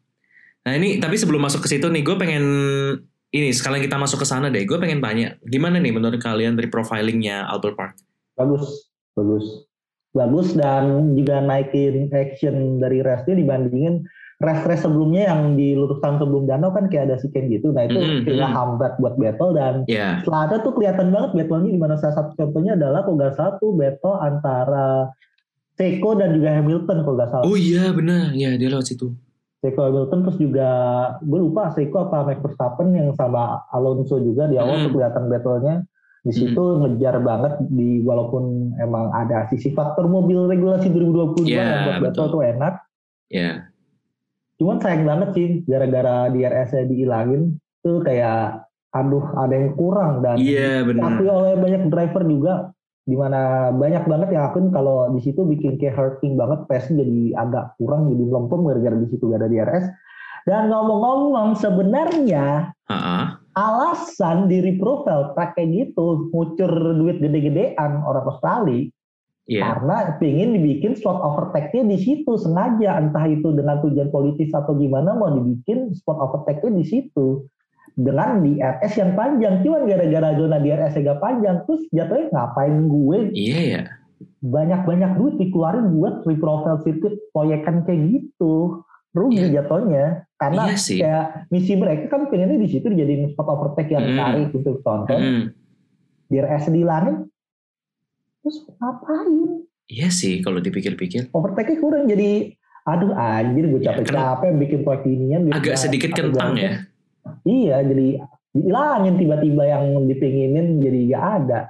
Nah 0.62 0.72
ini 0.78 1.02
tapi 1.02 1.18
sebelum 1.18 1.42
masuk 1.42 1.66
ke 1.66 1.74
situ 1.74 1.90
nih 1.90 2.06
gue 2.06 2.14
pengen 2.14 2.44
ini 3.30 3.54
sekalian 3.54 3.82
kita 3.86 3.96
masuk 3.98 4.22
ke 4.22 4.26
sana 4.26 4.50
deh. 4.50 4.66
Gue 4.66 4.78
pengen 4.82 4.98
tanya 4.98 5.38
gimana 5.46 5.78
nih 5.78 5.94
menurut 5.94 6.18
kalian 6.18 6.58
dari 6.58 6.66
profilingnya 6.66 7.46
Albert 7.46 7.76
Park? 7.78 7.94
bagus 8.40 8.64
bagus 9.14 9.44
bagus 10.16 10.48
dan 10.56 11.14
juga 11.14 11.38
naikin 11.44 12.08
action 12.10 12.80
dari 12.80 13.04
race-nya 13.04 13.36
dibandingin 13.36 14.02
race-race 14.40 14.88
sebelumnya 14.88 15.28
yang 15.28 15.54
di 15.54 15.76
lurusan 15.76 16.16
sebelum 16.18 16.48
danau 16.48 16.72
kan 16.72 16.88
kayak 16.88 17.12
ada 17.12 17.16
siken 17.20 17.52
gitu 17.52 17.70
nah 17.70 17.86
itu 17.86 18.00
kayaknya 18.24 18.48
mhm. 18.48 18.56
hambat 18.56 18.92
buat 18.98 19.14
battle 19.20 19.52
dan 19.54 19.84
Ya. 19.86 20.24
setelah 20.24 20.50
ada 20.50 20.56
tuh 20.64 20.72
kelihatan 20.74 21.12
banget 21.12 21.30
battle-nya 21.36 21.70
di 21.76 21.80
mana 21.80 21.94
salah 22.00 22.16
satu 22.16 22.32
contohnya 22.34 22.74
adalah 22.74 23.04
kalau 23.04 23.16
nggak 23.20 23.34
salah 23.36 23.54
tuh 23.60 23.70
battle 23.76 24.16
antara 24.18 24.88
Seiko 25.78 26.12
dan 26.12 26.36
juga 26.36 26.58
Hamilton 26.58 26.96
kalau 27.06 27.16
nggak 27.20 27.30
salah 27.30 27.44
Oh 27.46 27.56
iya 27.56 27.92
benar 27.94 28.34
ya 28.34 28.56
dia 28.58 28.68
lewat 28.72 28.90
situ. 28.90 29.14
Seiko 29.60 29.84
Hamilton 29.84 30.24
terus 30.24 30.38
juga 30.40 30.68
gue 31.20 31.38
lupa 31.38 31.68
Seiko 31.70 32.00
apa 32.02 32.24
Max 32.24 32.40
Verstappen 32.40 32.96
yang 32.96 33.12
sama 33.12 33.60
Alonso 33.68 34.16
juga 34.16 34.48
di 34.48 34.56
awal 34.56 34.80
Hmm. 34.82 34.90
kelihatan 34.90 35.28
battle-nya 35.28 35.74
di 36.20 36.32
situ 36.34 36.64
ngejar 36.76 37.20
banget 37.20 37.60
di 37.66 38.00
walaupun 38.00 38.72
emang 38.76 39.08
ada 39.10 39.48
sisi 39.48 39.70
faktor 39.70 40.04
mobil 40.04 40.44
regulasi 40.46 40.88
2022 40.88 41.44
Ya, 41.46 41.60
yang 41.60 41.80
buat 41.82 41.96
battle 42.02 42.24
betul. 42.26 42.34
tuh 42.34 42.42
enak 42.46 42.74
Ya. 43.28 43.68
cuman 44.56 44.76
sayang 44.78 45.04
banget 45.04 45.28
sih 45.32 45.48
gara-gara 45.64 46.28
DRS-nya 46.28 46.84
dihilangin 46.84 47.42
tuh 47.80 48.00
kayak 48.00 48.64
aduh 48.90 49.24
ada 49.34 49.54
yang 49.54 49.72
kurang 49.72 50.20
dan 50.20 50.36
Iya 50.36 50.82
diakui 50.82 50.98
benar. 51.22 51.36
oleh 51.38 51.52
banyak 51.54 51.82
driver 51.88 52.22
juga 52.24 52.54
di 53.08 53.16
mana 53.16 53.72
banyak 53.72 54.04
banget 54.06 54.28
yang 54.36 54.44
akuin 54.52 54.68
kalau 54.70 55.08
di 55.10 55.20
situ 55.24 55.42
bikin 55.42 55.80
kayak 55.80 55.96
hurting 55.96 56.36
banget 56.36 56.68
pace 56.68 56.92
jadi 56.92 57.34
agak 57.40 57.74
kurang 57.80 58.12
jadi 58.12 58.22
melempem 58.28 58.60
gara-gara 58.66 58.96
di 59.00 59.08
situ 59.08 59.24
gak 59.32 59.40
ada 59.40 59.48
DRS 59.48 59.84
dan 60.48 60.72
ngomong-ngomong 60.72 61.56
sebenarnya 61.58 62.72
Ah, 62.90 63.38
alasan 63.54 64.50
diri 64.50 64.74
profile 64.74 65.30
kayak 65.38 65.70
gitu 65.70 66.26
ngucur 66.34 66.70
duit 66.98 67.22
gede-gedean 67.22 68.02
orang 68.02 68.26
Australia 68.26 68.90
Iya. 69.50 69.66
karena 69.66 69.96
pengen 70.22 70.54
dibikin 70.54 70.94
spot 70.94 71.18
overtake-nya 71.18 71.90
di 71.90 71.98
situ 71.98 72.38
sengaja. 72.38 73.02
Entah 73.02 73.26
itu 73.26 73.50
dengan 73.50 73.82
tujuan 73.82 74.06
politis 74.14 74.54
atau 74.54 74.78
gimana 74.78 75.18
mau 75.18 75.26
dibikin 75.34 75.90
spot 75.90 76.22
overtake-nya 76.22 76.78
di 76.78 76.84
situ 76.86 77.50
dengan 77.92 78.38
DRS 78.38 78.92
yang 78.94 79.12
panjang 79.12 79.54
cuman 79.60 79.82
gara-gara 79.84 80.28
zona 80.32 80.56
DRS 80.56 80.94
yang 80.94 81.04
gak 81.08 81.20
panjang 81.20 81.56
terus 81.62 81.82
jatuhnya 81.88 82.26
ngapain 82.28 82.76
gue 82.82 83.18
Iya 83.30 83.60
ya. 83.60 83.82
banyak-banyak 84.40 85.10
duit 85.14 85.34
dikeluarin 85.38 85.86
buat 85.92 86.22
reprofile 86.22 86.80
circuit 86.80 87.14
proyekan 87.30 87.82
kayak 87.82 88.00
gitu 88.10 88.84
rugi 89.10 89.50
jatuhnya 89.50 90.04
karena 90.36 90.62
Iya 90.66 90.76
sih. 90.76 90.98
kayak 90.98 91.26
misi 91.48 91.72
mereka 91.74 92.04
kan 92.08 92.26
pengennya 92.26 92.56
di 92.56 92.68
situ 92.68 92.86
dijadiin 92.86 93.30
spot 93.30 93.48
overtake 93.48 93.90
yang 93.90 94.06
menarik 94.06 94.50
untuk 94.50 94.80
tonton 94.80 95.18
Mm. 95.18 95.44
DRS 96.28 96.64
dihilangin 96.68 97.16
terus 98.40 98.56
ngapain 98.72 99.66
Iya 99.86 100.08
sih 100.08 100.38
kalau 100.38 100.58
dipikir-pikir. 100.58 101.28
overtake 101.30 101.74
kurang 101.76 102.06
jadi 102.06 102.54
aduh 102.82 103.12
anjir 103.12 103.66
gue 103.66 103.80
Ya, 103.80 103.92
capek-capek 103.92 104.50
bikin 104.56 104.80
proyek 104.80 105.04
inian 105.04 105.50
Agak 105.50 105.76
sedikit 105.76 106.10
kentang 106.12 106.54
ya. 106.54 106.86
Iya 107.46 107.80
jadi 107.84 108.20
dihilangin 108.50 109.14
tiba-tiba 109.14 109.62
yang 109.62 109.84
dipinginin 110.10 110.82
jadi 110.82 111.00
gak 111.14 111.24
ada 111.44 111.60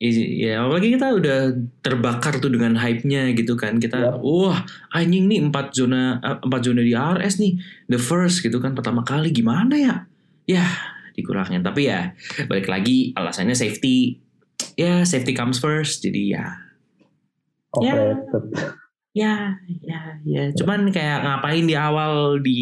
Iya, 0.00 0.64
apalagi 0.64 0.96
kita 0.96 1.12
udah 1.12 1.38
terbakar 1.84 2.40
tuh 2.40 2.48
dengan 2.48 2.72
hype-nya 2.72 3.36
gitu 3.36 3.52
kan. 3.52 3.76
Kita, 3.76 4.16
Yap. 4.16 4.24
wah 4.24 4.64
anjing 4.96 5.28
nih 5.28 5.44
empat 5.44 5.76
zona 5.76 6.16
eh, 6.24 6.40
empat 6.40 6.60
zona 6.64 6.80
di 6.80 6.96
RS 6.96 7.36
nih, 7.36 7.60
the 7.92 8.00
first 8.00 8.40
gitu 8.40 8.64
kan 8.64 8.72
pertama 8.72 9.04
kali 9.04 9.28
gimana 9.28 9.76
ya? 9.76 9.94
Ya 10.48 10.64
dikurangin. 11.12 11.60
Tapi 11.60 11.92
ya 11.92 12.16
balik 12.48 12.72
lagi 12.72 13.12
alasannya 13.12 13.52
safety. 13.52 14.16
Ya 14.80 15.04
safety 15.04 15.36
comes 15.36 15.60
first. 15.60 16.00
Jadi 16.00 16.32
ya, 16.32 16.48
Ya. 17.76 17.92
overrated 17.92 18.44
ya, 19.12 19.34
ya, 19.84 20.00
ya. 20.24 20.42
Cuman 20.56 20.88
kayak 20.96 21.28
ngapain 21.28 21.68
di 21.68 21.76
awal 21.76 22.40
di 22.40 22.58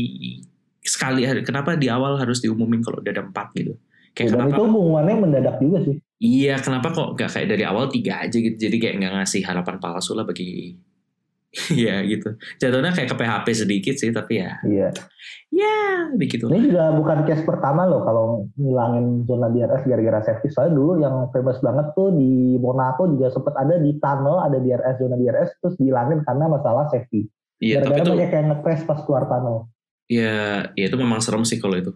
sekali 0.88 1.28
kenapa 1.44 1.76
di 1.76 1.92
awal 1.92 2.16
harus 2.16 2.40
diumumin 2.40 2.80
kalau 2.80 3.04
udah 3.04 3.12
ada 3.12 3.22
empat 3.28 3.52
gitu? 3.52 3.76
Kayak 4.16 4.34
dan 4.34 4.38
kenapa? 4.40 4.56
itu 4.56 4.62
pengumumannya 4.64 5.14
mendadak 5.20 5.56
juga 5.60 5.78
sih 5.84 5.96
Iya, 6.18 6.58
kenapa 6.58 6.90
kok 6.90 7.14
gak 7.14 7.30
kayak 7.30 7.48
dari 7.54 7.62
awal 7.62 7.86
tiga 7.86 8.26
aja 8.26 8.34
gitu? 8.34 8.58
Jadi 8.58 8.76
kayak 8.82 8.94
nggak 8.98 9.14
ngasih 9.22 9.46
harapan 9.46 9.78
palsu 9.78 10.18
lah 10.18 10.26
bagi 10.26 10.74
Iya 11.80 12.04
gitu. 12.04 12.36
Jatuhnya 12.60 12.92
kayak 12.92 13.08
ke 13.08 13.16
PHP 13.16 13.46
sedikit 13.56 13.94
sih, 13.96 14.12
tapi 14.12 14.42
ya, 14.42 14.60
iya 14.68 14.92
ya 15.48 16.12
begitu. 16.12 16.44
Ini 16.44 16.68
juga 16.68 16.92
bukan 16.92 17.24
case 17.24 17.40
pertama 17.40 17.88
loh 17.88 18.04
kalau 18.04 18.44
ngilangin 18.60 19.24
zona 19.24 19.48
DRS 19.48 19.88
gara-gara 19.88 20.20
safety. 20.28 20.52
Soalnya 20.52 20.74
dulu 20.76 20.92
yang 21.00 21.32
famous 21.32 21.56
banget 21.64 21.86
tuh 21.96 22.12
di 22.12 22.60
Monaco 22.60 23.08
juga 23.08 23.32
sempat 23.32 23.56
ada 23.56 23.80
di 23.80 23.96
tunnel, 23.96 24.44
ada 24.44 24.60
DRS, 24.60 25.00
zona 25.00 25.16
DRS, 25.16 25.50
terus 25.64 25.74
dihilangin 25.80 26.20
karena 26.28 26.44
masalah 26.52 26.84
safety. 26.92 27.24
Iya, 27.64 27.80
tapi 27.80 27.96
Gara-gara 27.96 28.04
itu, 28.04 28.12
banyak 28.12 28.30
yang 28.30 28.46
nge-crash 28.52 28.84
pas 28.84 29.00
keluar 29.08 29.24
tunnel. 29.24 29.56
Ya, 30.08 30.34
ya 30.72 30.84
itu 30.88 30.96
memang 30.96 31.20
serem 31.20 31.44
sih 31.44 31.60
kalau 31.60 31.76
itu. 31.76 31.92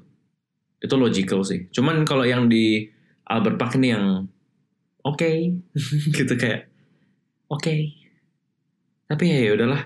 Itu 0.78 0.94
logical 0.94 1.42
sih. 1.42 1.66
Cuman 1.72 2.04
kalau 2.04 2.22
yang 2.22 2.46
di 2.46 2.86
Albert 3.24 3.56
Park 3.56 3.72
ini 3.80 3.88
yang 3.90 4.28
oke, 5.02 5.30
gitu 6.16 6.34
kayak 6.36 6.68
oke. 7.48 7.74
Tapi 9.08 9.24
ya 9.24 9.38
ya 9.48 9.52
udahlah. 9.56 9.82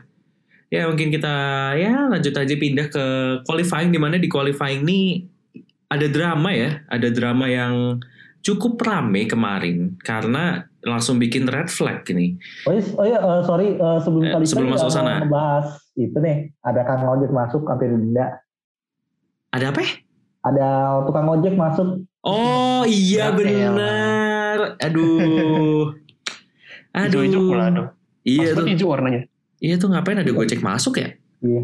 Ya 0.66 0.90
mungkin 0.90 1.14
kita 1.14 1.34
ya 1.78 2.10
lanjut 2.10 2.34
aja 2.34 2.54
pindah 2.58 2.90
ke 2.90 3.04
qualifying 3.46 3.94
di 3.94 4.02
mana 4.02 4.18
di 4.18 4.26
qualifying 4.26 4.82
ini 4.82 5.22
ada 5.86 6.10
drama 6.10 6.50
ya, 6.50 6.82
ada 6.90 7.06
drama 7.14 7.46
yang 7.46 8.02
cukup 8.42 8.78
rame 8.82 9.26
kemarin 9.26 9.94
karena 10.02 10.66
langsung 10.82 11.18
bikin 11.18 11.46
red 11.46 11.66
flag 11.66 12.02
ini. 12.10 12.34
Oh 12.66 12.74
iya, 12.74 12.82
oh 12.94 13.04
iya 13.06 13.18
eh, 13.18 13.40
sorry 13.42 13.68
eh, 13.74 13.98
sebelum 14.02 14.22
Eh, 14.22 14.32
tadi 14.34 14.46
sebelum 14.46 14.70
masuk 14.74 14.90
sana. 14.90 15.22
ngebahas 15.22 15.66
itu 15.96 16.16
nih, 16.20 16.52
ada 16.60 16.84
kang 16.84 17.08
ojek 17.08 17.32
masuk 17.32 17.64
sampai 17.64 17.88
denda. 17.88 18.38
Ada 19.50 19.72
apa? 19.72 19.80
ya? 19.80 19.90
Ada 20.46 20.68
tukang 21.08 21.26
ojek 21.32 21.56
masuk 21.58 22.06
Oh 22.26 22.82
iya 22.82 23.30
Ya 23.30 23.34
benar. 23.34 24.58
Aduh. 24.82 25.94
Aduh. 26.96 27.22
Hijau-hijau 27.22 27.42
pula 27.46 27.66
tuh. 27.70 27.86
Iya 28.26 28.48
tuh. 28.58 28.66
hijau 28.66 28.88
warnanya. 28.90 29.22
Iya 29.62 29.74
tuh 29.78 29.88
ngapain 29.94 30.18
ada 30.18 30.32
Gojek 30.34 30.60
masuk 30.60 30.98
ya? 30.98 31.14
Iya. 31.40 31.62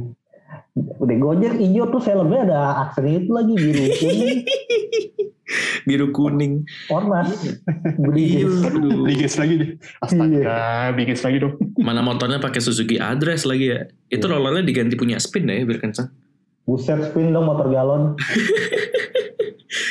Udah 0.73 1.16
gojek 1.20 1.61
hijau 1.61 1.85
tuh 1.89 2.01
helmnya 2.01 2.49
ada 2.49 2.59
aksen 2.89 3.05
itu 3.05 3.29
lagi 3.29 3.53
biru 3.53 3.85
kuning 4.01 4.41
Biru 5.85 6.07
kuning. 6.14 6.53
ormas. 6.89 7.29
Iya. 8.16 8.47
Bigis 9.05 9.35
lagi 9.37 9.55
deh. 9.59 9.70
Astaga, 10.01 10.95
bigis 10.95 11.20
lagi 11.20 11.43
dong. 11.43 11.59
Mana 11.87 12.01
motornya 12.01 12.39
pakai 12.39 12.62
Suzuki 12.62 12.97
Address 12.97 13.45
lagi 13.45 13.68
ya? 13.68 13.85
Itu 14.09 14.27
Iya. 14.27 14.39
rollernya 14.39 14.64
diganti 14.64 14.95
punya 14.97 15.18
spin 15.18 15.45
ya 15.45 15.61
biar 15.66 15.83
kencang. 15.83 16.09
Buset 16.64 17.11
spin 17.11 17.35
dong 17.35 17.45
motor 17.45 17.68
galon. 17.68 18.14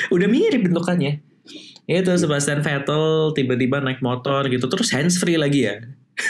Udah 0.10 0.28
mirip 0.28 0.64
bentukannya. 0.64 1.20
Itu 1.86 2.10
Sebastian 2.16 2.64
Vettel 2.64 3.36
tiba-tiba 3.36 3.84
naik 3.84 4.00
motor 4.00 4.48
gitu 4.48 4.66
terus 4.66 4.90
hands 4.90 5.20
free 5.20 5.36
lagi 5.36 5.68
ya. 5.68 5.76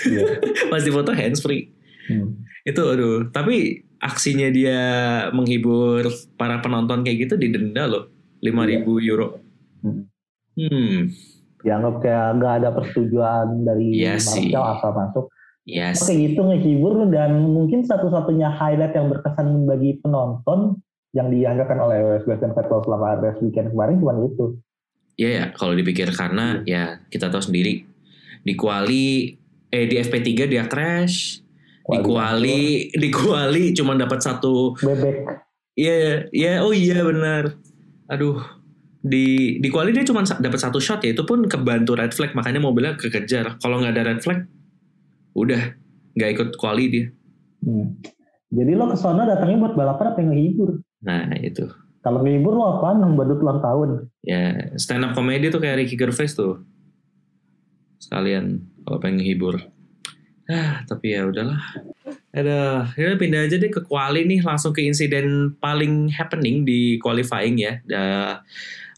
Iya. 0.09 0.41
Pas 0.67 0.81
di 0.81 0.91
foto 0.91 1.13
hands 1.13 1.39
free. 1.39 1.69
Hmm. 2.09 2.41
Itu 2.65 2.81
aduh, 2.83 3.29
tapi 3.29 3.85
aksinya 4.01 4.49
dia 4.49 4.81
menghibur 5.31 6.09
para 6.35 6.57
penonton 6.59 7.05
kayak 7.05 7.29
gitu 7.29 7.33
didenda 7.37 7.85
loh 7.85 8.09
5000 8.41 8.81
euro. 9.05 9.37
Hmm. 9.81 10.09
Hmm, 10.51 11.07
Dianggap 11.61 12.01
kayak 12.01 12.27
nggak 12.41 12.53
ada 12.59 12.69
persetujuan 12.73 13.47
dari 13.63 14.01
Iya 14.01 14.17
sih. 14.17 14.49
Marcel 14.49 14.65
asal 14.75 14.91
masuk. 14.97 15.25
ya 15.61 15.93
Oke 15.93 16.09
sih. 16.09 16.17
gitu 16.27 16.41
ngehibur 16.41 17.05
dan 17.13 17.37
mungkin 17.37 17.85
satu-satunya 17.85 18.49
highlight 18.49 18.97
yang 18.97 19.13
berkesan 19.13 19.69
bagi 19.69 20.01
penonton 20.01 20.81
yang 21.13 21.29
dianggarkan 21.29 21.77
oleh 21.77 21.99
Sebastian 22.25 22.57
Vettel 22.57 22.81
selama 22.81 23.21
race 23.21 23.37
weekend 23.45 23.69
kemarin 23.69 24.01
cuma 24.01 24.17
itu. 24.25 24.57
Iya 25.21 25.29
ya, 25.29 25.45
kalau 25.53 25.77
dipikir 25.77 26.09
karena 26.09 26.65
ya 26.65 26.97
kita 27.13 27.29
tahu 27.29 27.45
sendiri 27.45 27.85
di 28.41 28.53
kuali 28.57 29.37
eh 29.69 29.85
di 29.85 30.01
FP3 30.01 30.49
dia 30.49 30.65
crash, 30.65 31.40
di 31.91 31.97
kuali 31.99 32.61
di 32.95 33.09
kuali 33.11 33.63
cuma 33.75 33.93
dapat 33.99 34.19
satu 34.23 34.75
bebek. 34.79 35.27
Iya, 35.75 36.27
iya, 36.35 36.53
oh 36.63 36.75
iya 36.75 36.99
benar. 37.03 37.55
Aduh, 38.11 38.39
di 38.99 39.57
di 39.63 39.67
kuali 39.71 39.95
dia 39.95 40.03
cuma 40.03 40.23
dapat 40.23 40.59
satu 40.59 40.79
shot 40.83 40.99
ya, 41.03 41.15
itu 41.15 41.23
pun 41.23 41.47
kebantu 41.47 41.95
red 41.95 42.11
flag 42.11 42.35
makanya 42.35 42.59
mobilnya 42.59 42.99
kekejar. 42.99 43.55
Kalau 43.59 43.79
nggak 43.79 43.95
ada 43.95 44.03
red 44.11 44.19
flag, 44.19 44.45
udah 45.35 45.75
nggak 46.15 46.29
ikut 46.35 46.49
kuali 46.59 46.85
dia. 46.91 47.05
Hmm. 47.63 47.95
Jadi 48.51 48.71
lo 48.75 48.91
ke 48.91 48.99
sana 48.99 49.23
datangnya 49.23 49.63
buat 49.63 49.75
balapan 49.79 50.05
apa 50.11 50.17
yang 50.19 50.29
ngehibur? 50.35 50.69
Nah 51.07 51.31
itu, 51.39 51.71
Kalau 52.03 52.19
ngehibur 52.19 52.51
lo 52.51 52.65
apaan? 52.77 52.99
Badut 53.15 53.39
ulang 53.39 53.63
tahun. 53.63 53.89
ya 54.27 54.75
stand 54.75 55.07
up 55.07 55.15
comedy 55.15 55.47
tuh 55.47 55.63
kayak 55.63 55.87
Ricky 55.87 55.95
Gervais 55.95 56.35
tuh. 56.35 56.59
Sekalian 58.01 58.59
kalau 58.83 58.99
pengen 58.99 59.23
ngehibur. 59.23 59.55
Tapi 60.87 61.15
ya 61.15 61.27
udahlah. 61.27 61.59
Ada, 62.31 62.87
ya 62.95 63.15
pindah 63.19 63.43
aja 63.43 63.59
deh 63.59 63.71
ke 63.71 63.83
quali 63.83 64.23
nih 64.23 64.39
langsung 64.39 64.71
ke 64.71 64.83
insiden 64.83 65.55
paling 65.59 66.07
happening 66.11 66.63
di 66.63 66.95
qualifying 66.99 67.59
ya. 67.59 67.79
Da, 67.83 68.39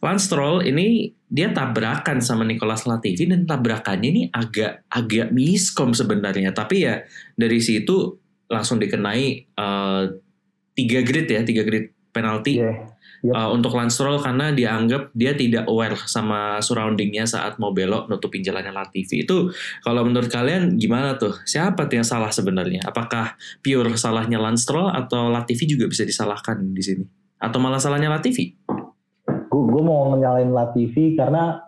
Lance 0.04 0.28
Stroll 0.28 0.68
ini 0.68 1.16
dia 1.32 1.50
tabrakan 1.50 2.20
sama 2.20 2.44
Nicolas 2.44 2.84
Latifi 2.84 3.26
dan 3.26 3.48
tabrakannya 3.48 4.10
ini 4.12 4.24
agak 4.30 4.86
agak 4.92 5.32
miskom 5.32 5.96
sebenarnya. 5.96 6.54
Tapi 6.54 6.86
ya 6.86 7.02
dari 7.34 7.58
situ 7.64 8.20
langsung 8.52 8.78
dikenai 8.78 9.26
eh, 9.48 10.04
tiga 10.78 11.00
grid 11.02 11.28
ya, 11.32 11.42
tiga 11.42 11.64
grid 11.66 11.90
penalti 12.14 12.62
Uh, 13.24 13.56
untuk 13.56 13.72
Lance 13.72 13.96
Stroll 13.96 14.20
karena 14.20 14.52
dianggap 14.52 15.16
dia 15.16 15.32
tidak 15.32 15.64
aware 15.72 15.96
sama 15.96 16.60
surroundingnya 16.60 17.24
saat 17.24 17.56
mau 17.56 17.72
belok 17.72 18.12
nutupin 18.12 18.44
jalannya 18.44 18.76
Latifi. 18.76 19.24
Itu 19.24 19.48
kalau 19.80 20.04
menurut 20.04 20.28
kalian 20.28 20.76
gimana 20.76 21.16
tuh? 21.16 21.32
Siapa 21.48 21.88
tuh 21.88 22.04
yang 22.04 22.08
salah 22.08 22.36
sebenarnya? 22.36 22.84
Apakah 22.84 23.40
pure 23.64 23.96
salahnya 23.96 24.44
Lance 24.44 24.68
Stroll 24.68 24.92
atau 24.92 25.32
Latifi 25.32 25.64
juga 25.64 25.88
bisa 25.88 26.04
disalahkan 26.04 26.60
di 26.76 26.84
sini? 26.84 27.08
Atau 27.40 27.64
malah 27.64 27.80
salahnya 27.80 28.12
Latifi? 28.12 28.60
Gue 29.48 29.84
mau 29.88 30.12
nyalain 30.20 30.52
Latifi 30.52 31.16
karena 31.16 31.64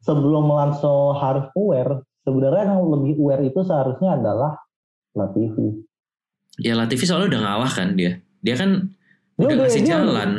sebelum 0.00 0.48
Alonso 0.48 1.12
harus 1.20 1.52
aware, 1.52 2.00
sebenarnya 2.24 2.72
yang 2.72 2.80
lebih 2.80 3.20
aware 3.20 3.44
itu 3.44 3.60
seharusnya 3.60 4.16
adalah 4.16 4.56
Latifi. 5.12 5.84
Ya 6.64 6.72
Latifi 6.72 7.04
soalnya 7.04 7.36
udah 7.36 7.40
ngalah 7.44 7.72
kan 7.76 7.92
dia. 7.92 8.24
Dia 8.40 8.56
kan 8.56 8.88
Dia 9.36 9.52
udah 9.52 9.52
udah- 9.52 9.58
ngasih 9.68 9.82
dia- 9.84 9.92
jalan. 10.00 10.30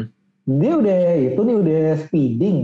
Dia 0.45 0.73
udah 0.77 0.97
itu 1.17 1.39
nih 1.41 1.55
udah 1.57 1.79
speeding. 1.99 2.57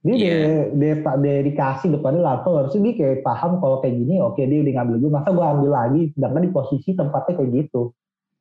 Dia 0.00 0.14
Iya. 0.16 0.32
udah, 0.32 0.56
dia, 0.74 0.94
tak 1.04 1.16
dia 1.20 1.36
dikasih 1.44 1.88
depannya 1.92 2.24
langsung 2.24 2.56
harusnya 2.56 2.80
dia 2.80 2.94
kayak 2.96 3.20
paham 3.20 3.60
kalau 3.60 3.78
kayak 3.78 4.00
gini 4.00 4.16
oke 4.16 4.40
dia 4.40 4.58
udah 4.58 4.72
ngambil 4.74 4.96
gue 4.96 5.10
masa 5.12 5.28
gue 5.28 5.44
ambil 5.44 5.70
lagi 5.70 6.00
sedangkan 6.16 6.40
di 6.40 6.50
posisi 6.50 6.90
tempatnya 6.92 7.32
kayak 7.36 7.50
gitu 7.52 7.82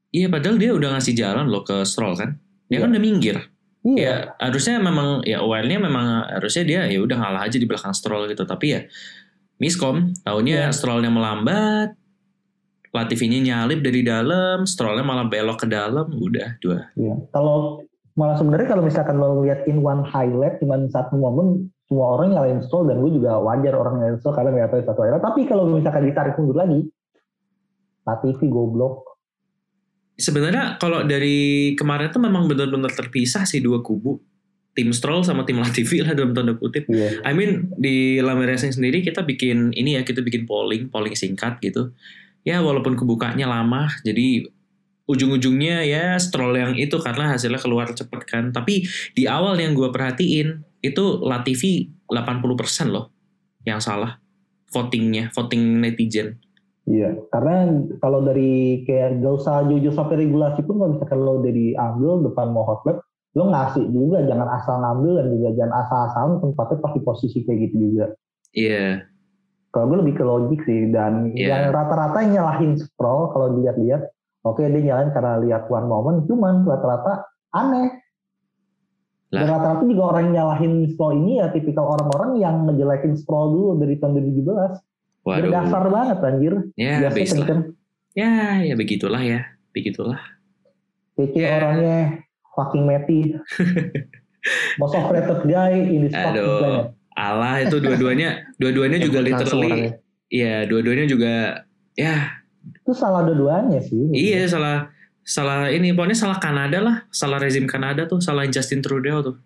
Iya 0.10 0.26
padahal 0.26 0.56
dia 0.56 0.72
udah 0.72 0.90
ngasih 0.96 1.14
jalan 1.14 1.46
loh 1.46 1.62
ke 1.62 1.84
Stroll 1.84 2.16
kan. 2.16 2.40
Dia 2.66 2.80
Iya. 2.80 2.82
kan 2.82 2.90
udah 2.90 3.04
minggir. 3.04 3.38
iya 3.80 3.96
ya 4.00 4.14
harusnya 4.40 4.76
memang 4.80 5.24
ya 5.24 5.40
aware-nya 5.40 5.80
memang 5.80 6.06
harusnya 6.36 6.64
dia 6.64 6.82
ya 6.86 7.00
udah 7.00 7.16
ngalah 7.16 7.42
aja 7.44 7.56
di 7.56 7.64
belakang 7.64 7.92
Stroll 7.92 8.28
gitu 8.28 8.44
tapi 8.44 8.76
ya 8.76 8.82
miskom 9.56 10.16
taunya 10.24 10.68
Iya. 10.68 10.72
Strollnya 10.72 11.08
melambat 11.08 11.96
Latifinya 12.90 13.38
nyalip 13.38 13.80
dari 13.80 14.02
dalam 14.02 14.66
Strollnya 14.66 15.04
malah 15.04 15.28
belok 15.28 15.64
ke 15.64 15.68
dalam 15.68 16.08
udah 16.10 16.56
dua 16.58 16.88
Iya. 16.96 17.20
Kalau 17.30 17.84
malah 18.20 18.36
sebenarnya 18.36 18.68
kalau 18.68 18.84
misalkan 18.84 19.16
lo 19.16 19.40
lihat 19.48 19.64
in 19.72 19.80
one 19.80 20.04
highlight 20.04 20.60
cuma 20.60 20.76
satu 20.92 21.16
momen 21.16 21.72
semua 21.88 22.20
orang 22.20 22.36
nyalain 22.36 22.60
Stroll 22.68 22.92
dan 22.92 23.00
gue 23.00 23.16
juga 23.16 23.40
wajar 23.40 23.74
orang 23.80 24.04
nyalain 24.04 24.20
Stroll 24.20 24.36
karena 24.36 24.50
ngeliatnya 24.52 24.84
satu 24.84 25.00
highlight. 25.08 25.24
Tapi 25.24 25.42
kalau 25.48 25.64
misalkan 25.72 26.04
ditarik 26.04 26.36
mundur 26.36 26.60
lagi, 26.60 26.80
Latifi 28.04 28.48
goblok. 28.52 29.08
sebenarnya 30.20 30.76
kalau 30.84 31.08
dari 31.08 31.72
kemarin 31.80 32.12
tuh 32.12 32.20
memang 32.20 32.44
benar-benar 32.44 32.92
terpisah 32.92 33.48
sih 33.48 33.64
dua 33.64 33.80
kubu 33.80 34.20
tim 34.76 34.92
Stroll 34.92 35.24
sama 35.24 35.48
tim 35.48 35.56
Latifi 35.64 36.04
lah 36.04 36.12
dalam 36.12 36.36
tanda 36.36 36.60
kutip. 36.60 36.84
Iya. 36.92 37.24
I 37.24 37.32
mean 37.32 37.72
di 37.80 38.20
Lame 38.20 38.44
Racing 38.44 38.76
sendiri 38.76 39.00
kita 39.00 39.24
bikin 39.24 39.72
ini 39.72 39.96
ya 39.96 40.04
kita 40.04 40.20
bikin 40.20 40.44
polling, 40.44 40.92
polling 40.92 41.16
singkat 41.16 41.64
gitu. 41.64 41.96
Ya 42.44 42.60
walaupun 42.60 43.00
kebukanya 43.00 43.48
lama, 43.48 43.88
jadi 44.04 44.48
ujung-ujungnya 45.10 45.82
ya 45.90 46.14
Stroll 46.22 46.54
yang 46.54 46.74
itu 46.78 47.02
karena 47.02 47.34
hasilnya 47.34 47.58
keluar 47.58 47.90
cepet 47.90 48.22
kan. 48.30 48.44
Tapi 48.54 48.86
di 49.18 49.26
awal 49.26 49.58
yang 49.58 49.74
gue 49.74 49.90
perhatiin 49.90 50.62
itu 50.86 51.04
Latifi 51.26 51.90
80% 52.06 52.94
loh 52.94 53.10
yang 53.66 53.82
salah 53.82 54.22
votingnya, 54.70 55.34
voting 55.34 55.82
netizen. 55.82 56.38
Iya, 56.90 57.18
karena 57.30 57.86
kalau 58.02 58.26
dari 58.26 58.82
kayak 58.86 59.22
gak 59.22 59.34
usah 59.42 59.66
jujur 59.70 59.94
sampai 59.94 60.26
regulasi 60.26 60.66
pun 60.66 60.82
kalau 60.82 60.98
misalkan 60.98 61.20
lo 61.22 61.42
dari 61.42 61.74
ambil 61.78 62.26
depan 62.26 62.50
mau 62.50 62.66
hot 62.66 62.82
lap, 62.86 63.02
lo 63.38 63.50
ngasih 63.50 63.86
juga 63.94 64.26
jangan 64.26 64.50
asal 64.58 64.82
ngambil 64.82 65.22
dan 65.22 65.28
juga 65.38 65.50
jangan 65.54 65.74
asal-asalan 65.86 66.34
tempatnya 66.42 66.78
pasti 66.82 67.00
posisi 67.06 67.38
kayak 67.46 67.60
gitu 67.70 67.76
juga. 67.78 68.06
Iya, 68.54 69.06
Kalau 69.70 69.86
gue 69.94 70.02
lebih 70.02 70.18
ke 70.18 70.26
logik 70.26 70.66
sih 70.66 70.90
dan 70.90 71.30
Iya. 71.38 71.70
yang 71.70 71.78
rata-rata 71.78 72.26
yang 72.26 72.42
nyalahin 72.42 72.74
scroll 72.74 73.30
kalau 73.30 73.54
dilihat-lihat, 73.54 74.02
oke 74.44 74.62
dia 74.62 74.82
nyalahin 74.82 75.12
karena 75.12 75.40
lihat 75.44 75.64
one 75.68 75.88
moment, 75.88 76.18
cuman 76.26 76.64
rata-rata 76.64 77.26
aneh. 77.52 77.90
Dan 79.30 79.46
rata-rata 79.46 79.86
juga 79.86 80.04
orang 80.10 80.34
yang 80.34 80.36
nyalahin 80.42 80.74
scroll 80.90 81.14
ini 81.22 81.38
ya 81.38 81.54
tipikal 81.54 81.86
orang-orang 81.86 82.42
yang 82.42 82.66
ngejelekin 82.66 83.14
scroll 83.14 83.54
dulu 83.54 83.70
dari 83.78 83.96
tahun 84.02 84.18
2017. 84.18 84.82
waduh. 85.22 85.44
Berdasar 85.46 85.84
banget 85.94 86.18
anjir. 86.26 86.54
Ya, 86.74 86.94
Biasanya 87.04 87.28
kenceng. 87.30 87.62
Ya, 88.18 88.34
ya 88.66 88.74
begitulah 88.74 89.22
ya, 89.22 89.46
begitulah. 89.70 90.18
PC 91.14 91.36
Ya. 91.38 91.62
orangnya 91.62 91.98
fucking 92.58 92.90
Matty. 92.90 93.38
Most 94.82 94.96
overrated 94.98 95.46
guy 95.46 95.78
in 95.78 96.08
this 96.10 96.16
fucking 96.16 96.42
Aduh. 96.42 96.58
planet. 96.58 96.88
Allah 97.20 97.54
itu 97.68 97.76
dua-duanya, 97.78 98.30
dua-duanya 98.58 98.98
juga 99.06 99.20
literally, 99.20 99.92
iya 100.32 100.64
dua-duanya 100.64 101.06
juga, 101.06 101.34
ya 102.00 102.39
Itu 102.90 102.98
salah 102.98 103.22
dua-duanya 103.22 103.78
sih. 103.86 104.10
iya 104.18 104.50
salah 104.50 104.90
salah 105.22 105.70
ini 105.70 105.94
pokoknya 105.94 106.18
salah 106.18 106.42
Kanada 106.42 106.82
lah, 106.82 107.06
salah 107.14 107.38
rezim 107.38 107.70
Kanada 107.70 108.10
tuh, 108.10 108.18
salah 108.18 108.50
Justin 108.50 108.82
Trudeau 108.82 109.22
tuh, 109.22 109.38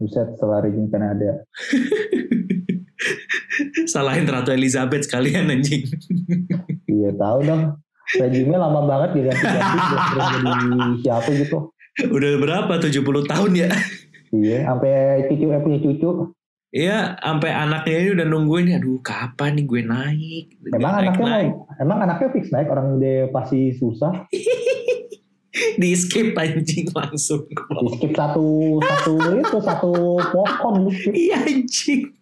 Buset, 0.00 0.32
salah 0.40 0.64
rezim 0.64 0.88
Kanada. 0.88 1.44
salahin 3.92 4.24
Ratu 4.24 4.52
Elizabeth 4.52 5.08
sekalian 5.08 5.52
anjing. 5.52 5.84
Iya 6.96 7.12
tahu 7.12 7.44
dong. 7.44 7.76
Rezimnya 8.16 8.56
lama 8.56 8.88
banget 8.88 9.20
diganti-ganti 9.20 9.78
terus 9.84 10.04
terus 10.08 10.26
jadi 10.32 10.50
siapa 11.04 11.28
gitu. 11.36 11.58
Udah 12.08 12.30
berapa? 12.40 12.72
70 12.80 13.04
tahun 13.04 13.50
ya? 13.52 13.68
Iya, 14.32 14.58
sampai 14.64 15.28
cucu 15.28 15.44
eh, 15.52 15.60
punya 15.60 15.78
cucu. 15.84 16.08
Iya, 16.74 17.14
sampai 17.22 17.50
anaknya 17.54 17.96
ini 18.02 18.10
udah 18.18 18.26
nungguin, 18.26 18.74
aduh 18.74 18.98
kapan 19.00 19.54
nih 19.54 19.64
gue 19.64 19.82
naik? 19.86 20.46
Emang 20.74 20.92
Naik, 20.92 21.02
anaknya 21.06 21.24
naik. 21.24 21.52
mau, 21.54 21.78
emang 21.78 21.98
anaknya 22.02 22.28
fix 22.34 22.44
naik 22.50 22.68
orang 22.68 22.98
dia 22.98 23.30
pasti 23.30 23.70
susah. 23.78 24.26
di 25.80 25.90
skip 25.96 26.36
anjing 26.36 26.90
langsung. 26.92 27.48
Di 27.48 27.86
skip 27.96 28.12
satu 28.12 28.76
satu 28.82 29.14
itu 29.40 29.58
satu 29.62 29.92
pohon. 30.34 30.90
Iya 31.14 31.36
anjing. 31.40 32.12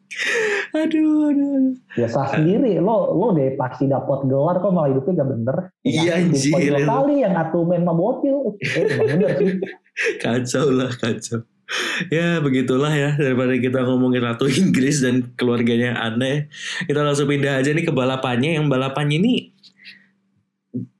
Aduh, 0.70 1.34
aduh. 1.34 1.74
Ya 1.98 2.06
sah 2.06 2.30
sendiri. 2.30 2.78
Lo 2.78 3.10
lo 3.18 3.34
deh 3.34 3.58
pasti 3.58 3.90
dapat 3.90 4.30
gelar 4.30 4.62
kok 4.62 4.70
malah 4.70 4.94
hidupnya 4.94 5.24
gak 5.24 5.30
bener. 5.34 5.56
Iya, 5.82 6.22
anjir. 6.22 6.54
Poin 6.54 6.70
dua 6.70 6.86
kali 6.86 7.14
yang 7.26 7.34
atuh 7.34 7.62
main 7.66 7.82
mabocil. 7.82 8.54
Eh 8.62 8.84
bener 8.86 9.30
sih. 9.40 9.50
Kacau 10.22 10.66
lah, 10.74 10.90
kacau. 10.94 11.42
Ya 12.06 12.38
begitulah 12.38 12.92
ya 12.92 13.16
daripada 13.16 13.56
kita 13.56 13.82
ngomongin 13.82 14.20
Ratu 14.20 14.44
Inggris 14.46 15.00
dan 15.00 15.32
keluarganya 15.32 15.96
aneh. 15.96 16.52
Kita 16.84 17.00
langsung 17.00 17.24
pindah 17.24 17.58
aja 17.58 17.70
nih 17.70 17.84
ke 17.84 17.92
balapannya. 17.92 18.60
Yang 18.60 18.66
balapannya 18.68 19.16
ini 19.16 19.34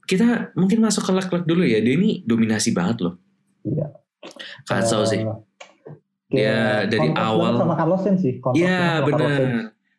kita 0.05 0.53
mungkin 0.55 0.81
masuk 0.81 1.05
ke 1.05 1.13
leg-leg 1.13 1.45
dulu 1.45 1.63
ya. 1.65 1.81
Dia 1.81 1.95
ini 1.97 2.25
dominasi 2.25 2.73
banget 2.73 3.05
loh. 3.05 3.15
Iya. 3.65 3.87
Kacau 4.65 5.05
sih. 5.05 5.21
Dia 6.29 6.85
Kayak 6.85 6.91
dari 6.91 7.09
awal- 7.15 7.61
sama 7.61 7.77
Carlos 7.77 8.01
Sainz 8.01 8.21
sih. 8.21 8.35
kontras 8.41 8.59
Iya 8.59 9.05
sama 9.05 9.09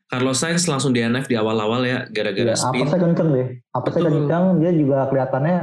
Carlos 0.05 0.37
Sainz. 0.37 0.63
langsung 0.65 0.91
DNF 0.91 1.25
di 1.25 1.35
awal-awal 1.35 1.81
ya 1.81 2.05
gara-gara 2.09 2.53
Iya, 2.53 2.57
apa 2.57 2.73
spin. 2.73 2.85
saya 2.85 3.01
kenceng 3.01 3.29
deh. 3.31 3.47
Apa 3.71 3.87
saya 3.89 4.03
kenceng 4.05 4.45
dia 4.59 4.71
juga 4.73 4.97
kelihatannya 5.07 5.57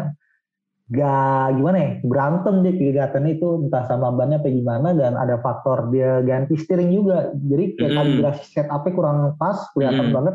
gak 0.92 1.56
gimana 1.56 1.76
ya 1.80 1.90
berantem 2.04 2.54
dia 2.60 2.72
kelihatannya 2.76 3.32
itu 3.40 3.48
entah 3.64 3.84
sama 3.88 4.12
bannya 4.12 4.44
apa 4.44 4.52
gimana 4.52 4.92
dan 4.92 5.16
ada 5.16 5.40
faktor 5.40 5.88
dia 5.88 6.20
ganti 6.20 6.52
steering 6.60 6.92
juga 6.92 7.32
jadi 7.32 7.64
kayak 7.80 7.88
Mm-mm. 7.88 7.96
kalibrasi 7.96 8.42
setupnya 8.52 8.92
kurang 8.92 9.18
pas 9.40 9.56
kelihatan 9.72 10.12
Mm-mm. 10.12 10.16
banget 10.20 10.34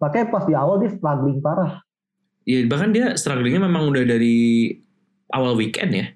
makanya 0.00 0.26
pas 0.32 0.44
di 0.48 0.54
awal 0.56 0.80
dia 0.80 0.90
struggling 0.96 1.38
parah 1.44 1.84
Iya 2.48 2.64
bahkan 2.64 2.96
dia 2.96 3.12
strugglingnya 3.12 3.60
memang 3.68 3.92
udah 3.92 4.08
dari 4.08 4.72
awal 5.36 5.52
weekend 5.52 5.92
ya 5.92 6.06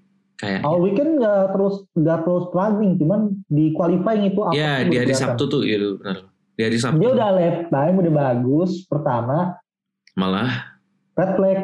kayak. 0.40 0.64
awal 0.64 0.80
weekend 0.80 1.20
nggak 1.20 1.52
terus 1.52 1.84
nggak 1.92 2.18
terus 2.24 2.42
struggling 2.48 2.92
cuman 2.96 3.20
di 3.52 3.76
qualifying 3.76 4.32
itu 4.32 4.40
apa 4.40 4.56
Ya 4.56 4.80
di 4.80 4.96
hari 4.96 5.12
kelihatan. 5.12 5.36
Sabtu 5.36 5.44
tuh 5.52 5.62
iya 5.68 5.76
benar. 5.76 6.16
Di 6.56 6.62
hari 6.64 6.78
Sabtu 6.80 6.96
dia 6.96 7.10
udah 7.12 7.28
lap 7.36 7.56
time 7.68 7.96
udah 8.00 8.12
bagus 8.16 8.70
pertama 8.88 9.60
malah 10.16 10.72
red 11.12 11.30
flag 11.36 11.60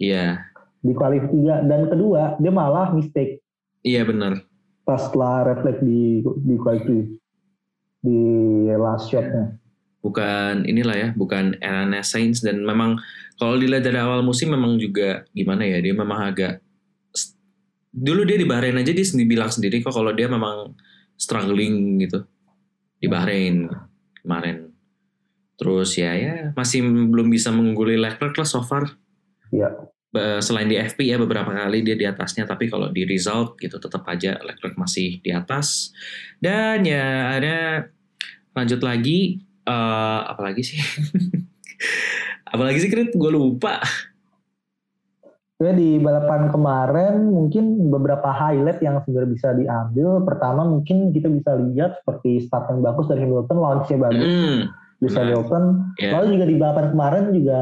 iya 0.00 0.40
di 0.82 0.92
qualifying 0.92 1.32
tiga 1.32 1.54
dan 1.64 1.88
kedua 1.88 2.36
dia 2.40 2.52
malah 2.52 2.92
mistake 2.92 3.40
iya 3.84 4.02
benar. 4.04 4.42
pas 4.86 5.10
red 5.16 5.58
flag 5.62 5.78
di 5.82 6.22
di 6.22 6.54
qualifying 6.58 7.18
di 8.02 8.20
last 8.76 9.10
shotnya 9.10 9.58
bukan 10.06 10.62
inilah 10.62 10.94
ya, 10.94 11.08
bukan 11.18 11.58
eranya 11.58 12.06
Saints 12.06 12.38
dan 12.46 12.62
memang 12.62 12.94
kalau 13.42 13.58
dilihat 13.58 13.82
dari 13.82 13.98
awal 13.98 14.22
musim 14.22 14.54
memang 14.54 14.78
juga 14.78 15.26
gimana 15.34 15.66
ya, 15.66 15.82
dia 15.82 15.90
memang 15.98 16.30
agak 16.30 16.62
dulu 17.90 18.22
dia 18.22 18.38
di 18.38 18.46
Bahrain 18.46 18.78
aja 18.78 18.94
dia 18.94 19.02
sendiri 19.02 19.34
bilang 19.34 19.50
sendiri 19.50 19.82
kok 19.82 19.90
kalau 19.90 20.14
dia 20.14 20.30
memang 20.30 20.78
struggling 21.18 21.98
gitu 22.06 22.22
di 23.02 23.10
Bahrain 23.10 23.66
kemarin. 24.22 24.70
Terus 25.56 25.96
ya 25.96 26.12
ya 26.14 26.52
masih 26.52 26.84
belum 26.84 27.32
bisa 27.32 27.50
mengungguli 27.50 27.98
Leclerc 27.98 28.36
lah 28.36 28.46
so 28.46 28.62
far. 28.62 28.94
Iya. 29.50 29.90
Selain 30.40 30.68
di 30.68 30.76
FP 30.80 31.06
ya 31.06 31.16
beberapa 31.20 31.52
kali 31.52 31.84
dia 31.84 31.96
di 31.96 32.06
atasnya, 32.08 32.48
tapi 32.48 32.68
kalau 32.68 32.88
di 32.88 33.04
result 33.04 33.60
gitu 33.60 33.76
tetap 33.76 34.02
aja 34.08 34.40
Leclerc 34.40 34.74
masih 34.74 35.20
di 35.20 35.30
atas. 35.30 35.92
Dan 36.40 36.84
ya 36.84 37.36
ada 37.36 37.86
lanjut 38.56 38.80
lagi 38.80 39.44
eh 39.66 40.20
apalagi 40.30 40.62
sih 40.62 40.78
apalagi 42.54 42.78
sih 42.78 42.88
Krit 42.88 43.12
gue 43.12 43.32
lupa 43.34 43.82
Ya 45.56 45.72
di 45.72 45.96
balapan 45.96 46.52
kemarin 46.52 47.32
mungkin 47.32 47.88
beberapa 47.88 48.28
highlight 48.28 48.76
yang 48.84 49.00
sebenarnya 49.00 49.30
bisa 49.32 49.48
diambil. 49.56 50.20
Pertama 50.20 50.68
mungkin 50.68 51.16
kita 51.16 51.32
bisa 51.32 51.56
lihat 51.56 51.96
seperti 52.04 52.44
start 52.44 52.68
yang 52.68 52.84
bagus 52.84 53.08
dari 53.08 53.24
Hamilton, 53.24 53.56
launch-nya 53.64 53.96
bagus 54.04 54.28
hmm, 54.36 54.60
di 55.00 55.08
benar. 55.08 55.16
Hamilton. 55.16 55.64
ya 55.96 56.10
Lalu 56.12 56.26
juga 56.36 56.44
di 56.44 56.56
balapan 56.60 56.86
kemarin 56.92 57.24
juga 57.32 57.60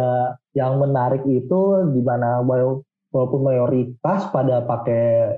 yang 0.55 0.79
menarik 0.79 1.23
itu 1.25 1.61
di 1.91 2.01
mana 2.01 2.41
wala- 2.41 2.83
walaupun 3.11 3.41
mayoritas 3.43 4.27
pada 4.31 4.63
pakai 4.63 5.35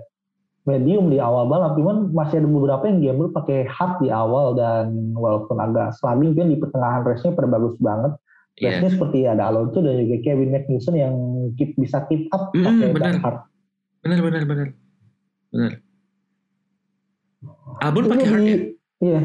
medium 0.65 1.07
di 1.07 1.17
awal 1.17 1.47
balap, 1.47 1.73
cuman 1.75 2.11
masih 2.11 2.41
ada 2.41 2.49
beberapa 2.49 2.85
yang 2.85 2.99
gamble 3.01 3.31
pakai 3.31 3.65
hard 3.65 4.01
di 4.01 4.11
awal 4.11 4.51
dan 4.53 5.15
walaupun 5.15 5.57
agak 5.57 5.95
slugging, 5.95 6.35
cuman 6.35 6.49
di 6.49 6.59
pertengahan 6.59 7.03
race-nya 7.03 7.33
pada 7.33 7.49
bagus 7.49 7.77
banget. 7.79 8.13
ya 8.57 8.73
Race-nya 8.73 8.91
seperti 8.91 9.19
ada 9.25 9.47
Alonso 9.47 9.79
dan 9.79 10.01
juga 10.01 10.17
Kevin 10.23 10.49
Magnussen 10.51 10.97
yang 10.97 11.15
keep, 11.55 11.77
bisa 11.77 12.03
keep 12.09 12.27
up 12.33 12.51
Mm, 12.51 12.65
pakai 12.65 12.89
benar. 12.91 13.13
ban 13.13 13.19
hard. 13.21 13.39
benar 14.01 14.19
benar 14.23 14.43
benar 14.43 14.69
benar 15.51 15.73
Albon 17.79 18.05
pakai 18.07 18.27
hard 18.27 18.43
ya 18.43 18.57
Iya. 18.97 19.21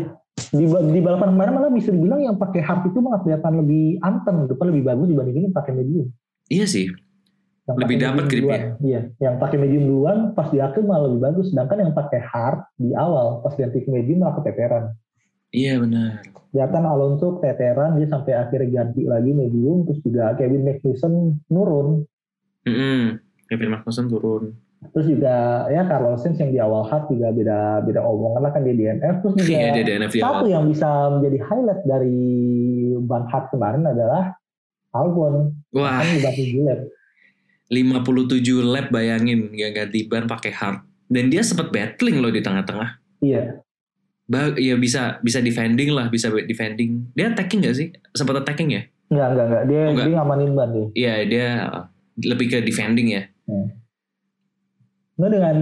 Di, 0.52 0.66
di 0.68 1.00
balapan 1.00 1.32
kemarin 1.32 1.54
malah 1.56 1.72
bisa 1.72 1.96
dibilang 1.96 2.20
yang 2.20 2.36
pakai 2.36 2.60
hard 2.60 2.92
itu 2.92 3.00
malah 3.00 3.24
kelihatan 3.24 3.64
lebih 3.64 4.00
anteng, 4.04 4.52
depan 4.52 4.66
lebih 4.68 4.84
bagus 4.84 5.08
dibandingin 5.08 5.44
yang 5.48 5.56
pakai 5.56 5.72
medium. 5.72 6.08
iya 6.48 6.66
sih 6.68 6.92
Yang 7.62 7.78
Lebih 7.78 7.96
dapat 8.04 8.24
medium 8.26 8.28
grip 8.28 8.42
ya? 8.42 8.44
duluan. 8.44 8.64
Iya, 8.84 9.02
yang 9.22 9.36
pakai 9.40 9.58
medium 9.62 9.84
duluan 9.88 10.18
pas 10.36 10.48
di 10.52 10.60
akhir 10.60 10.82
malah 10.84 11.08
lebih 11.08 11.22
bagus. 11.24 11.46
Sedangkan 11.54 11.78
yang 11.88 11.94
pakai 11.96 12.20
hard 12.20 12.60
di 12.76 12.90
awal 12.92 13.40
pas 13.40 13.54
ganti 13.56 13.80
ke 13.80 13.90
medium 13.92 14.26
malah 14.26 14.36
keteteran. 14.42 14.86
iya 15.52 15.76
benar 15.80 16.24
Kelihatan 16.52 16.84
Alonso 16.84 17.40
keteteran 17.40 17.96
dia 17.96 18.08
sampai 18.08 18.34
akhirnya 18.36 18.68
ganti 18.84 19.04
lagi 19.08 19.32
medium 19.32 19.84
terus 19.88 20.00
juga 20.04 20.36
Kevin 20.36 20.64
Magnussen 20.68 21.14
nurun. 21.48 22.04
Mm-mm. 22.68 23.20
Kevin 23.48 23.70
Magnussen 23.72 24.08
turun 24.08 24.56
Terus 24.82 25.08
juga 25.14 25.70
ya 25.70 25.86
Carlos 25.86 26.26
Sainz 26.26 26.42
yang 26.42 26.50
di 26.50 26.58
awal 26.58 26.82
hard 26.90 27.06
juga 27.14 27.30
beda 27.30 27.86
beda 27.86 28.02
omongan 28.02 28.42
lah 28.42 28.52
kan 28.52 28.66
dia 28.66 28.74
DNF 28.74 29.16
terus 29.22 29.34
juga 29.38 29.46
iya 29.54 29.70
dia 29.78 29.84
DNF 29.86 30.12
di 30.12 30.22
satu 30.26 30.46
yang 30.50 30.66
bisa 30.66 30.90
menjadi 31.14 31.38
highlight 31.38 31.82
dari 31.86 32.20
ban 33.06 33.24
hard 33.30 33.46
kemarin 33.54 33.86
adalah 33.86 34.34
Albon 34.92 35.54
wah 35.72 36.02
kan 36.02 36.10
di 36.10 36.20
lap 36.66 36.82
57 37.72 38.42
lap 38.68 38.90
bayangin 38.90 39.54
gak 39.54 39.72
ganti 39.78 40.10
ban 40.10 40.26
pakai 40.26 40.52
hard 40.52 40.82
dan 41.08 41.30
dia 41.30 41.46
sempat 41.46 41.70
battling 41.70 42.18
loh 42.20 42.34
di 42.34 42.42
tengah-tengah 42.42 43.00
iya 43.22 43.62
Ba- 44.26 44.56
ya 44.56 44.80
bisa 44.80 45.20
bisa 45.20 45.44
defending 45.44 45.92
lah, 45.92 46.08
bisa 46.08 46.32
defending. 46.32 47.04
Dia 47.12 47.36
attacking 47.36 47.68
gak 47.68 47.76
sih? 47.76 47.92
Sempat 48.16 48.40
attacking 48.40 48.72
ya? 48.72 48.88
Enggak, 49.12 49.28
enggak, 49.36 49.46
enggak. 49.52 49.64
Dia, 49.68 49.76
Oh, 49.76 49.90
enggak. 49.92 50.06
dia 50.08 50.16
ngamanin 50.16 50.52
ban 50.56 50.70
dia. 50.72 50.86
Iya, 50.96 51.14
dia 51.28 51.48
lebih 52.32 52.48
ke 52.48 52.58
defending 52.64 53.08
ya. 53.12 53.24
Nah 55.22 55.30
dengan 55.30 55.58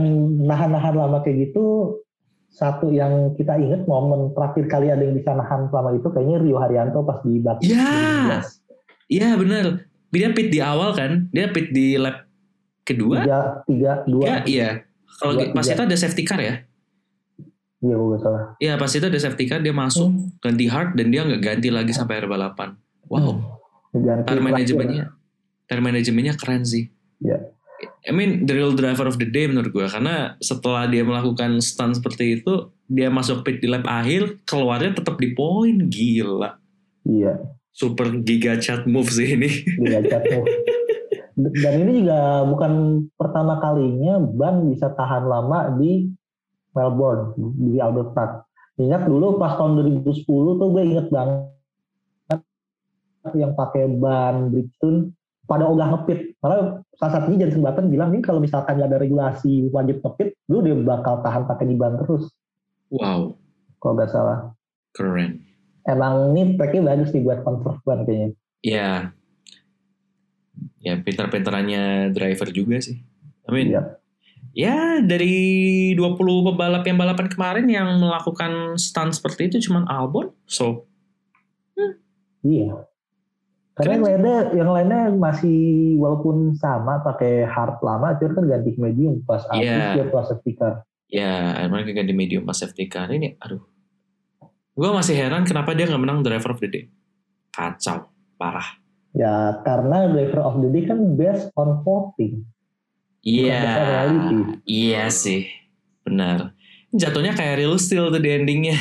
nahan-nahan 0.48 0.96
lama 0.96 1.20
kayak 1.20 1.52
gitu, 1.52 2.00
satu 2.48 2.88
yang 2.96 3.36
kita 3.36 3.60
ingat 3.60 3.84
momen 3.84 4.32
terakhir 4.32 4.72
kali 4.72 4.88
ada 4.88 5.04
yang 5.04 5.20
bisa 5.20 5.36
nahan 5.36 5.68
selama 5.68 6.00
itu 6.00 6.08
kayaknya 6.08 6.38
Rio 6.40 6.58
Haryanto 6.64 7.04
pas 7.04 7.20
di 7.28 7.44
Baku. 7.44 7.62
Ya. 7.68 8.40
2012. 8.48 9.12
Iya 9.12 9.30
benar. 9.36 9.66
Dia 10.10 10.28
pit 10.32 10.48
di 10.48 10.60
awal 10.64 10.96
kan? 10.96 11.28
Dia 11.36 11.52
pit 11.52 11.76
di 11.76 12.00
lap 12.00 12.24
kedua? 12.88 13.28
Tiga, 13.28 13.40
tiga, 13.68 13.92
dua. 14.08 14.24
Tiga, 14.24 14.36
iya. 14.48 14.70
Kalau 15.20 15.34
pas 15.52 15.66
tiga. 15.68 15.76
itu 15.76 15.82
ada 15.92 15.96
safety 16.00 16.24
car 16.24 16.40
ya? 16.40 16.56
Iya, 17.80 17.96
gue 17.96 18.08
gak 18.16 18.22
salah. 18.24 18.44
Iya, 18.60 18.74
pas 18.76 18.92
itu 18.92 19.06
ada 19.08 19.20
safety 19.20 19.46
car 19.48 19.60
dia 19.60 19.76
masuk 19.76 20.10
ganti 20.40 20.66
hard 20.72 20.96
dan 20.96 21.12
dia 21.12 21.22
nggak 21.24 21.42
ganti 21.44 21.70
lagi 21.72 21.92
sampai 21.92 22.20
akhir 22.20 22.28
balapan. 22.32 22.80
Wow. 23.08 23.60
Ganti 23.92 24.24
Tire 24.26 24.40
terakhir. 24.40 24.44
manajemennya, 24.44 25.04
tire 25.68 25.82
manajemennya 25.84 26.34
keren 26.36 26.64
sih. 26.64 26.92
Iya. 27.22 27.59
I 28.08 28.12
mean 28.16 28.48
the 28.48 28.56
real 28.56 28.72
driver 28.72 29.08
of 29.10 29.20
the 29.20 29.28
day 29.28 29.50
menurut 29.50 29.76
gue 29.76 29.88
karena 29.88 30.40
setelah 30.40 30.88
dia 30.88 31.04
melakukan 31.04 31.60
stunt 31.60 32.00
seperti 32.00 32.40
itu 32.40 32.72
dia 32.88 33.12
masuk 33.12 33.44
pit 33.44 33.60
di 33.60 33.68
lap 33.68 33.84
akhir 33.86 34.40
keluarnya 34.48 34.96
tetap 34.96 35.20
di 35.20 35.36
poin 35.36 35.76
gila 35.92 36.56
Iya. 37.08 37.40
super 37.72 38.12
giga 38.24 38.60
chat 38.60 38.84
move 38.88 39.08
sih 39.08 39.36
ini 39.40 39.50
Dia 39.80 40.04
jatuh. 40.04 40.44
Dan 41.40 41.88
ini 41.88 42.04
juga 42.04 42.44
bukan 42.44 43.06
pertama 43.16 43.64
kalinya 43.64 44.20
ban 44.20 44.68
bisa 44.68 44.92
tahan 44.92 45.24
lama 45.24 45.72
di 45.80 46.12
Melbourne, 46.76 47.32
di 47.56 47.80
Albert 47.80 48.12
Park. 48.12 48.34
Ingat 48.76 49.08
dulu 49.08 49.40
pas 49.40 49.56
tahun 49.56 50.04
2010 50.04 50.28
tuh 50.28 50.68
gue 50.68 50.84
inget 50.84 51.08
banget 51.08 51.48
yang 53.36 53.56
pakai 53.56 53.88
ban 54.00 54.52
Bridgestone 54.52 55.16
pada 55.50 55.66
ogah 55.66 55.90
ngepit. 55.90 56.38
Karena 56.38 56.58
salah 56.94 57.12
satunya 57.12 57.44
Jensen 57.44 57.66
Button 57.66 57.90
bilang 57.90 58.14
nih 58.14 58.22
kalau 58.22 58.38
misalkan 58.38 58.78
nggak 58.78 58.90
ada 58.94 59.02
regulasi 59.02 59.68
wajib 59.70 60.00
ngepit, 60.00 60.38
lu 60.48 60.62
dia 60.62 60.78
bakal 60.78 61.20
tahan 61.20 61.44
pakai 61.44 61.66
di 61.66 61.76
ban 61.76 61.98
terus. 61.98 62.30
wow 62.90 63.34
Kalau 63.78 63.94
nggak 63.96 64.10
salah. 64.10 64.54
keren 64.90 65.42
Emang 65.84 66.34
ini 66.34 66.54
tracknya 66.54 66.86
bagus 66.88 67.10
nih 67.10 67.24
buat 67.24 67.42
conserve 67.42 67.82
ban 67.82 68.02
kayaknya. 68.04 68.30
ya 68.62 69.10
ya 70.78 71.00
pinter-pinterannya 71.00 72.12
driver 72.12 72.52
juga 72.52 72.78
sih 72.80 73.00
I 73.46 73.50
mean 73.50 73.68
Iya. 73.72 73.84
ya 74.52 74.78
dari 75.00 75.36
20 75.94 76.20
pembalap 76.44 76.84
yang 76.84 76.98
balapan 76.98 77.28
kemarin 77.28 77.68
yang 77.68 77.88
melakukan 77.96 78.76
stunt 78.76 79.16
seperti 79.16 79.48
itu 79.48 79.70
cuman 79.70 79.88
Albon 79.88 80.36
so 80.44 80.84
Iya. 82.40 82.89
Karena 83.80 83.96
yang 83.96 84.04
lainnya, 84.04 84.38
yang 84.52 84.70
lainnya 84.76 85.02
masih 85.16 85.60
walaupun 85.96 86.52
sama 86.54 87.00
pakai 87.00 87.48
hard 87.48 87.80
lama, 87.80 88.12
cuman 88.20 88.32
kan 88.36 88.46
ganti 88.52 88.76
ke 88.76 88.80
medium 88.84 89.24
pas 89.24 89.40
habis 89.48 89.64
Iya. 89.64 89.96
dia 89.96 90.06
pas 90.12 90.28
safety 90.28 90.54
car. 90.54 90.84
ya 91.10 91.66
mereka 91.66 91.96
ganti 91.96 92.14
medium 92.14 92.44
pas 92.44 92.54
safety 92.54 92.86
car 92.86 93.08
ini 93.10 93.40
aduh. 93.40 93.64
Gue 94.76 94.90
masih 94.92 95.16
heran 95.16 95.42
kenapa 95.42 95.72
dia 95.74 95.88
nggak 95.88 96.04
menang 96.04 96.20
driver 96.22 96.54
of 96.54 96.60
the 96.60 96.68
day. 96.68 96.86
Kacau 97.50 98.12
parah. 98.36 98.78
Ya 99.16 99.58
karena 99.64 100.12
driver 100.12 100.44
of 100.44 100.60
the 100.60 100.70
day 100.70 100.84
kan 100.86 101.00
based 101.16 101.50
on 101.56 101.82
voting. 101.82 102.44
iya 103.24 104.08
iya 104.64 105.08
sih. 105.10 105.48
Benar. 106.04 106.54
Jatuhnya 106.92 107.32
kayak 107.32 107.64
real 107.64 107.80
steel 107.80 108.12
tuh 108.12 108.20
di 108.20 108.30
endingnya 108.30 108.76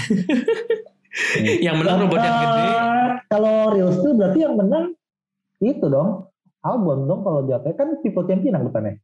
yang 1.66 1.76
menang 1.76 2.06
robot 2.06 2.18
yang 2.18 2.36
gede. 2.38 2.64
Eh, 2.64 3.08
Kalau 3.28 3.54
real 3.70 3.90
steel 3.92 4.14
berarti 4.14 4.38
yang 4.40 4.54
menang 4.54 4.94
itu 5.58 5.84
dong. 5.84 6.30
Albon 6.58 7.06
dong 7.06 7.20
kalau 7.22 7.40
jatuhnya. 7.44 7.74
Kan 7.74 7.88
people 8.00 8.24
champion 8.24 8.54
yang 8.54 8.66
depannya. 8.66 8.98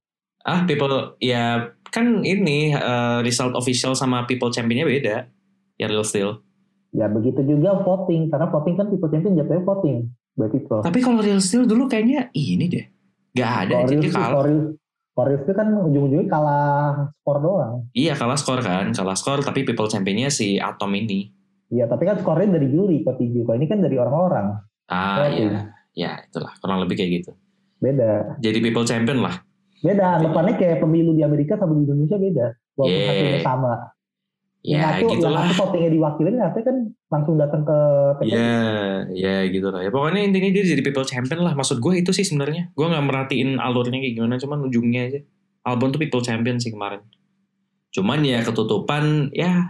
ah 0.45 0.61
people 0.69 0.93
ya 1.19 1.73
kan 1.89 2.21
ini 2.21 2.69
eh, 2.71 3.19
result 3.23 3.57
official 3.57 3.97
sama 3.97 4.25
people 4.25 4.49
championnya 4.49 4.85
beda. 4.85 5.17
Ya 5.75 5.87
real 5.87 6.05
steel 6.05 6.45
Ya 6.91 7.11
begitu 7.11 7.43
juga 7.43 7.75
voting. 7.81 8.31
Karena 8.31 8.47
voting 8.47 8.75
kan 8.77 8.87
people 8.87 9.09
champion 9.09 9.35
jatuhnya 9.35 9.65
voting. 9.65 9.97
By 10.35 10.51
people. 10.51 10.83
tapi 10.83 10.99
kalau 10.99 11.23
real 11.23 11.39
steel 11.39 11.63
dulu 11.63 11.87
kayaknya 11.87 12.27
ini 12.35 12.67
deh. 12.67 12.85
Nggak 13.35 13.53
ada 13.67 13.75
Kalau 13.79 13.87
jadi 13.87 14.07
kalah. 14.11 14.27
kalau 14.27 14.43
real- 14.43 14.75
steel 15.15 15.55
kan 15.55 15.69
ujung-ujungnya 15.71 16.27
kalah 16.27 17.07
skor 17.15 17.39
doang. 17.39 17.75
iya 17.95 18.19
kalah 18.19 18.35
skor 18.35 18.59
kan. 18.59 18.91
Kalah 18.91 19.15
skor 19.15 19.41
tapi 19.41 19.63
people 19.63 19.87
championnya 19.87 20.27
si 20.29 20.59
Atom 20.59 20.91
ini 20.93 21.31
Iya, 21.75 21.91
tapi 21.91 22.07
kan 22.07 22.23
skornya 22.23 22.55
dari 22.55 22.71
juri 22.71 23.03
kok 23.03 23.19
tinju. 23.19 23.43
Kalau 23.43 23.59
ini 23.59 23.67
kan 23.67 23.83
dari 23.83 23.99
orang-orang. 23.99 24.47
ah 24.85 25.27
Voting. 25.27 25.49
ya 25.49 25.61
ya 25.97 26.11
itulah 26.29 26.53
kurang 26.61 26.85
lebih 26.85 27.01
kayak 27.01 27.23
gitu 27.23 27.33
Beda. 27.81 28.37
jadi 28.37 28.59
people 28.61 28.85
champion 28.85 29.25
lah 29.25 29.41
Beda, 29.81 30.17
anggapannya 30.17 30.57
kayak 30.57 30.81
pemilu 30.81 31.13
di 31.13 31.21
Amerika 31.21 31.61
sama 31.61 31.77
di 31.77 31.85
Indonesia 31.85 32.17
beda. 32.17 32.47
Walaupun 32.73 32.89
Yeah. 32.97 33.09
hasilnya 33.13 33.41
sama. 33.45 33.73
Yang 34.65 34.81
ya 34.81 34.89
satu, 34.89 35.05
yang 35.05 35.21
satu 35.21 35.53
votingnya 35.61 35.91
diwakilin, 35.93 36.35
satu 36.41 36.59
kan 36.65 36.77
langsung 37.13 37.35
datang 37.37 37.63
ke 37.69 37.79
TPS. 38.17 38.33
Ya, 38.33 38.57
ya 39.13 39.37
gitu 39.53 39.69
lah. 39.69 39.85
Ya 39.85 39.93
pokoknya 39.93 40.25
intinya 40.25 40.49
dia 40.49 40.65
jadi 40.65 40.81
people 40.81 41.05
champion 41.05 41.45
lah. 41.45 41.53
Maksud 41.53 41.85
gue 41.85 42.01
itu 42.01 42.17
sih 42.17 42.25
sebenarnya. 42.25 42.73
Gue 42.73 42.89
nggak 42.89 43.05
merhatiin 43.05 43.61
alurnya 43.61 44.01
kayak 44.01 44.15
gimana, 44.17 44.41
cuman 44.41 44.59
ujungnya 44.65 45.01
aja. 45.05 45.21
Albon 45.69 45.93
tuh 45.93 46.01
people 46.01 46.25
champion 46.25 46.57
sih 46.57 46.73
kemarin. 46.73 47.05
Cuman 47.93 48.25
ya 48.25 48.41
ketutupan, 48.41 49.29
ya 49.37 49.69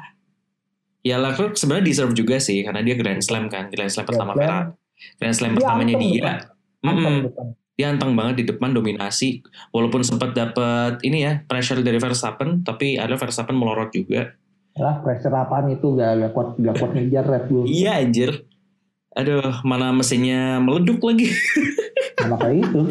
ya 1.05 1.21
Leclerc 1.21 1.55
sebenarnya 1.55 1.87
deserve 1.87 2.17
juga 2.17 2.41
sih 2.41 2.65
karena 2.65 2.81
dia 2.81 2.97
Grand 2.97 3.21
Slam 3.21 3.53
kan, 3.53 3.69
Grand 3.69 3.93
Slam 3.93 4.09
pertama 4.09 4.33
Slam. 4.33 4.41
Ferrari. 4.41 4.83
Grand 5.21 5.37
Slam 5.37 5.51
Dia 5.53 5.59
pertamanya 5.61 5.95
anteng 5.95 6.09
dia. 6.09 6.33
Anteng 6.81 7.17
depan. 7.29 7.47
Dia 7.75 7.87
anteng 7.91 8.13
banget 8.15 8.35
di 8.41 8.45
depan 8.49 8.71
dominasi. 8.71 9.43
Walaupun 9.75 10.07
sempat 10.07 10.33
dapat 10.33 11.03
ini 11.03 11.27
ya 11.27 11.43
pressure 11.45 11.83
dari 11.83 11.99
Verstappen, 11.99 12.63
tapi 12.63 12.97
ada 12.97 13.19
Verstappen 13.19 13.59
melorot 13.59 13.91
juga. 13.91 14.33
Lah, 14.75 15.03
pressure 15.03 15.35
apaan 15.35 15.71
itu 15.71 15.95
gak, 15.95 16.19
gak 16.19 16.33
kuat 16.35 16.49
gak 16.59 16.75
kuat 16.83 16.91
ngejar 16.95 17.25
Red 17.27 17.45
Bull. 17.51 17.67
Iya 17.67 17.99
anjir. 17.99 18.47
Aduh, 19.15 19.63
mana 19.63 19.95
mesinnya 19.95 20.59
meleduk 20.59 21.03
lagi. 21.03 21.31
Nah, 22.15 22.41
makanya 22.41 22.57
itu. 22.63 22.83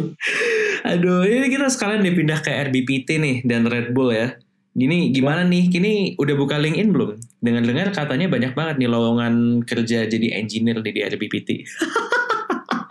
Aduh, 0.83 1.25
ini 1.25 1.47
kita 1.49 1.65
sekalian 1.71 2.05
dipindah 2.05 2.43
ke 2.43 2.53
RBPT 2.53 3.17
nih 3.17 3.37
dan 3.47 3.65
Red 3.65 3.95
Bull 3.95 4.13
ya. 4.13 4.35
Gini 4.73 5.13
gimana 5.13 5.45
nih? 5.45 5.69
Kini 5.69 5.91
udah 6.17 6.33
buka 6.33 6.57
LinkedIn 6.57 6.89
belum? 6.89 7.13
Dengar-dengar 7.39 7.93
katanya 7.93 8.25
banyak 8.25 8.51
banget 8.51 8.75
nih 8.77 8.89
lowongan 8.89 9.33
kerja 9.61 10.05
jadi 10.05 10.33
engineer 10.35 10.81
di, 10.81 10.89
di 10.89 11.01
RBPT. 11.03 11.49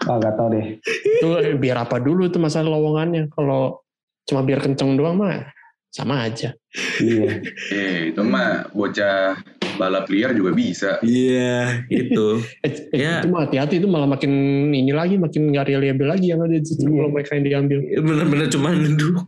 Oh, 0.07 0.19
gak 0.23 0.35
tau 0.35 0.47
deh. 0.49 0.79
itu 0.79 1.27
biar 1.57 1.83
apa 1.83 1.99
dulu 1.99 2.27
tuh 2.27 2.39
masalah 2.39 2.71
lowongannya 2.71 3.31
kalau 3.31 3.83
cuma 4.23 4.43
biar 4.43 4.59
kenceng 4.59 4.95
doang 4.95 5.19
mah 5.19 5.51
sama 5.89 6.23
aja 6.23 6.55
Iya. 6.99 7.43
Eh, 7.75 7.99
itu 8.11 8.23
mah 8.23 8.71
bocah 8.71 9.35
balap 9.75 10.07
liar 10.07 10.33
juga 10.33 10.53
bisa. 10.53 11.03
Iya, 11.03 11.83
itu. 11.89 12.39
eh, 12.67 12.71
eh, 12.95 12.99
Ya. 12.99 13.21
itu 13.21 13.29
mah 13.29 13.45
hati-hati 13.45 13.75
itu 13.77 13.87
malah 13.87 14.07
makin 14.07 14.31
ini 14.71 14.95
lagi 14.95 15.19
makin 15.19 15.51
nggak 15.51 15.67
reliable 15.67 16.07
lagi 16.07 16.31
yang 16.31 16.41
ada 16.41 16.55
justru 16.57 16.87
Iya. 16.87 16.97
kalau 16.97 17.11
mereka 17.11 17.31
yang 17.35 17.45
diambil 17.45 17.79
Bener-bener 17.99 18.47
cuman 18.49 18.73
aduh. 18.87 19.27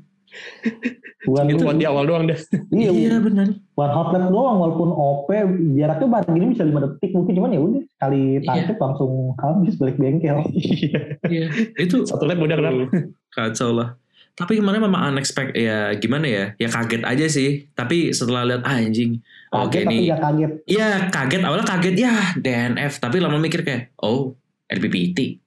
Bukan 1.24 1.44
itu 1.48 1.64
buat 1.64 1.76
di 1.76 1.86
awal 1.88 2.04
doang 2.04 2.28
deh 2.28 2.36
Iya, 2.68 2.90
Iya 2.92 3.16
bener. 3.16 3.48
one 3.74 3.92
hot 3.92 4.12
lap 4.12 4.28
doang 4.28 4.60
walaupun 4.60 4.92
OP 4.92 5.28
jaraknya 5.74 6.06
bareng 6.10 6.32
gini 6.32 6.46
bisa 6.52 6.62
5 6.62 6.84
detik 6.84 7.10
mungkin 7.10 7.32
cuman 7.32 7.50
ya 7.50 7.60
udah 7.60 7.82
sekali 7.86 8.22
tangkep 8.42 8.76
langsung 8.76 9.12
habis 9.36 9.74
balik 9.74 9.96
bengkel. 9.96 10.36
Iya. 10.54 11.00
Iya, 11.24 11.46
itu 11.76 12.04
satu 12.04 12.24
lap 12.24 12.38
udah 12.38 12.56
kenapa 12.56 12.84
kacau 13.30 13.72
lah. 13.72 13.96
Tapi 14.34 14.58
kemarin 14.58 14.82
memang 14.82 15.14
unexpected 15.14 15.54
ya 15.54 15.94
gimana 15.94 16.26
ya? 16.26 16.44
Ya 16.58 16.66
kaget 16.66 17.06
aja 17.06 17.26
sih. 17.26 17.70
Tapi 17.70 18.10
setelah 18.10 18.42
lihat 18.44 18.66
ah, 18.66 18.76
anjing, 18.76 19.22
oke 19.48 19.70
Kaget 19.70 19.82
tapi 19.86 19.94
nih. 19.94 20.02
gak 20.10 20.20
kaget. 20.20 20.50
Iya 20.66 20.88
kaget 21.08 21.42
awalnya 21.42 21.66
kaget 21.66 21.96
ya 21.96 22.14
DNF 22.36 22.92
tapi 22.98 23.16
lama 23.22 23.38
mikir 23.38 23.62
kayak 23.62 23.94
oh 23.96 24.34
LPPT 24.66 25.38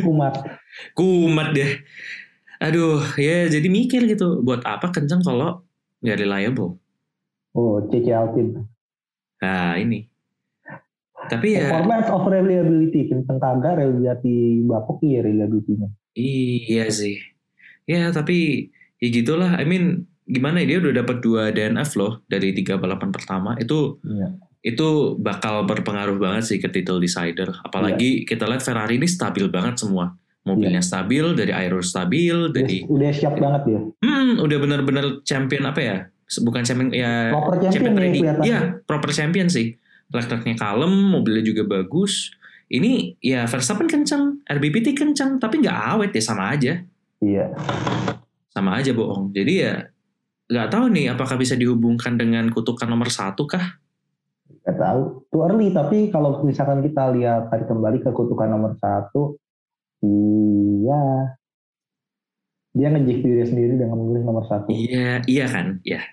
Kumat. 0.00 0.34
kumat 0.92 1.48
deh 1.50 1.72
aduh 2.58 3.00
ya 3.16 3.46
jadi 3.46 3.66
mikir 3.66 4.04
gitu 4.06 4.40
buat 4.40 4.62
apa 4.62 4.88
kenceng 4.90 5.20
kalau 5.20 5.62
nggak 6.00 6.18
reliable 6.18 6.76
Oh, 7.52 7.80
CC 7.82 8.12
Alpin. 8.12 8.68
nah 9.38 9.74
ini 9.74 10.04
tapi 11.26 11.56
ya 11.56 11.72
Performance 11.72 12.08
of 12.08 12.22
reliability. 12.26 13.08
Kenceng 13.08 13.36
kagak 13.36 13.74
reliability 13.76 14.36
bapuk 14.62 15.00
iya 15.00 15.20
reliability-nya. 15.20 15.88
iya 16.12 16.84
sih 16.86 17.16
ya 17.84 18.08
tapi 18.10 18.68
ya 18.96 19.08
gitulah 19.10 19.56
I 19.56 19.64
mean 19.64 20.04
gimana 20.22 20.60
ya 20.60 20.66
dia 20.68 20.78
udah 20.80 20.94
dapat 20.96 21.16
dua 21.20 21.48
DNF 21.48 21.94
loh 21.94 22.20
dari 22.26 22.50
tiga 22.52 22.76
balapan 22.76 23.08
pertama 23.08 23.56
itu 23.56 23.96
Iya. 24.02 24.36
itu 24.66 24.88
bakal 25.16 25.62
berpengaruh 25.62 26.16
banget 26.16 26.42
sih 26.44 26.58
ke 26.58 26.66
title 26.66 26.98
decider. 26.98 27.54
Apalagi 27.62 28.26
kita 28.26 28.44
lihat 28.44 28.60
Ferrari 28.60 28.98
ini 28.98 29.06
stabil 29.06 29.46
banget 29.46 29.78
semua. 29.78 30.10
Mobilnya 30.46 30.78
stabil, 30.78 31.34
dari 31.34 31.50
aero 31.50 31.82
stabil, 31.82 32.48
Udah, 32.48 32.54
dari 32.54 32.86
udah 32.86 33.10
siap 33.10 33.34
banget 33.34 33.62
dia. 33.66 33.80
hmm, 33.82 34.38
udah 34.38 34.58
bener-bener 34.62 35.06
champion 35.26 35.66
apa 35.66 35.80
ya? 35.82 35.98
bukan 36.26 36.66
champion 36.66 36.90
ya 36.90 37.30
Proper 37.30 37.54
champion 37.62 37.70
champion 37.70 37.94
nih 37.94 38.02
ready. 38.02 38.20
Iya, 38.50 38.60
proper 38.82 39.10
champion 39.14 39.46
sih. 39.46 39.78
Leclerc-nya 40.10 40.54
kalem, 40.58 40.90
mobilnya 40.90 41.42
juga 41.42 41.62
bagus. 41.66 42.30
Ini 42.66 43.14
ya 43.22 43.46
Verstappen 43.46 43.86
kencang, 43.86 44.42
RBPT 44.42 44.98
kencang, 44.98 45.38
tapi 45.38 45.62
nggak 45.62 45.78
awet 45.94 46.10
ya 46.10 46.22
sama 46.22 46.50
aja. 46.50 46.82
Iya. 47.22 47.54
Sama 48.50 48.74
aja 48.74 48.90
bohong. 48.90 49.30
Jadi 49.30 49.52
ya 49.62 49.86
nggak 50.46 50.68
tahu 50.70 50.84
nih 50.94 51.14
apakah 51.14 51.38
bisa 51.38 51.54
dihubungkan 51.54 52.18
dengan 52.18 52.50
kutukan 52.50 52.90
nomor 52.90 53.10
satu 53.10 53.46
kah? 53.46 53.78
Gak 54.66 54.82
tahu. 54.82 55.30
Too 55.30 55.42
early, 55.46 55.70
tapi 55.70 56.10
kalau 56.10 56.42
misalkan 56.42 56.82
kita 56.82 57.14
lihat 57.14 57.54
tadi 57.54 57.70
kembali 57.70 58.02
ke 58.02 58.10
kutukan 58.10 58.50
nomor 58.50 58.74
satu, 58.74 59.38
iya. 60.04 61.04
Dia 62.76 62.92
ngejek 62.92 63.24
diri 63.24 63.44
sendiri 63.48 63.80
dengan 63.80 63.96
memilih 63.96 64.28
nomor 64.28 64.44
satu. 64.44 64.68
Iya, 64.68 65.24
iya 65.24 65.48
kan? 65.48 65.80
Iya. 65.80 66.04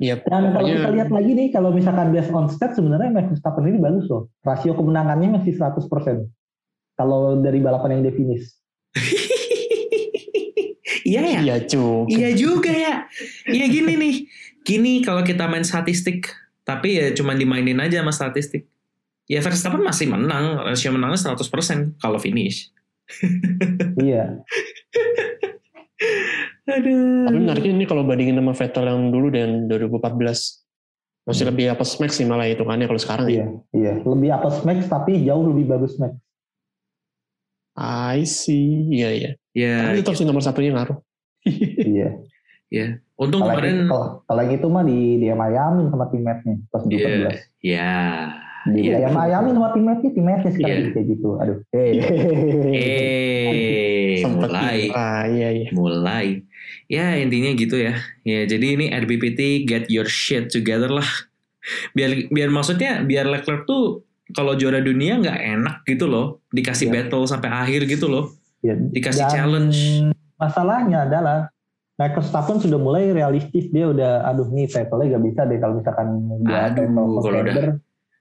Iya, 0.00 0.16
Dan 0.24 0.56
kalau 0.56 0.64
kita 0.64 0.90
lihat 0.96 1.10
lagi 1.12 1.30
nih, 1.36 1.48
kalau 1.52 1.70
misalkan 1.76 2.08
based 2.08 2.32
on 2.32 2.48
stat, 2.48 2.72
sebenarnya 2.72 3.12
Max 3.12 3.36
Verstappen 3.36 3.68
ini 3.68 3.76
bagus 3.76 4.08
loh. 4.08 4.32
Rasio 4.40 4.72
kemenangannya 4.72 5.40
masih 5.40 5.60
100%. 5.60 6.24
Kalau 6.96 7.36
dari 7.44 7.60
balapan 7.60 8.00
yang 8.00 8.08
dia 8.08 8.14
finish. 8.16 8.48
iya 11.10 11.20
ya. 11.20 11.40
Iya 11.44 11.56
juga. 11.68 12.08
Iya 12.08 12.30
juga 12.32 12.72
ya. 12.72 12.94
Iya 13.44 13.66
gini 13.68 13.92
nih. 14.00 14.14
Gini 14.64 14.92
kalau 15.04 15.20
kita 15.20 15.44
main 15.44 15.68
statistik, 15.68 16.32
tapi 16.64 16.96
ya 16.96 17.12
cuma 17.12 17.36
dimainin 17.36 17.80
aja 17.80 18.00
sama 18.00 18.12
statistik. 18.12 18.64
Ya 19.28 19.44
Verstappen 19.44 19.84
masih 19.84 20.08
menang, 20.08 20.64
rasio 20.64 20.88
menangnya 20.88 21.36
100% 21.36 22.00
kalau 22.00 22.16
finish. 22.16 22.72
Iya. 23.98 24.24
Aduh. 26.68 27.26
Tapi 27.26 27.38
menariknya 27.40 27.72
ini 27.74 27.86
kalau 27.88 28.04
bandingin 28.04 28.38
sama 28.38 28.52
Vettel 28.54 28.86
yang 28.86 29.08
dulu 29.10 29.32
dan 29.32 29.66
2014 29.66 30.68
masih 31.28 31.44
lebih 31.44 31.64
apa 31.68 31.84
Max 31.84 32.10
sih 32.16 32.24
malah 32.24 32.48
hitungannya 32.48 32.88
kalau 32.88 33.00
sekarang 33.00 33.26
Iya, 33.28 33.36
ya. 33.36 33.46
iya. 33.76 33.92
Lebih 34.00 34.28
atas 34.32 34.64
Max, 34.64 34.88
tapi 34.88 35.20
jauh 35.24 35.44
lebih 35.44 35.68
bagus 35.68 35.96
Max. 36.00 36.16
I 37.78 38.24
see. 38.24 38.88
Iya 38.90 39.08
iya. 39.12 39.30
Ya, 39.52 39.90
Tapi 39.90 40.00
tetap 40.02 40.14
sih 40.16 40.24
nomor 40.24 40.40
satunya 40.40 40.72
ngaruh. 40.72 40.98
iya. 41.88 42.20
untung 43.16 43.40
Kalau 43.42 43.56
kemarin 43.56 43.88
kalau 43.88 44.08
kalau 44.28 44.40
yang 44.44 44.54
itu 44.54 44.66
mah 44.68 44.84
di 44.84 44.98
dia 45.18 45.32
Miami 45.34 45.88
sama 45.88 46.04
teammate-nya 46.12 46.54
pas 46.68 46.82
Iya. 46.84 47.32
2014. 47.32 47.64
ya. 47.64 47.96
Di 48.68 48.80
Iya. 48.84 48.96
dia 48.98 49.10
Miami 49.10 49.48
sama 49.52 49.68
teammate-nya, 49.70 50.10
teammate-nya 50.12 50.50
sekali 50.52 50.72
Iya. 50.74 50.90
kayak 50.92 51.06
gitu. 51.08 51.28
Aduh. 51.36 51.58
Hey. 51.70 51.92
Eh, 52.74 54.12
Sempet 54.20 54.50
mulai. 54.50 54.80
Ah, 54.92 55.24
iya 55.26 55.48
iya. 55.52 55.68
mulai. 55.72 56.26
Ya 56.86 57.16
intinya 57.16 57.52
gitu 57.52 57.76
ya. 57.76 57.94
Ya 58.22 58.44
jadi 58.44 58.66
ini 58.74 58.86
RBPT 58.90 59.40
get 59.64 59.88
your 59.88 60.06
shit 60.06 60.48
together 60.48 60.88
lah. 60.88 61.06
Biar 61.92 62.28
biar 62.28 62.48
maksudnya 62.48 63.02
biar 63.02 63.26
Leclerc 63.26 63.64
tuh 63.64 64.04
kalau 64.30 64.52
juara 64.54 64.80
dunia 64.80 65.16
nggak 65.18 65.38
enak 65.38 65.76
gitu 65.84 66.04
loh. 66.04 66.40
Dikasih 66.48 66.88
Iya. 66.88 66.94
battle 67.04 67.24
sampai 67.24 67.48
akhir 67.48 67.84
gitu 67.84 68.08
loh. 68.08 68.32
Ya, 68.60 68.74
Dikasih 68.74 69.22
dan 69.22 69.30
challenge. 69.30 69.78
Masalahnya 70.34 71.04
adalah 71.04 71.50
Max 71.94 72.14
Verstappen 72.14 72.62
sudah 72.62 72.78
mulai 72.78 73.10
realistis 73.10 73.66
dia 73.68 73.90
udah 73.90 74.22
aduh 74.24 74.46
nih 74.48 74.70
title-nya 74.70 75.18
gak 75.18 75.24
bisa 75.26 75.40
deh 75.44 75.58
kalau 75.58 75.74
misalkan 75.76 76.08
dia 76.40 76.70
Aduh, 76.70 76.74
title 76.78 76.94
kalau 76.94 77.20
contender. 77.20 77.66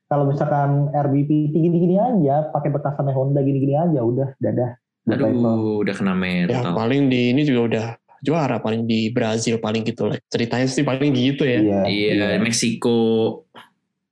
Kalau 0.08 0.24
misalkan 0.32 0.88
RBP 0.96 1.52
gini-gini 1.52 2.00
aja, 2.00 2.48
pakai 2.56 2.72
bekasannya 2.72 3.12
Honda 3.12 3.44
gini-gini 3.44 3.76
aja, 3.76 4.00
udah 4.00 4.32
dadah. 4.40 4.80
Aduh, 5.08 5.84
udah 5.84 5.96
kena 5.96 6.16
Ya 6.16 6.20
mental. 6.20 6.76
paling 6.76 7.08
di 7.08 7.32
ini 7.32 7.48
juga 7.48 7.62
udah 7.68 7.86
juara 8.20 8.60
paling 8.60 8.84
di 8.88 9.12
Brazil 9.12 9.60
paling 9.60 9.84
gitu 9.88 10.12
lah. 10.12 10.20
Ceritanya 10.28 10.68
sih 10.68 10.84
paling 10.84 11.12
gitu 11.12 11.44
ya. 11.44 11.60
Iya. 11.60 11.82
Iya, 11.88 12.28
Meksiko. 12.40 13.00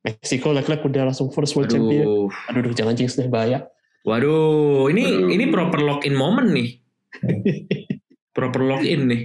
Meksiko 0.03 0.53
Leclerc 0.55 0.83
udah 0.83 1.11
langsung 1.11 1.31
first 1.31 1.55
world 1.55 1.71
champion. 1.71 2.03
Aduh. 2.03 2.27
Aduh, 2.51 2.61
duh, 2.69 2.73
jangan 2.75 2.93
jinx 2.95 3.15
deh 3.15 3.27
bahaya. 3.27 3.67
Waduh, 4.05 4.87
ini 4.93 5.03
Aduh. 5.03 5.33
ini 5.33 5.43
proper 5.49 5.81
lock 5.81 6.05
in 6.05 6.13
moment 6.13 6.51
nih. 6.53 6.77
proper 8.37 8.61
lock 8.61 8.85
in 8.85 9.09
nih. 9.09 9.21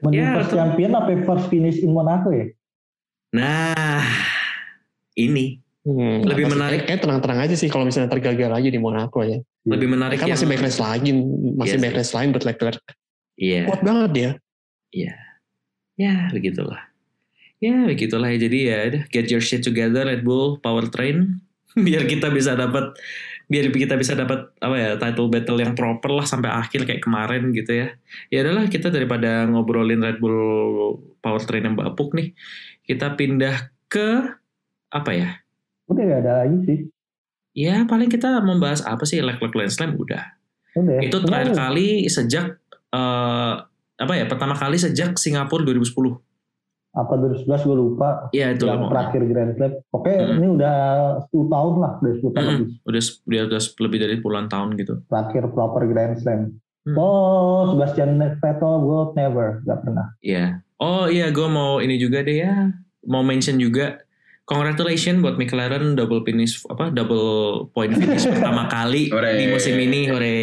Mending 0.00 0.22
Ya, 0.22 0.32
first 0.40 0.52
champion 0.56 0.96
apa 0.96 1.12
first 1.26 1.46
finish 1.52 1.82
in 1.84 1.92
Monaco 1.92 2.32
ya? 2.32 2.48
Nah, 3.36 4.00
ini 5.18 5.60
Hmm, 5.80 6.20
Lebih 6.28 6.52
menarik. 6.52 6.84
Kayak, 6.84 6.86
kayak 6.86 7.00
tenang-tenang 7.08 7.40
aja 7.48 7.54
sih 7.56 7.68
kalau 7.72 7.88
misalnya 7.88 8.12
tergagal 8.12 8.52
aja 8.52 8.68
di 8.68 8.76
Monaco 8.76 9.24
ya. 9.24 9.40
lebih 9.60 9.92
menarik 9.92 10.16
yang 10.20 10.32
masih 10.32 10.48
backlash 10.48 10.80
lagi, 10.80 11.10
masih 11.12 11.56
Iya 11.56 11.76
sih. 11.76 11.80
backlash 11.84 12.12
lain 12.16 12.28
buat 12.32 12.44
Leclerc. 12.48 12.82
Iya. 13.36 13.60
Kuat 13.68 13.80
banget 13.84 14.10
dia. 14.12 14.30
ya 16.00 16.32
begitulah 16.32 16.80
ya 17.60 17.84
begitulah 17.84 18.32
ya 18.32 18.38
jadi 18.40 18.58
ya 18.64 18.78
get 19.12 19.28
your 19.28 19.44
shit 19.44 19.60
together 19.60 20.08
Red 20.08 20.24
Bull 20.24 20.56
powertrain 20.64 21.38
biar 21.76 22.08
kita 22.08 22.32
bisa 22.32 22.56
dapat 22.56 22.96
biar 23.50 23.68
kita 23.68 24.00
bisa 24.00 24.16
dapat 24.16 24.48
apa 24.64 24.76
ya 24.80 24.90
title 24.96 25.28
battle 25.28 25.60
yang 25.60 25.76
proper 25.76 26.08
lah 26.08 26.24
sampai 26.24 26.48
akhir 26.48 26.88
kayak 26.88 27.04
kemarin 27.04 27.52
gitu 27.52 27.84
ya 27.84 27.88
ya 28.32 28.38
adalah 28.46 28.64
kita 28.64 28.88
daripada 28.88 29.44
ngobrolin 29.44 30.00
Red 30.00 30.24
Bull 30.24 30.40
powertrain 31.20 31.68
yang 31.68 31.76
bapuk 31.76 32.16
nih 32.16 32.32
kita 32.88 33.12
pindah 33.20 33.68
ke 33.92 34.40
apa 34.88 35.10
ya 35.12 35.28
Udah 35.90 36.02
gak 36.02 36.20
ada 36.20 36.32
lagi 36.40 36.58
sih. 36.64 36.78
ya 37.50 37.82
paling 37.82 38.06
kita 38.06 38.38
membahas 38.38 38.80
apa 38.80 39.02
sih 39.02 39.18
Leclerc 39.18 39.50
Grand 39.50 39.68
Slam 39.68 39.94
udah 39.94 40.22
Udah. 40.72 41.02
itu 41.02 41.16
terakhir 41.18 41.50
kali 41.52 41.88
sejak 42.06 42.62
eh, 42.88 43.54
apa 43.96 44.12
ya 44.12 44.24
pertama 44.24 44.54
kali 44.54 44.76
sejak 44.76 45.14
Singapura 45.14 45.60
2010 45.64 45.90
Apa 46.90 47.14
2011 47.14 47.46
gue 47.60 47.76
lupa. 47.76 48.08
ya 48.30 48.50
itu 48.50 48.64
yang 48.64 48.82
lah, 48.82 48.90
terakhir 48.90 49.22
Grand 49.24 49.50
Slam. 49.52 49.72
Oke, 49.90 50.10
Hmm. 50.10 50.38
ini 50.38 50.46
udah 50.52 50.76
10 51.24 51.46
tahun 51.46 51.74
lah, 51.76 51.92
udah 51.96 52.12
10 52.12 52.30
tahun 52.32 52.42
Mm-mm. 52.44 52.58
lebih. 52.60 52.74
udah 52.82 53.02
dia 53.24 53.40
udah 53.46 53.60
lebih 53.78 53.98
dari 54.00 54.16
puluhan 54.18 54.46
tahun 54.46 54.68
gitu. 54.74 54.94
Terakhir 55.06 55.42
proper 55.48 55.82
Grand 55.86 56.14
Slam. 56.16 56.40
Hmm. 56.80 56.96
Oh, 56.96 57.70
Sebastian 57.70 58.10
Vettel 58.36 58.74
world 58.80 59.14
never, 59.14 59.62
gak 59.62 59.78
pernah. 59.80 60.06
Iya. 60.20 60.66
Oh 60.78 61.06
iya, 61.06 61.28
gue 61.28 61.46
mau 61.46 61.78
ini 61.78 61.94
juga 61.94 62.22
deh 62.22 62.40
ya, 62.40 62.74
mau 63.04 63.22
mention 63.22 63.54
juga. 63.56 64.02
Congratulations 64.50 65.22
buat 65.22 65.38
McLaren 65.38 65.94
double 65.94 66.20
finish 66.20 66.58
apa 66.66 66.90
double 66.90 67.30
point 67.70 67.94
finish 67.94 68.26
pertama 68.34 68.66
kali 68.66 69.06
Hore. 69.08 69.38
di 69.38 69.46
musim 69.46 69.78
ini. 69.78 70.10
Hore. 70.10 70.36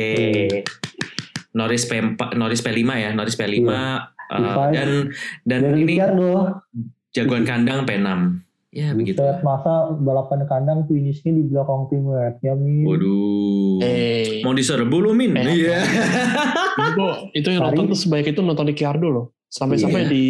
Norris 1.51 1.83
P4, 1.83 2.15
Norris 2.33 2.61
P5 2.61 2.85
ya, 2.87 3.09
Norris 3.11 3.35
P5 3.35 3.51
Iya. 3.59 4.07
uh, 4.29 4.39
P5. 4.39 4.71
dan 4.71 4.89
dan 5.43 5.59
Dari 5.65 5.75
ini 5.77 5.93
Ricciardo, 5.93 6.31
jagoan 7.11 7.43
kandang 7.43 7.83
P6. 7.83 8.07
Ya 8.69 8.93
begitu. 8.93 9.17
buset, 9.17 9.41
masa 9.41 9.73
balapan 9.91 10.45
kandang 10.45 10.85
finishnya 10.85 11.33
di 11.33 11.43
belakang 11.43 11.87
tim 11.89 12.05
Red 12.05 12.37
ya, 12.39 12.53
Min. 12.53 12.85
Waduh. 12.85 13.79
Eh, 13.81 14.39
Mau 14.39 14.53
diserbu 14.53 14.97
lu 15.01 15.11
Min? 15.11 15.33
Eh, 15.33 15.65
Iya. 15.65 15.81
itu, 17.33 17.47
yang 17.49 17.63
nonton 17.65 17.89
tuh 17.89 17.97
sebaik 17.97 18.27
itu 18.27 18.39
nonton 18.39 18.67
Ricciardo 18.67 19.07
loh. 19.07 19.25
Sampai-sampai 19.47 20.05
Iya. 20.05 20.11
di 20.11 20.25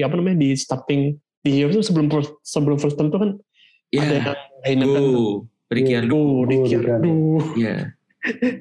apa 0.00 0.14
namanya 0.16 0.38
di 0.38 0.50
starting 0.52 1.12
di 1.40 1.50
itu 1.58 1.80
sebelum 1.80 2.06
first- 2.06 2.36
sebelum 2.42 2.76
first 2.76 2.94
turn 2.94 3.08
tuh 3.08 3.18
kan 3.18 3.30
ada 3.90 3.96
Iya. 3.96 4.04
yang 4.20 4.36
Heineken. 4.60 4.92
Go. 4.92 5.48
Ricciardo. 5.70 6.14
Oh, 6.14 6.42
Ricciardo. 6.44 7.10
Iya. 7.54 7.94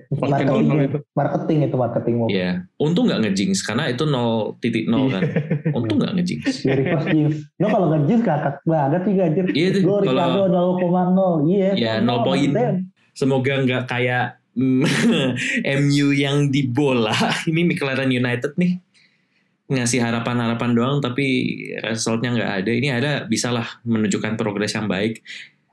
Marketing, 0.09 0.87
itu. 0.87 0.97
marketing 1.11 1.57
itu 1.67 1.75
marketing 1.75 2.15
mau. 2.15 2.27
Iya, 2.31 2.63
untung 2.77 3.11
nggak 3.11 3.19
ngejinx 3.19 3.59
karena 3.59 3.91
itu 3.91 4.07
0.0 4.07 4.55
kan. 5.09 5.21
Untung 5.73 5.99
nggak 5.99 6.15
ngejinx. 6.15 6.43
Dari 6.63 6.83
first 6.87 7.07
jinx. 7.09 7.31
Lo 7.57 7.67
kalau 7.67 7.85
nggak 7.91 8.03
jinx 8.07 8.21
kakak 8.23 8.55
banget 8.63 9.01
sih 9.03 9.13
gajir. 9.13 9.45
Iya 9.51 9.67
tuh, 9.75 9.81
Lo 9.83 9.93
kalau- 9.99 10.47
Ricardo 10.47 10.47
0,0. 10.47 11.51
Iya. 11.51 11.69
Iya, 11.75 11.93
0,0, 11.99 12.07
0 12.07 12.23
poin. 12.23 12.49
Semoga 13.11 13.53
nggak 13.59 13.83
kayak 13.85 14.25
MU 15.81 16.07
yang 16.11 16.47
di 16.47 16.63
bola. 16.63 17.11
Ini 17.43 17.61
McLaren 17.65 18.07
United 18.07 18.55
nih 18.55 18.79
ngasih 19.69 20.01
harapan-harapan 20.01 20.71
doang 20.73 20.97
tapi 20.99 21.25
resultnya 21.85 22.33
nggak 22.33 22.51
ada. 22.65 22.71
Ini 22.73 22.87
ada 22.97 23.11
bisalah 23.29 23.79
menunjukkan 23.85 24.35
progres 24.35 24.73
yang 24.73 24.89
baik. 24.89 25.21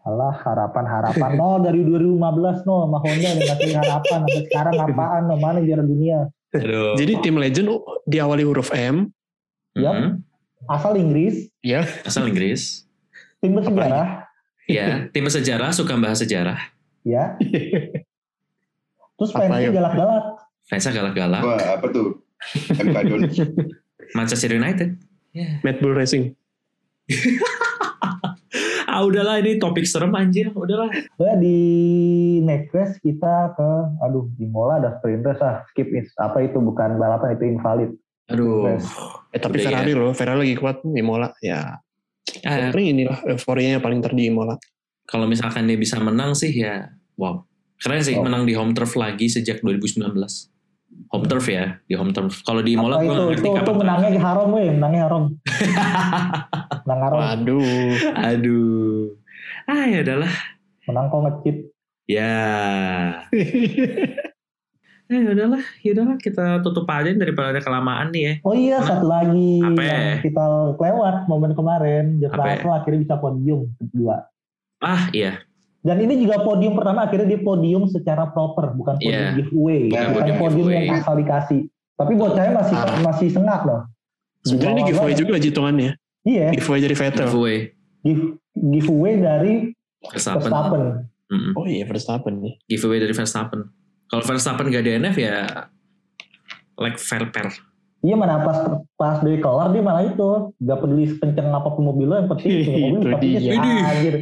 Alah 0.06 0.36
harapan-harapan. 0.44 1.30
No 1.40 1.58
dari 1.58 1.82
2015 1.82 2.68
no 2.68 2.86
udah 2.92 3.02
ngasih 3.02 3.74
harapan. 3.74 4.18
Sampai 4.22 4.42
sekarang 4.46 4.74
apaan 4.78 5.22
no 5.26 5.34
mana 5.40 5.58
juara 5.64 5.82
dunia. 5.82 6.28
Aduh. 6.54 6.94
Jadi 6.94 7.12
tim 7.24 7.36
legend 7.40 7.68
oh, 7.72 7.82
diawali 8.06 8.44
huruf 8.46 8.70
M, 8.70 9.10
Yap. 9.76 9.92
Mhm. 9.92 10.10
Asal 10.66 10.92
Inggris. 10.96 11.52
ya. 11.60 11.84
Asal 12.02 12.26
Inggris. 12.32 12.88
Tim 13.44 13.52
bersejarah. 13.52 14.24
Ya, 14.66 15.06
tim 15.14 15.22
sejarah 15.30 15.70
suka 15.70 15.94
bahas 15.94 16.18
sejarah. 16.18 16.58
Ya. 17.06 17.38
Terus 19.16 19.30
fansnya 19.30 19.70
galak-galak. 19.70 20.24
Fansnya 20.66 20.92
galak-galak. 20.92 21.42
Wah, 21.46 21.60
apa 21.78 21.86
tuh? 21.94 22.18
MK. 22.74 22.96
Manchester 24.12 24.52
United. 24.52 24.94
Ya. 25.32 25.58
Mad 25.60 25.80
Bull 25.80 25.92
Racing. 25.92 26.32
Ah 28.86 29.04
udahlah 29.04 29.42
ini 29.42 29.60
topik 29.60 29.84
serem 29.84 30.08
anjir. 30.16 30.48
Udahlah. 30.56 30.88
Nah, 30.88 31.36
di 31.36 31.58
next 32.40 32.72
race 32.72 32.96
kita 32.96 33.52
ke, 33.52 33.70
aduh 34.00 34.30
di 34.32 34.48
Mola 34.48 34.80
ada 34.80 34.96
sprint 34.96 35.20
race 35.20 35.42
ah, 35.44 35.60
skip 35.68 35.92
it. 35.92 36.08
Apa 36.16 36.40
itu 36.40 36.56
bukan 36.56 36.96
balapan 36.96 37.36
itu 37.36 37.44
invalid. 37.44 37.90
Aduh. 38.32 38.72
Eh, 39.30 39.36
tapi 39.36 39.60
Udah 39.60 39.62
ya. 39.62 39.66
Ferrari 39.68 39.92
loh, 39.92 40.12
Ferrari 40.16 40.38
lagi 40.48 40.56
kuat 40.56 40.80
Imola 40.88 41.28
ya. 41.44 41.76
Ah, 42.40 42.72
Paling 42.72 42.88
inilah 42.96 43.20
euforianya 43.28 43.84
paling 43.84 44.00
terdi 44.00 44.32
Imola. 44.32 44.56
kalau 45.06 45.30
misalkan 45.30 45.70
dia 45.70 45.78
bisa 45.78 46.00
menang 46.02 46.34
sih 46.34 46.50
ya 46.50 46.90
wow. 47.14 47.38
Keren 47.78 48.02
sih 48.02 48.18
Oh. 48.18 48.24
menang 48.26 48.42
di 48.42 48.56
home 48.58 48.72
turf 48.72 48.96
lagi 48.96 49.28
sejak 49.28 49.60
2019. 49.62 50.02
Home 51.14 51.26
turf 51.30 51.46
ya, 51.46 51.78
di 51.86 51.94
home 51.94 52.10
turf. 52.10 52.42
Kalau 52.42 52.60
di 52.60 52.74
gue 52.74 52.82
itu, 52.82 52.98
itu, 53.06 53.46
ngerti 53.46 53.48
itu 53.62 53.72
menangnya 53.72 54.10
di 54.10 54.20
haram 54.20 54.48
weh, 54.50 54.68
menangnya 54.74 55.00
haram. 55.06 55.24
Menang 56.86 57.00
haram, 57.02 57.18
Waduh. 57.18 57.94
Aduh. 58.14 59.14
Ah 59.66 59.84
ya 59.90 60.06
udahlah. 60.06 60.34
menang 60.86 61.10
kok 61.10 61.20
ngecit. 61.26 61.56
Ya. 62.06 62.38
Eh 65.06 65.22
ya 65.22 65.38
udahlah, 65.38 65.62
ya 65.86 65.94
udahlah 65.94 66.18
kita 66.18 66.66
tutup 66.66 66.82
aja 66.90 67.14
daripada 67.14 67.54
ada 67.54 67.62
kelamaan 67.62 68.10
nih 68.10 68.22
ya. 68.26 68.32
Oh 68.42 68.58
iya, 68.58 68.82
satu 68.82 69.06
lagi 69.06 69.62
Apa? 69.62 69.78
yang 69.78 70.18
kita 70.18 70.44
lewat 70.82 71.30
momen 71.30 71.54
kemarin, 71.54 72.18
Apa? 72.26 72.58
Russell 72.58 72.74
akhirnya 72.74 73.00
bisa 73.06 73.14
podium 73.14 73.70
kedua. 73.78 74.26
Ah 74.82 75.06
iya, 75.14 75.45
Dan 75.86 75.96
ini 76.00 76.18
juga 76.18 76.42
podium 76.42 76.74
pertama 76.74 77.06
akhirnya 77.06 77.28
dia 77.28 77.40
podium 77.40 77.86
secara 77.86 78.26
proper, 78.26 78.74
bukan 78.74 78.98
podium 78.98 79.14
Iya. 79.22 79.38
giveaway, 79.38 79.80
Bukan 79.86 80.02
bukan 80.02 80.14
podium 80.16 80.36
podium 80.36 80.66
yang 80.66 80.82
giveaway. 80.84 81.00
asal 81.00 81.14
dikasih. 81.14 81.60
Tapi 81.94 82.12
bocahnya 82.12 82.52
masih 82.52 82.74
Ah. 82.76 82.98
masih 83.00 83.28
sengak 83.30 83.60
loh. 83.62 83.80
Sebenarnya 84.42 84.74
ini 84.74 84.82
giveaway 84.84 85.14
juga 85.14 85.34
hitungannya. 85.36 85.90
Iya, 86.22 86.46
Giveaway 86.52 86.80
dari 86.80 86.96
Vettel. 86.96 87.24
giveaway. 87.24 87.58
give- 88.02 88.34
giveaway 88.52 89.14
dari 89.16 89.52
Verstappen. 90.04 90.42
Verstappen. 90.44 90.82
Mm-mm. 91.26 91.52
Oh 91.54 91.66
iya 91.66 91.82
Verstappen 91.84 92.34
nih. 92.36 92.54
Giveaway 92.64 92.98
dari 92.98 93.10
Verstappen. 93.10 93.60
Kalau 94.06 94.22
Verstappen 94.22 94.66
gak 94.68 94.82
DNF 94.82 95.16
ya 95.16 95.34
like 96.76 96.94
fair 96.96 97.26
fair. 97.28 97.50
Iya 97.98 98.14
mana 98.14 98.38
pas 98.40 98.58
pas 98.94 99.18
dari 99.18 99.38
kelar 99.38 99.70
dia 99.70 99.80
malah 99.80 100.04
itu 100.04 100.28
gak 100.56 100.78
peduli 100.78 101.10
kenceng 101.12 101.48
apa 101.48 101.68
pun 101.68 101.82
mobil 101.84 102.06
lo 102.06 102.14
yang 102.16 102.28
penting 102.28 102.50
itu 102.60 102.70
mobil 102.70 103.00
Itu 103.00 103.08
tapi 103.08 103.26
dia. 103.32 103.54
dia 103.56 103.82
anjir 103.84 104.14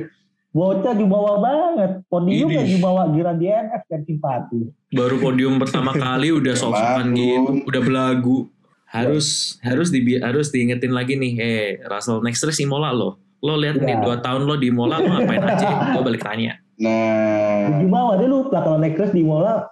bocah 0.54 0.94
jumawa 0.94 1.42
banget 1.42 1.92
podium 2.06 2.46
Ini. 2.46 2.56
ya 2.56 2.64
jumawa 2.64 3.10
gira 3.10 3.34
DNF 3.34 3.82
kan 3.90 4.00
simpati 4.06 4.70
Baru 4.94 5.18
podium 5.18 5.58
pertama 5.58 5.90
kali 5.90 6.30
udah 6.30 6.54
sok-sokan 6.62 7.10
gitu, 7.12 7.66
udah 7.66 7.82
belagu. 7.82 8.46
Harus 8.86 9.58
harus 9.58 9.90
di 9.90 9.98
harus 10.22 10.54
diingetin 10.54 10.94
lagi 10.94 11.18
nih, 11.18 11.32
eh 11.36 11.66
Russell 11.82 12.22
next 12.22 12.46
race 12.46 12.62
Imola 12.62 12.94
lo. 12.94 13.18
Lo 13.42 13.58
lihat 13.58 13.82
nih 13.82 13.98
Iya. 13.98 14.02
dua 14.06 14.16
tahun 14.22 14.46
lo 14.46 14.54
di 14.54 14.70
Imola 14.70 15.02
lo 15.02 15.10
ngapain 15.10 15.42
aja? 15.42 15.68
Gue 15.98 16.02
balik 16.06 16.22
tanya. 16.22 16.54
Nah, 16.78 17.82
jumawa 17.82 18.14
dia 18.14 18.30
lupa 18.30 18.62
kalau 18.62 18.78
naik 18.78 18.94
kelas 18.94 19.10
di 19.10 19.22
Mola 19.22 19.66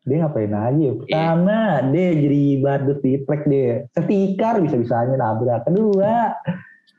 dia 0.00 0.24
ngapain 0.24 0.48
aja 0.48 0.72
Iya. 0.76 0.88
ya 0.88 0.96
pertama 0.96 1.58
dia 1.92 2.08
jadi 2.16 2.42
badut 2.64 2.98
di 3.04 3.12
track 3.24 3.42
dia 3.44 3.84
setikar 3.92 4.56
bisa-bisanya 4.60 5.20
nabrak 5.20 5.68
kedua 5.68 6.32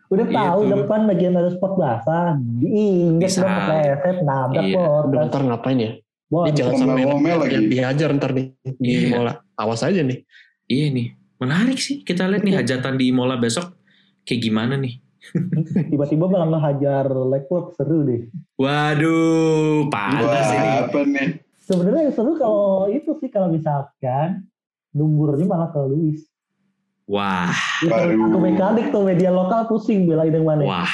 udah 0.07 0.25
Iya 0.25 0.37
tahu 0.41 0.59
tuh. 0.59 0.69
depan 0.75 0.99
bagian 1.05 1.33
ada 1.33 1.49
spot 1.49 1.73
basah 1.75 2.33
Bisa. 2.33 3.39
dong 3.39 3.53
kepleset 3.53 4.17
nabrak 4.19 4.63
Iya. 4.63 4.85
Udah 5.05 5.21
ntar 5.25 5.41
ngapain 5.43 5.77
ya? 5.77 5.91
Wah, 6.29 6.45
Dia 6.45 6.53
jangan 6.55 6.73
sampai 6.75 7.01
Ngomel-ngomel 7.01 7.37
lagi. 7.41 7.57
dihajar 7.67 8.09
ntar 8.13 8.31
nih 8.31 8.45
di 8.75 8.87
Iya. 8.87 8.99
Imola. 9.11 9.33
Awas 9.53 9.81
aja 9.81 9.99
nih. 9.99 10.19
Iya 10.65 10.85
nih, 10.91 11.07
menarik 11.37 11.77
sih. 11.77 12.01
Kita 12.01 12.25
lihat 12.25 12.41
nih 12.41 12.55
hajatan 12.55 12.93
di 12.95 13.09
Imola 13.09 13.35
besok 13.35 13.73
kayak 14.23 14.41
gimana 14.41 14.73
nih. 14.75 14.97
tiba-tiba 15.91 16.25
malah 16.25 16.47
ngehajar 16.49 17.05
Leclerc 17.11 17.75
seru 17.75 18.01
deh 18.01 18.31
Waduh, 18.55 19.85
panas 19.87 20.23
wah 20.23 20.47
ini. 20.49 20.69
apa 20.81 20.99
nih? 21.03 21.29
sebenarnya 21.59 22.01
yang 22.01 22.15
seru 22.15 22.33
kalau 22.33 22.87
itu 22.87 23.11
sih 23.15 23.27
kalau 23.27 23.47
misalkan 23.47 24.47
numburnya 24.89 25.43
malah 25.43 25.69
ke 25.69 25.79
Lewis 25.83 26.23
Wah, 27.09 27.49
aku 27.81 28.37
mekanik 28.37 28.93
tuh 28.93 29.01
media 29.01 29.33
lokal 29.33 29.65
pusing 29.65 30.05
belain 30.05 30.29
yang 30.29 30.45
mana 30.45 30.61
wah, 30.61 30.93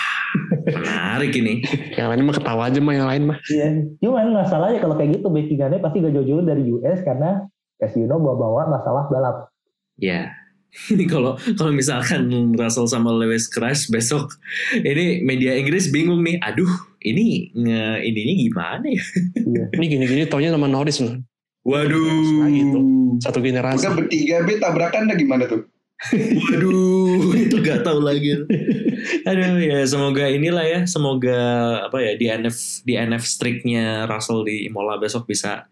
menarik 0.63 1.35
ini. 1.35 1.59
Yang 1.91 2.07
lain 2.07 2.23
mah 2.23 2.35
ketawa 2.39 2.61
aja 2.71 2.79
mah 2.79 2.95
yang 2.95 3.07
lain 3.11 3.23
mah. 3.27 3.37
Iya. 3.51 3.83
Cuman 3.99 4.31
masalahnya 4.31 4.79
kalau 4.79 4.95
kayak 4.95 5.19
gitu 5.19 5.27
backingannya 5.27 5.83
pasti 5.83 5.99
gak 5.99 6.15
jauh-jauh 6.15 6.47
dari 6.47 6.63
US 6.71 7.03
karena 7.03 7.43
as 7.83 7.91
you 7.99 8.07
know 8.07 8.15
bawa-bawa 8.15 8.71
masalah 8.71 9.11
balap. 9.11 9.51
Ya, 9.99 10.31
ini 10.95 11.03
kalau 11.03 11.35
kalau 11.59 11.75
misalkan 11.75 12.31
Russell 12.55 12.87
sama 12.87 13.11
Lewis 13.11 13.51
crash 13.51 13.91
besok, 13.91 14.39
ini 14.71 15.19
media 15.19 15.59
Inggris 15.59 15.91
bingung 15.91 16.23
nih. 16.23 16.39
Aduh, 16.39 16.71
ini 17.03 17.51
nge 17.51 18.07
ininya 18.07 18.33
gimana 18.39 18.87
ya? 18.87 19.03
Iya. 19.35 19.63
Ini 19.75 19.85
gini-gini 19.91 20.23
taunya 20.31 20.55
sama 20.55 20.71
Norris 20.71 21.03
loh. 21.03 21.19
Waduh, 21.67 22.47
Gitu. 22.55 22.79
Satu 23.19 23.43
generasi. 23.43 23.83
Udah 23.83 23.99
bertiga 23.99 24.47
B 24.47 24.63
tabrakan 24.63 25.11
dah 25.11 25.17
gimana 25.19 25.43
tuh? 25.43 25.74
Waduh, 26.13 27.33
itu 27.47 27.55
gak 27.63 27.81
tahu 27.81 28.03
lagi. 28.03 28.35
Aduh 29.29 29.57
ya, 29.61 29.81
semoga 29.87 30.27
inilah 30.29 30.65
ya, 30.65 30.79
semoga 30.85 31.39
apa 31.87 31.97
ya 32.03 32.13
di 32.19 32.25
NF 32.29 32.83
di 32.83 32.93
NF 32.99 33.23
streaknya 33.23 34.05
Russell 34.05 34.43
di 34.45 34.67
Imola 34.67 34.99
besok 34.99 35.25
bisa 35.25 35.65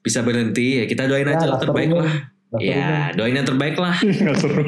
bisa 0.00 0.24
berhenti 0.24 0.82
ya. 0.82 0.84
Kita 0.88 1.06
doain 1.06 1.28
aja 1.28 1.44
yang 1.44 1.54
nggak 1.54 1.62
terbaik 1.68 1.90
lah. 1.92 2.12
Ya, 2.56 3.12
doain 3.12 3.36
yang 3.36 3.44
terbaik 3.44 3.76
lah. 3.76 3.92
Nggak 4.24 4.36
seru. 4.40 4.64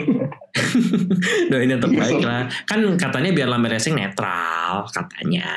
doain 1.49 1.71
yang 1.73 1.81
terbaik 1.81 2.21
lah. 2.21 2.45
Kan 2.69 2.85
katanya 3.01 3.33
biar 3.33 3.49
Lambe 3.49 3.73
Racing 3.73 3.97
netral 3.97 4.85
katanya. 4.93 5.49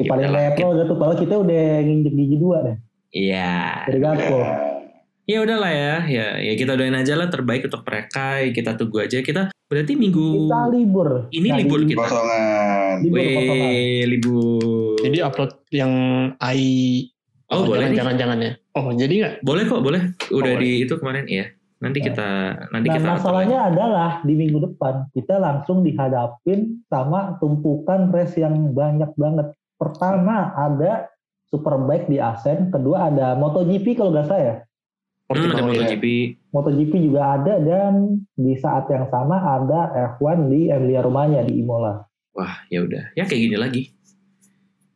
Di 0.00 0.08
paling 0.08 0.32
udah 0.32 0.84
tuh 0.88 0.96
kalau 0.96 1.14
kita 1.14 1.34
udah 1.36 1.84
nginjek 1.84 2.16
gigi 2.16 2.36
dua 2.40 2.64
deh 2.64 2.76
Iya. 3.14 3.86
dari 3.86 4.00
Gakpo. 4.02 4.40
Ya 5.24 5.40
udahlah 5.40 5.72
ya, 5.72 5.94
ya, 6.04 6.26
ya 6.36 6.52
kita 6.52 6.76
doain 6.76 6.92
aja 6.92 7.16
lah 7.16 7.32
terbaik 7.32 7.64
untuk 7.64 7.80
mereka. 7.88 8.44
Kita 8.52 8.76
tunggu 8.76 9.08
aja. 9.08 9.24
Kita 9.24 9.48
berarti 9.72 9.96
minggu 9.96 10.52
Kita 10.52 10.60
libur. 10.68 11.08
Ini 11.32 11.48
Nah, 11.48 11.56
libur 11.64 11.80
kita. 11.88 12.04
Kosongan. 12.04 12.94
Libur 13.00 13.24
potongan. 13.32 13.64
Weh, 13.72 14.02
libur. 14.04 14.94
Jadi 15.00 15.18
upload 15.24 15.52
yang 15.72 15.92
AI. 16.36 17.08
Oh, 17.48 17.64
boleh 17.64 17.88
nih. 17.88 17.96
jangan 17.96 18.14
jangan 18.20 18.38
ya. 18.40 18.52
Oh 18.76 18.92
jadi 18.92 19.14
nggak? 19.16 19.34
Boleh 19.40 19.62
kok, 19.64 19.80
boleh. 19.80 20.02
Udah 20.28 20.52
Oh, 20.52 20.60
di 20.60 20.70
itu 20.84 20.94
kemarin 21.00 21.24
ya. 21.24 21.46
Nanti 21.80 21.98
Ya. 22.00 22.04
kita 22.12 22.28
nanti 22.68 22.88
Nah 22.88 22.96
kita 22.96 23.08
atur 23.08 23.16
masalahnya 23.20 23.58
adalah 23.72 24.10
di 24.24 24.34
minggu 24.36 24.58
depan 24.60 25.08
kita 25.12 25.36
langsung 25.40 25.84
dihadapin 25.84 26.84
sama 26.88 27.36
tumpukan 27.40 28.12
race 28.12 28.36
yang 28.36 28.76
banyak 28.76 29.08
banget. 29.16 29.56
Pertama 29.80 30.52
ada 30.52 31.08
Superbike 31.48 32.12
di 32.12 32.20
Asen, 32.20 32.68
kedua 32.68 33.08
ada 33.08 33.32
MotoGP 33.38 33.96
kalau 33.96 34.12
nggak 34.12 34.28
saya. 34.28 34.64
Lagi. 35.34 35.42
Hmm, 35.42 35.52
ada 35.52 35.60
ya. 35.60 35.66
MotoGP. 35.66 36.04
MotoGP 36.48 36.92
juga 37.00 37.20
ada 37.34 37.54
dan 37.58 37.92
di 38.32 38.54
saat 38.54 38.86
yang 38.86 39.06
sama 39.06 39.36
ada 39.36 39.80
F1 40.14 40.46
di 40.46 40.68
Emilia 40.68 41.00
Romagna 41.00 41.42
di 41.42 41.58
Imola. 41.58 42.06
Wah, 42.32 42.62
ya 42.66 42.80
udah. 42.80 43.10
Ya 43.12 43.24
kayak 43.24 43.42
gini 43.42 43.56
lagi. 43.56 43.82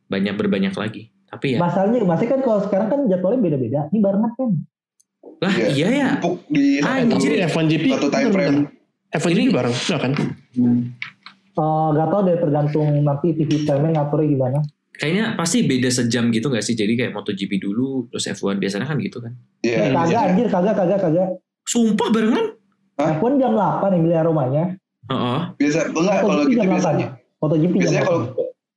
Banyak 0.07 0.35
berbanyak 0.35 0.73
lagi. 0.73 1.11
Tapi 1.25 1.55
ya. 1.55 1.57
Masalahnya, 1.57 2.01
masih 2.03 2.25
kan 2.25 2.39
kalau 2.39 2.59
sekarang 2.63 2.87
kan 2.87 2.99
jadwalnya 3.05 3.39
beda-beda. 3.39 3.79
Ini 3.87 3.99
barengan 3.99 4.31
kan? 4.33 4.49
Lah, 5.39 5.53
Iya. 5.53 5.67
iya 5.69 5.87
ya. 5.87 6.07
Empuk 6.17 6.41
di 6.47 6.81
Ah, 6.81 6.99
Anjir. 6.99 7.37
F1 7.45 7.65
GP. 7.67 7.85
satu 7.93 8.09
time 8.09 8.29
frame. 8.29 8.57
F1 9.09 9.29
GP 9.31 9.47
bareng, 9.49 9.71
enggak 9.71 9.99
kan? 9.99 10.11
Eh, 11.59 11.87
gak 11.91 12.07
tau 12.07 12.21
deh 12.23 12.37
tergantung 12.37 12.89
nanti 13.03 13.27
TV 13.33 13.63
time-nya 13.63 13.99
ngaturnya 13.99 14.27
gimana. 14.27 14.59
Kayaknya 14.91 15.25
pasti 15.33 15.63
beda 15.63 15.89
sejam 15.89 16.27
gitu 16.27 16.49
gak 16.49 16.61
sih? 16.61 16.73
Jadi 16.73 16.93
kayak 16.93 17.13
MotoGP 17.13 17.57
dulu, 17.57 18.09
terus 18.09 18.25
F1 18.27 18.57
biasanya 18.57 18.83
kan 18.83 18.97
gitu 18.97 19.21
kan. 19.21 19.31
Iya. 19.61 19.77
Eh, 19.79 19.89
kagak 19.91 20.09
iya. 20.09 20.19
anjir, 20.25 20.47
kagak, 20.47 20.75
kagak, 20.75 20.99
kagak. 20.99 21.29
Sumpah 21.63 22.07
barengan? 22.09 22.45
Hah? 22.97 23.15
F1 23.15 23.33
jam 23.37 23.53
8 23.53 23.95
Emilia 23.95 24.21
Romagna. 24.21 24.75
Heeh. 25.07 25.39
Biasa 25.55 25.79
enggak 25.89 26.17
kalau 26.19 26.43
gitu 26.43 26.57
jam 26.57 26.67
8. 26.67 26.73
biasanya. 26.73 27.07
MotoGP 27.39 27.71
jam 27.71 27.79
Biasanya 27.79 28.03
8. 28.03 28.07
kalau 28.07 28.21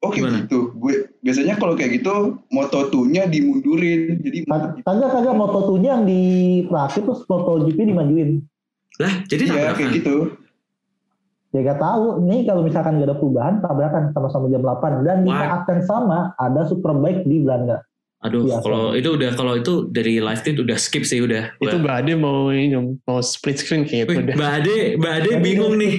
Oh 0.03 0.11
kayak 0.11 0.19
Gimana? 0.27 0.39
gitu. 0.43 0.59
Gue 0.75 0.95
biasanya 1.23 1.55
kalau 1.55 1.75
kayak 1.79 1.91
gitu 1.95 2.15
Moto2-nya 2.51 3.23
dimundurin. 3.31 4.19
Jadi 4.19 4.39
Kag- 4.45 4.83
Kagak, 4.83 5.11
kagak. 5.15 5.31
Moto2 5.33 5.71
nya 5.79 5.91
yang 5.95 6.05
di 6.05 6.23
terakhir 6.67 7.03
terus 7.03 7.23
MotoGP 7.23 7.79
dimajuin. 7.87 8.31
Lah, 8.99 9.15
jadi 9.25 9.43
Iya 9.43 9.55
tabrakan. 9.55 9.77
kayak 9.79 9.91
gitu. 9.95 10.15
Ya 11.53 11.61
gak 11.69 11.81
tahu. 11.81 12.25
Nih 12.25 12.49
kalau 12.49 12.65
misalkan 12.65 12.97
gak 12.97 13.13
ada 13.13 13.17
perubahan, 13.21 13.61
tabrakan 13.61 14.09
sama-sama 14.17 14.49
jam 14.49 14.65
8. 14.65 15.05
Dan 15.05 15.17
di 15.23 15.31
saat 15.31 15.63
yang 15.69 15.83
sama 15.85 16.19
ada 16.35 16.65
Superbike 16.65 17.29
di 17.29 17.45
Belanda. 17.45 17.85
Aduh, 18.23 18.47
Iya, 18.47 18.63
kalau 18.63 18.95
itu 18.95 19.19
udah 19.19 19.35
kalau 19.35 19.59
itu 19.59 19.91
dari 19.91 20.23
live 20.23 20.41
tweet 20.47 20.63
udah 20.63 20.79
skip 20.79 21.03
sih 21.03 21.19
udah. 21.19 21.59
Itu 21.59 21.75
Mbak 21.83 21.95
Ade 22.07 22.13
mau 22.15 22.55
ini 22.55 22.71
mau 23.03 23.19
split 23.19 23.59
screen 23.59 23.83
kayak 23.83 24.07
Wih, 24.07 24.15
itu 24.15 24.23
udah. 24.31 24.35
Mbak 24.39 24.51
Ade, 24.63 24.77
Mbak 24.95 25.13
Ade 25.13 25.31
bingung 25.43 25.75
nih. 25.75 25.95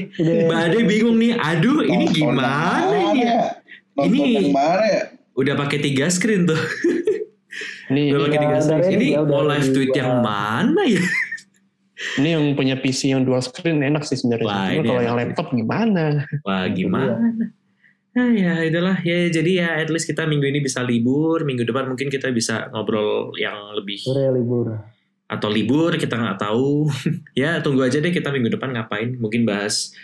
Mbak 0.48 0.60
Ade 0.64 0.80
bingung 0.88 1.16
nih. 1.20 1.32
Aduh, 1.36 1.84
ini 1.84 2.06
gimana 2.10 2.96
ya? 3.12 3.38
Ini- 4.08 4.56
ya? 4.56 5.02
Udah 5.36 5.54
pakai 5.60 5.84
tiga 5.84 6.08
screen 6.08 6.48
tuh. 6.48 6.56
Ini 7.92 8.16
Udah 8.16 8.20
pakai 8.26 8.40
Udah- 8.40 8.44
tiga 8.48 8.58
screen. 8.64 8.96
Ini 8.96 9.08
ya, 9.12 9.22
mau 9.28 9.44
live 9.44 9.70
tweet 9.70 9.92
yang 9.92 10.24
mana 10.24 10.82
ya? 10.88 11.04
Ini 12.18 12.34
yang 12.34 12.44
punya 12.54 12.76
PC 12.76 13.10
yang 13.10 13.22
dual 13.22 13.40
screen 13.40 13.80
enak 13.80 14.02
sih 14.02 14.18
sebenarnya. 14.18 14.46
Wah, 14.46 14.68
Cuma 14.72 14.84
kalau 14.84 15.02
yang 15.04 15.16
laptop 15.16 15.48
gimana? 15.50 16.04
Wah, 16.42 16.66
gimana? 16.68 17.16
Nah, 18.14 18.30
ya 18.30 18.62
itulah 18.62 18.98
ya 19.00 19.26
jadi 19.28 19.52
ya 19.58 19.70
at 19.82 19.90
least 19.90 20.06
kita 20.06 20.26
minggu 20.26 20.46
ini 20.46 20.62
bisa 20.62 20.86
libur 20.86 21.42
minggu 21.42 21.66
depan 21.66 21.90
mungkin 21.90 22.14
kita 22.14 22.30
bisa 22.30 22.70
ngobrol 22.70 23.34
yang 23.34 23.74
lebih 23.74 24.06
Udah 24.06 24.30
libur. 24.30 24.66
atau 25.26 25.50
libur 25.50 25.98
kita 25.98 26.14
nggak 26.14 26.38
tahu. 26.38 26.86
ya 27.42 27.58
tunggu 27.60 27.82
aja 27.82 27.98
deh 27.98 28.14
kita 28.14 28.30
minggu 28.30 28.54
depan 28.54 28.70
ngapain. 28.70 29.18
Mungkin 29.18 29.46
bahas 29.46 29.98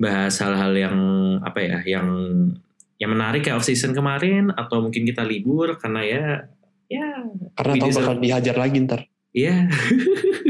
bahas 0.00 0.40
hal-hal 0.40 0.72
yang 0.72 0.96
apa 1.44 1.60
ya, 1.60 1.78
yang 1.84 2.08
yang 2.96 3.10
menarik 3.10 3.44
kayak 3.44 3.56
off 3.56 3.64
season 3.64 3.92
kemarin 3.92 4.48
atau 4.52 4.80
mungkin 4.80 5.04
kita 5.04 5.20
libur 5.20 5.76
karena 5.76 6.00
ya 6.00 6.24
ya 6.88 7.04
Karena 7.52 7.74
deserve- 7.76 7.96
bakal 7.98 8.14
dihajar 8.18 8.56
lagi 8.56 8.76
ntar. 8.84 9.00
Iya. 9.30 9.70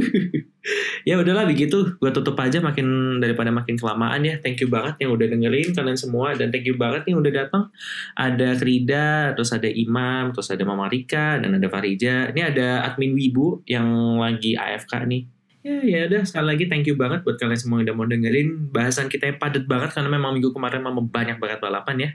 ya 1.08 1.20
udahlah 1.20 1.44
begitu. 1.44 1.96
Gue 2.00 2.10
tutup 2.12 2.36
aja 2.40 2.64
makin 2.64 3.20
daripada 3.20 3.52
makin 3.52 3.76
kelamaan 3.76 4.24
ya. 4.24 4.40
Thank 4.40 4.64
you 4.64 4.68
banget 4.72 5.04
yang 5.04 5.12
udah 5.12 5.26
dengerin 5.28 5.76
kalian 5.76 5.98
semua 6.00 6.32
dan 6.32 6.48
thank 6.48 6.64
you 6.64 6.76
banget 6.80 7.04
yang 7.08 7.20
udah 7.20 7.32
datang. 7.32 7.68
Ada 8.16 8.56
Frida, 8.56 9.36
terus 9.36 9.52
ada 9.52 9.68
Imam, 9.68 10.32
terus 10.32 10.48
ada 10.48 10.64
Mama 10.64 10.88
Rika 10.88 11.40
dan 11.40 11.60
ada 11.60 11.68
Farija. 11.68 12.32
Ini 12.32 12.40
ada 12.56 12.88
admin 12.88 13.12
Wibu 13.12 13.64
yang 13.68 14.16
lagi 14.16 14.56
AFK 14.56 15.04
nih. 15.04 15.22
Ya 15.60 15.76
ya 15.84 16.00
udah 16.08 16.24
sekali 16.24 16.56
lagi 16.56 16.64
thank 16.72 16.88
you 16.88 16.96
banget 16.96 17.20
buat 17.20 17.36
kalian 17.36 17.60
semua 17.60 17.84
yang 17.84 17.92
udah 17.92 17.96
mau 18.00 18.08
dengerin 18.08 18.72
bahasan 18.72 19.12
kita 19.12 19.28
yang 19.28 19.36
padat 19.36 19.68
banget 19.68 19.92
karena 19.92 20.08
memang 20.08 20.32
minggu 20.32 20.56
kemarin 20.56 20.80
memang 20.80 21.04
banyak 21.12 21.36
banget 21.36 21.60
balapan 21.60 21.96
ya. 22.00 22.10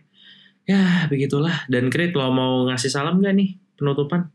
Ya 0.66 1.06
begitulah. 1.06 1.70
Dan 1.70 1.94
Krit 1.94 2.18
lo 2.18 2.34
mau 2.34 2.66
ngasih 2.66 2.90
salam 2.90 3.22
gak 3.22 3.38
nih 3.38 3.62
penutupan? 3.78 4.34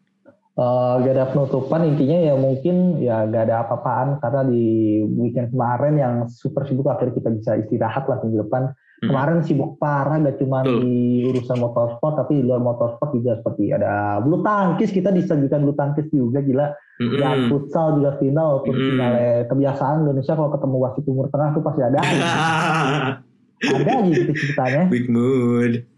Eh, 0.61 0.95
gak 1.01 1.15
ada 1.17 1.25
penutupan 1.33 1.89
intinya 1.89 2.19
ya 2.21 2.35
mungkin 2.37 3.01
ya 3.01 3.25
gak 3.25 3.49
ada 3.49 3.65
apa-apaan 3.65 4.21
karena 4.21 4.45
di 4.45 4.65
weekend 5.09 5.57
kemarin 5.57 5.97
yang 5.97 6.15
super 6.29 6.69
sibuk 6.69 6.85
akhirnya 6.85 7.17
kita 7.17 7.29
bisa 7.33 7.51
istirahat 7.57 8.05
lah 8.05 8.21
minggu 8.21 8.45
depan. 8.45 8.69
Hmm. 9.01 9.09
Kemarin 9.09 9.41
sibuk 9.41 9.81
parah 9.81 10.21
gak 10.21 10.37
cuma 10.37 10.61
Betul. 10.61 10.85
di 10.85 10.93
urusan 11.25 11.65
motorsport 11.65 12.21
tapi 12.21 12.33
di 12.37 12.43
luar 12.45 12.61
motorsport 12.61 13.09
juga 13.17 13.41
seperti 13.41 13.73
ada 13.73 14.21
bulu 14.21 14.45
tangkis 14.45 14.93
kita 14.93 15.09
disajikan 15.09 15.65
bulu 15.65 15.73
tangkis 15.73 16.05
juga 16.13 16.45
gila 16.45 16.77
Mm-mm. 17.01 17.17
dan 17.17 17.49
futsal 17.49 17.97
juga 17.97 18.21
final 18.21 18.61
walaupun 18.61 18.75
Hmm. 18.77 18.85
finalnya 18.93 19.33
kebiasaan 19.49 20.05
Indonesia 20.05 20.37
kalau 20.37 20.53
ketemu 20.53 20.77
wasit 20.77 21.05
timur 21.09 21.27
tengah 21.33 21.49
tuh 21.57 21.63
pasti 21.65 21.81
ada 21.81 21.99
ada 23.81 23.93
aja 23.97 24.13
gitu 24.13 24.33
ceritanya 24.37 24.83
Big 24.93 25.09
mood. 25.09 25.89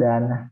dan 0.00 0.48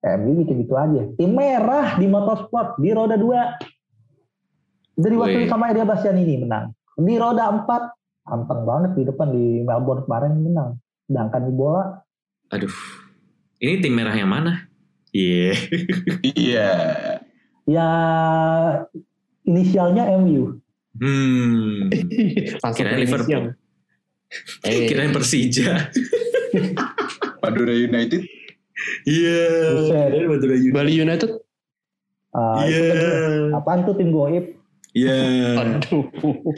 MU 0.00 0.30
gitu-gitu 0.44 0.74
aja. 0.76 1.02
Tim 1.16 1.36
merah 1.36 2.00
di 2.00 2.08
motorsport 2.08 2.80
di 2.80 2.90
roda 2.92 3.20
2. 3.20 5.00
Dari 5.00 5.16
waktu 5.16 5.48
sama 5.48 5.72
Edia 5.72 5.84
Bastian 5.84 6.16
ini 6.20 6.44
menang. 6.44 6.72
Di 6.96 7.14
roda 7.16 7.48
4 7.52 8.28
anteng 8.30 8.62
banget 8.64 8.90
di 8.96 9.02
depan 9.08 9.28
di 9.32 9.64
Melbourne 9.64 10.04
kemarin 10.04 10.32
menang. 10.40 10.70
Sedangkan 11.08 11.42
di 11.48 11.52
bola 11.52 11.84
Aduh, 12.50 12.74
ini 13.62 13.78
tim 13.78 13.94
merah 13.94 14.14
yang 14.14 14.26
mana? 14.26 14.66
Iya. 15.14 15.54
Iya. 16.34 16.70
ya 17.70 17.90
inisialnya 19.46 20.10
MU. 20.18 20.58
Hmm. 20.98 21.90
Ke 22.74 22.98
Liverpool. 22.98 23.54
Eh, 24.66 24.86
Kirain 24.90 25.14
Persija. 25.14 25.90
Madura 27.42 27.74
United. 27.74 28.22
Iya. 29.04 29.42
United. 29.82 30.72
Bali 30.72 30.92
United. 30.96 31.30
Uh, 32.30 32.62
Iya. 32.62 32.78
itu 32.78 32.94
kan- 32.94 33.54
Apaan 33.56 33.80
tuh 33.82 33.94
tim 33.94 34.10
goib? 34.10 34.44
Iya. 34.90 35.18
Aduh. 35.58 36.04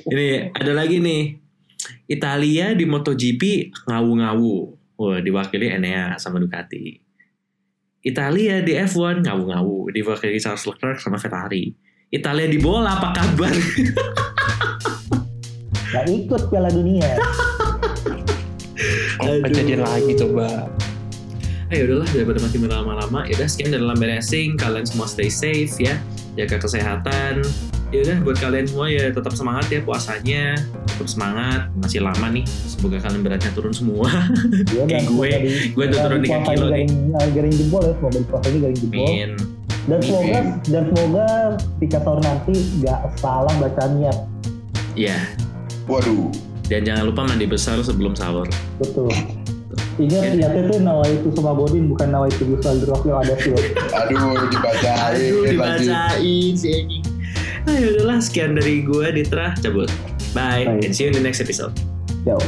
Ini 0.08 0.52
ada 0.52 0.72
lagi 0.72 0.98
nih. 0.98 1.36
Italia 2.06 2.72
di 2.72 2.84
MotoGP 2.84 3.42
ngawu-ngawu. 3.84 4.54
Wah, 4.96 5.18
diwakili 5.18 5.66
Enea 5.66 6.14
sama 6.16 6.38
Ducati. 6.38 7.00
Italia 8.02 8.58
di 8.60 8.74
F1 8.74 9.22
ngawu-ngawu, 9.22 9.90
diwakili 9.90 10.38
Charles 10.38 10.62
Leclerc 10.62 10.98
sama 10.98 11.16
Ferrari. 11.16 11.70
Italia 12.08 12.44
di 12.44 12.58
bola 12.58 12.98
apa 12.98 13.14
kabar? 13.14 13.54
Gak 15.88 16.04
ikut 16.08 16.42
Piala 16.48 16.68
Dunia. 16.68 17.16
Kok 19.16 19.38
kejadian 19.44 19.80
lagi 19.80 20.12
coba. 20.14 20.66
Ayo 21.72 21.88
udahlah 21.88 22.08
daripada 22.12 22.38
makin 22.44 22.60
berlama-lama 22.68 23.24
ya 23.24 23.32
udah 23.40 23.48
sekian 23.48 23.72
dari 23.72 23.80
Lambe 23.80 24.04
Racing. 24.04 24.60
Kalian 24.60 24.84
semua 24.84 25.08
stay 25.08 25.32
safe 25.32 25.72
ya. 25.80 25.96
Jaga 26.36 26.60
kesehatan. 26.60 27.40
Ya 27.88 27.98
udah 28.04 28.16
buat 28.24 28.36
kalian 28.40 28.68
semua 28.68 28.92
ya 28.92 29.08
tetap 29.08 29.32
semangat 29.32 29.72
ya 29.72 29.80
puasanya. 29.80 30.60
Tetap 30.84 31.08
semangat. 31.08 31.72
Masih 31.80 32.04
lama 32.04 32.28
nih. 32.28 32.44
Semoga 32.44 33.00
kalian 33.00 33.24
beratnya 33.24 33.50
turun 33.56 33.72
semua. 33.72 34.04
Dia 34.68 34.84
Kayak 34.90 35.04
gue, 35.16 35.30
gue 35.72 35.84
tuh 35.88 35.98
turun 36.04 36.18
tiga 36.20 36.38
kilo 36.44 36.66
nih. 36.68 36.84
garing, 36.92 37.32
garing 37.32 37.54
jempol 37.56 37.80
ya, 37.80 37.92
semoga 37.96 38.16
di 38.20 38.26
puasanya 38.28 38.58
garing 38.68 38.78
jempol. 38.84 39.06
Amin. 39.08 39.30
Dan 39.82 39.98
semoga 40.04 40.38
dan 40.68 40.82
semoga 40.92 41.26
ketika 41.56 41.98
sahur 42.04 42.20
nanti 42.20 42.54
gak 42.84 43.00
salah 43.18 43.54
baca 43.56 43.82
niat. 43.96 44.18
ya 44.92 45.16
Waduh. 45.88 46.28
dan 46.68 46.84
jangan 46.84 47.08
lupa 47.08 47.24
mandi 47.24 47.48
besar 47.48 47.80
sebelum 47.80 48.12
sahur. 48.12 48.44
Betul. 48.76 49.08
Ingat 50.03 50.22
Ya. 50.24 50.30
niatnya 50.34 50.62
tuh 50.66 50.78
nawa 50.80 51.05
itu 51.07 51.28
sama 51.30 51.53
Bodin 51.53 51.86
bukan 51.86 52.09
nawa 52.11 52.26
itu 52.26 52.42
Gusal 52.44 52.82
Drop 52.82 53.03
yang 53.05 53.22
ada 53.22 53.34
sih. 53.38 53.55
Aduh, 53.55 54.34
dibacain. 54.50 54.98
aduh 54.98 55.38
lanjut. 55.46 55.50
dibacain 55.55 56.53
si 56.55 56.68
Egi 56.68 56.98
ayo 57.62 57.94
udahlah 57.94 58.18
sekian 58.18 58.59
dari 58.59 58.82
gue 58.82 59.07
Ditra 59.14 59.55
cabut 59.57 59.86
bye 60.34 60.66
Bye. 60.66 60.82
and 60.82 60.90
see 60.90 61.07
you 61.07 61.11
in 61.11 61.16
the 61.16 61.22
next 61.22 61.38
episode 61.38 61.70
Jauh. 62.26 62.42